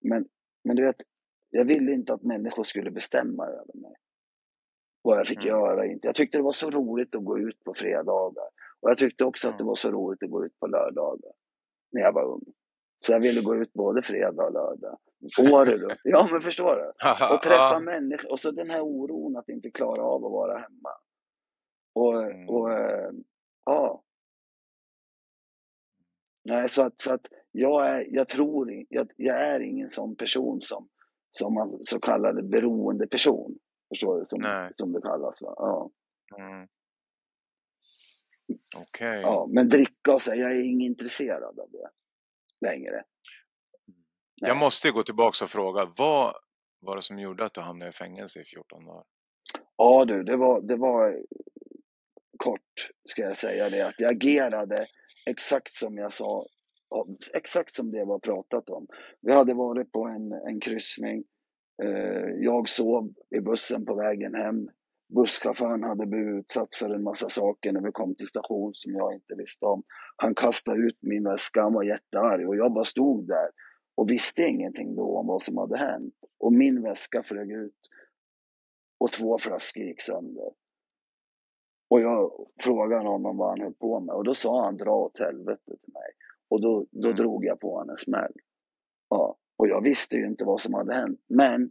Men, 0.03 0.27
men 0.63 0.75
du 0.75 0.83
vet, 0.83 1.01
jag 1.49 1.65
ville 1.65 1.91
inte 1.91 2.13
att 2.13 2.23
människor 2.23 2.63
skulle 2.63 2.91
bestämma 2.91 3.45
över 3.45 3.73
mig. 3.73 3.93
Vad 5.01 5.19
jag 5.19 5.27
fick 5.27 5.37
mm. 5.37 5.47
göra 5.47 5.85
inte. 5.85 6.07
Jag 6.07 6.15
tyckte 6.15 6.37
det 6.37 6.43
var 6.43 6.53
så 6.53 6.69
roligt 6.69 7.15
att 7.15 7.25
gå 7.25 7.39
ut 7.39 7.63
på 7.63 7.73
fredagar. 7.73 8.47
Och 8.79 8.89
jag 8.89 8.97
tyckte 8.97 9.25
också 9.25 9.47
mm. 9.47 9.53
att 9.53 9.57
det 9.57 9.63
var 9.63 9.75
så 9.75 9.91
roligt 9.91 10.23
att 10.23 10.29
gå 10.29 10.45
ut 10.45 10.59
på 10.59 10.67
lördagar. 10.67 11.31
När 11.91 12.01
jag 12.01 12.13
var 12.13 12.23
ung. 12.23 12.53
Så 13.05 13.11
jag 13.11 13.19
ville 13.19 13.41
gå 13.41 13.55
ut 13.55 13.73
både 13.73 14.01
fredag 14.01 14.45
och 14.45 14.53
lördag. 14.53 14.99
Året 15.51 15.81
runt. 15.81 15.99
Ja 16.03 16.27
men 16.31 16.41
förstår 16.41 16.75
du? 16.75 17.09
Och 17.35 17.41
träffa 17.41 17.79
människor. 17.79 18.31
Och 18.31 18.39
så 18.39 18.51
den 18.51 18.69
här 18.69 18.81
oron 18.81 19.37
att 19.37 19.49
inte 19.49 19.71
klara 19.71 20.03
av 20.03 20.25
att 20.25 20.31
vara 20.31 20.57
hemma. 20.57 20.89
Och, 21.95 22.23
mm. 22.23 22.49
och 22.49 22.71
äh, 22.71 23.11
ja. 23.65 24.03
Nej, 26.43 26.69
så 26.69 26.81
att, 26.81 27.01
så 27.01 27.13
att 27.13 27.25
jag, 27.53 27.89
är, 27.89 28.05
jag 28.09 28.29
tror 28.29 28.85
jag, 28.89 29.11
jag 29.15 29.41
är 29.41 29.59
ingen 29.59 29.89
sån 29.89 30.15
person 30.15 30.61
som, 30.61 30.89
som 31.31 31.53
man 31.53 31.79
så 31.85 31.99
kallade 31.99 32.43
beroende 32.43 33.07
person. 33.07 33.57
Förstår 33.89 34.19
du? 34.19 34.25
Som, 34.25 34.69
som 34.77 34.91
det 34.91 35.01
kallas. 35.01 35.41
Va? 35.41 35.53
Ja. 35.57 35.91
Mm. 36.37 36.67
Okay. 38.75 39.21
Ja, 39.21 39.47
men 39.49 39.69
dricka 39.69 40.13
och 40.13 40.21
så, 40.21 40.29
jag 40.29 40.51
är 40.51 40.63
inte 40.63 40.85
intresserad 40.85 41.59
av 41.59 41.69
det 41.71 41.89
längre. 42.69 43.03
Nej. 44.41 44.49
Jag 44.49 44.57
måste 44.57 44.91
gå 44.91 45.03
tillbaka 45.03 45.45
och 45.45 45.51
fråga, 45.51 45.93
vad 45.97 46.35
var 46.79 46.95
det 46.95 47.01
som 47.01 47.19
gjorde 47.19 47.45
att 47.45 47.53
du 47.53 47.61
hamnade 47.61 47.89
i 47.89 47.93
fängelse 47.93 48.41
i 48.41 48.45
14 48.45 48.85
dagar? 48.85 49.03
Ja 49.77 50.05
du, 50.05 50.23
det 50.23 50.37
var, 50.37 50.61
det 50.61 50.75
var 50.75 51.23
kort 52.37 52.89
ska 53.09 53.21
jag 53.21 53.37
säga 53.37 53.69
det, 53.69 53.81
att 53.81 53.99
jag 53.99 54.11
agerade 54.11 54.85
exakt 55.29 55.73
som 55.73 55.97
jag 55.97 56.13
sa 56.13 56.45
exakt 57.33 57.75
som 57.75 57.91
det 57.91 58.05
var 58.05 58.19
pratat 58.19 58.69
om. 58.69 58.87
Vi 59.21 59.31
hade 59.31 59.53
varit 59.53 59.91
på 59.91 60.03
en, 60.03 60.31
en 60.31 60.59
kryssning. 60.59 61.23
Eh, 61.83 62.29
jag 62.39 62.69
sov 62.69 63.13
i 63.35 63.41
bussen 63.41 63.85
på 63.85 63.95
vägen 63.95 64.35
hem. 64.35 64.69
Busschauffören 65.15 65.83
hade 65.83 66.07
blivit 66.07 66.39
utsatt 66.39 66.75
för 66.75 66.89
en 66.89 67.03
massa 67.03 67.29
saker 67.29 67.71
när 67.71 67.81
vi 67.81 67.91
kom 67.91 68.15
till 68.15 68.27
station 68.27 68.73
som 68.73 68.91
jag 68.93 69.13
inte 69.13 69.35
visste 69.35 69.65
om. 69.65 69.83
Han 70.15 70.35
kastade 70.35 70.77
ut 70.77 70.97
min 71.01 71.23
väska, 71.23 71.61
han 71.61 71.73
var 71.73 71.83
jättearg 71.83 72.47
och 72.47 72.55
jag 72.55 72.73
bara 72.73 72.85
stod 72.85 73.27
där 73.27 73.49
och 73.95 74.09
visste 74.09 74.41
ingenting 74.41 74.95
då 74.95 75.17
om 75.17 75.27
vad 75.27 75.41
som 75.41 75.57
hade 75.57 75.77
hänt. 75.77 76.13
Och 76.39 76.53
min 76.53 76.83
väska 76.83 77.23
flög 77.23 77.51
ut 77.51 77.89
och 78.99 79.11
två 79.11 79.37
flaskor 79.37 79.83
gick 79.83 80.01
sönder. 80.01 80.51
Och 81.89 82.01
jag 82.01 82.31
frågade 82.59 83.07
honom 83.07 83.37
vad 83.37 83.49
han 83.49 83.61
höll 83.61 83.73
på 83.73 83.99
med 83.99 84.15
och 84.15 84.23
då 84.23 84.35
sa 84.35 84.63
han 84.63 84.77
dra 84.77 84.91
åt 84.91 85.19
helvete 85.19 85.65
till 85.65 85.93
mig. 85.93 86.11
Och 86.53 86.61
då, 86.61 86.85
då 86.91 87.07
mm. 87.07 87.15
drog 87.15 87.45
jag 87.45 87.59
på 87.59 87.73
honom 87.73 87.89
en 87.89 87.97
smäll. 87.97 88.33
Ja. 89.09 89.37
Och 89.57 89.67
jag 89.67 89.83
visste 89.83 90.15
ju 90.15 90.25
inte 90.25 90.43
vad 90.43 90.61
som 90.61 90.73
hade 90.73 90.93
hänt. 90.93 91.19
Men 91.27 91.69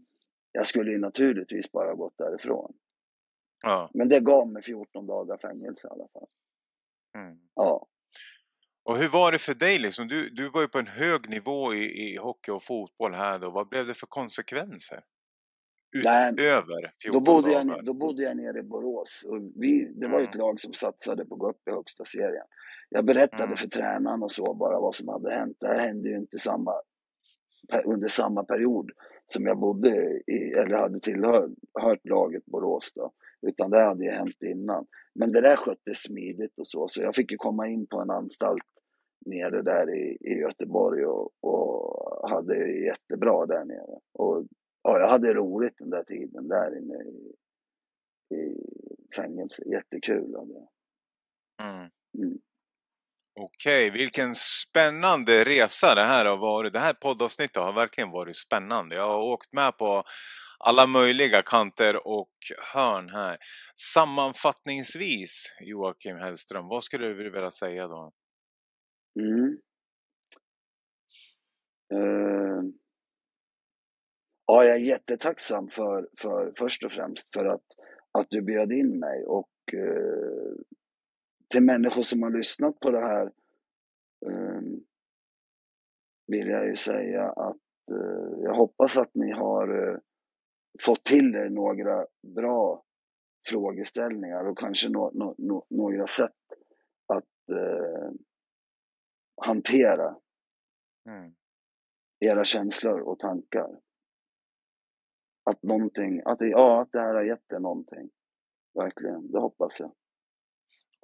jag 0.52 0.66
skulle 0.66 0.90
ju 0.90 0.98
naturligtvis 0.98 1.72
bara 1.72 1.94
gått 1.94 2.18
därifrån. 2.18 2.72
Ja. 3.62 3.90
Men 3.94 4.08
det 4.08 4.20
gav 4.20 4.48
mig 4.48 4.62
14 4.62 5.06
dagar 5.06 5.38
fängelse 5.38 5.88
i 5.88 5.90
alla 5.90 6.08
fall. 6.08 6.26
Mm. 7.18 7.38
Ja. 7.54 7.86
Och 8.84 8.98
hur 8.98 9.08
var 9.08 9.32
det 9.32 9.38
för 9.38 9.54
dig 9.54 9.78
liksom? 9.78 10.08
Du, 10.08 10.30
du 10.30 10.50
var 10.50 10.60
ju 10.60 10.68
på 10.68 10.78
en 10.78 10.86
hög 10.86 11.28
nivå 11.30 11.74
i, 11.74 12.12
i 12.12 12.16
hockey 12.16 12.50
och 12.50 12.64
fotboll 12.64 13.14
här 13.14 13.38
då. 13.38 13.50
Vad 13.50 13.68
blev 13.68 13.86
det 13.86 13.94
för 13.94 14.06
konsekvenser? 14.06 15.04
Utöver 15.96 16.92
14 17.02 17.24
då 17.24 17.32
bodde 17.32 17.54
dagar? 17.54 17.76
Jag, 17.76 17.84
då 17.84 17.94
bodde 17.94 18.22
jag 18.22 18.36
nere 18.36 18.58
i 18.58 18.62
Borås. 18.62 19.24
Och 19.26 19.38
vi, 19.56 19.92
det 19.94 20.08
var 20.08 20.18
mm. 20.18 20.30
ett 20.30 20.36
lag 20.36 20.60
som 20.60 20.72
satsade 20.72 21.24
på 21.24 21.34
att 21.34 21.40
gå 21.40 21.50
upp 21.50 21.68
i 21.68 21.70
högsta 21.70 22.04
serien. 22.04 22.46
Jag 22.94 23.04
berättade 23.04 23.42
mm. 23.42 23.56
för 23.56 23.68
tränaren 23.68 24.22
och 24.22 24.32
så 24.32 24.54
bara 24.54 24.80
vad 24.80 24.94
som 24.94 25.08
hade 25.08 25.30
hänt. 25.30 25.56
Det 25.60 25.66
här 25.66 25.86
hände 25.86 26.08
ju 26.08 26.16
inte 26.16 26.38
samma, 26.38 26.72
under 27.84 28.08
samma 28.08 28.44
period 28.44 28.90
som 29.26 29.46
jag 29.46 29.58
bodde 29.58 29.88
i, 30.26 30.52
eller 30.52 30.76
hade 30.76 31.00
tillhört 31.00 32.04
laget 32.04 32.44
Borås 32.44 32.92
då. 32.94 33.12
Utan 33.46 33.70
det 33.70 33.80
hade 33.80 34.04
ju 34.04 34.10
hänt 34.10 34.42
innan. 34.42 34.86
Men 35.14 35.32
det 35.32 35.40
där 35.40 35.56
sköttes 35.56 36.02
smidigt 36.02 36.58
och 36.58 36.66
så, 36.66 36.88
så 36.88 37.02
jag 37.02 37.14
fick 37.14 37.30
ju 37.30 37.36
komma 37.36 37.68
in 37.68 37.86
på 37.86 38.00
en 38.00 38.10
anstalt 38.10 38.62
nere 39.26 39.62
där 39.62 39.94
i, 39.94 40.18
i 40.20 40.38
Göteborg 40.38 41.04
och, 41.04 41.30
och 41.40 42.30
hade 42.30 42.54
det 42.54 42.84
jättebra 42.84 43.46
där 43.46 43.64
nere. 43.64 43.98
Och 44.12 44.46
ja, 44.82 44.98
jag 44.98 45.08
hade 45.08 45.34
roligt 45.34 45.74
den 45.78 45.90
där 45.90 46.04
tiden 46.04 46.48
där 46.48 46.78
inne 46.78 46.94
i, 46.94 47.34
i 48.36 48.66
fängelse. 49.16 49.62
Jättekul 49.66 50.34
hade 50.36 50.52
jag. 50.52 50.68
Mm. 51.68 51.90
Mm. 52.18 52.38
Okej, 53.34 53.90
vilken 53.90 54.34
spännande 54.34 55.44
resa 55.44 55.94
det 55.94 56.04
här 56.04 56.24
har 56.24 56.36
varit. 56.36 56.72
Det 56.72 56.80
här 56.80 56.94
poddavsnittet 56.94 57.56
har 57.56 57.72
verkligen 57.72 58.10
varit 58.10 58.36
spännande. 58.36 58.96
Jag 58.96 59.06
har 59.06 59.22
åkt 59.22 59.52
med 59.52 59.78
på 59.78 60.04
alla 60.58 60.86
möjliga 60.86 61.42
kanter 61.42 62.06
och 62.06 62.32
hörn 62.74 63.08
här. 63.08 63.38
Sammanfattningsvis, 63.94 65.44
Joakim 65.60 66.16
Hellström, 66.16 66.68
vad 66.68 66.84
skulle 66.84 67.08
du 67.08 67.30
vilja 67.30 67.50
säga 67.50 67.88
då? 67.88 68.12
Mm. 69.20 69.58
Uh, 71.94 72.62
ja, 74.46 74.64
jag 74.64 74.74
är 74.74 74.80
jättetacksam 74.80 75.68
för, 75.68 76.08
för, 76.18 76.52
först 76.58 76.84
och 76.84 76.92
främst 76.92 77.28
för 77.34 77.44
att, 77.44 77.64
att 78.18 78.26
du 78.30 78.42
bjöd 78.42 78.72
in 78.72 78.98
mig 78.98 79.24
och 79.26 79.50
uh, 79.74 80.54
till 81.52 81.64
människor 81.64 82.02
som 82.02 82.22
har 82.22 82.30
lyssnat 82.30 82.80
på 82.80 82.90
det 82.90 83.00
här 83.00 83.32
um, 84.26 84.84
vill 86.26 86.48
jag 86.48 86.68
ju 86.68 86.76
säga 86.76 87.30
att 87.30 87.90
uh, 87.90 88.42
jag 88.42 88.54
hoppas 88.54 88.96
att 88.96 89.14
ni 89.14 89.32
har 89.32 90.00
fått 90.80 91.04
till 91.04 91.34
er 91.34 91.50
några 91.50 92.06
bra 92.36 92.84
frågeställningar 93.46 94.44
och 94.44 94.58
kanske 94.58 94.88
no, 94.88 95.10
no, 95.14 95.34
no, 95.38 95.66
några 95.70 96.06
sätt 96.06 96.30
att 97.06 97.56
eh, 97.58 98.10
hantera 99.36 100.16
mm. 101.08 101.34
era 102.20 102.44
känslor 102.44 103.00
och 103.00 103.18
tankar. 103.18 103.80
Att 105.50 105.62
någonting, 105.62 106.22
att 106.24 106.38
det, 106.38 106.48
ja, 106.48 106.82
att 106.82 106.92
det 106.92 107.00
här 107.00 107.14
har 107.14 107.22
gett 107.22 107.52
er 107.52 107.58
någonting. 107.58 108.10
Verkligen, 108.74 109.32
det 109.32 109.38
hoppas 109.38 109.80
jag. 109.80 109.92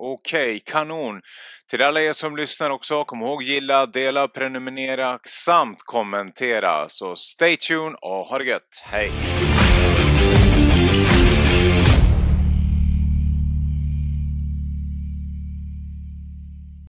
Okej, 0.00 0.40
okay, 0.40 0.60
kanon! 0.60 1.20
Till 1.70 1.82
alla 1.82 2.00
er 2.00 2.12
som 2.12 2.36
lyssnar 2.36 2.70
också, 2.70 3.04
kom 3.04 3.22
ihåg 3.22 3.42
gilla, 3.42 3.86
dela, 3.86 4.28
prenumerera 4.28 5.18
samt 5.24 5.78
kommentera. 5.78 6.88
Så 6.88 7.16
stay 7.16 7.56
tuned 7.56 7.96
och 8.00 8.26
ha 8.26 8.38
det 8.38 8.44
gött. 8.44 8.82
Hej! 8.84 9.10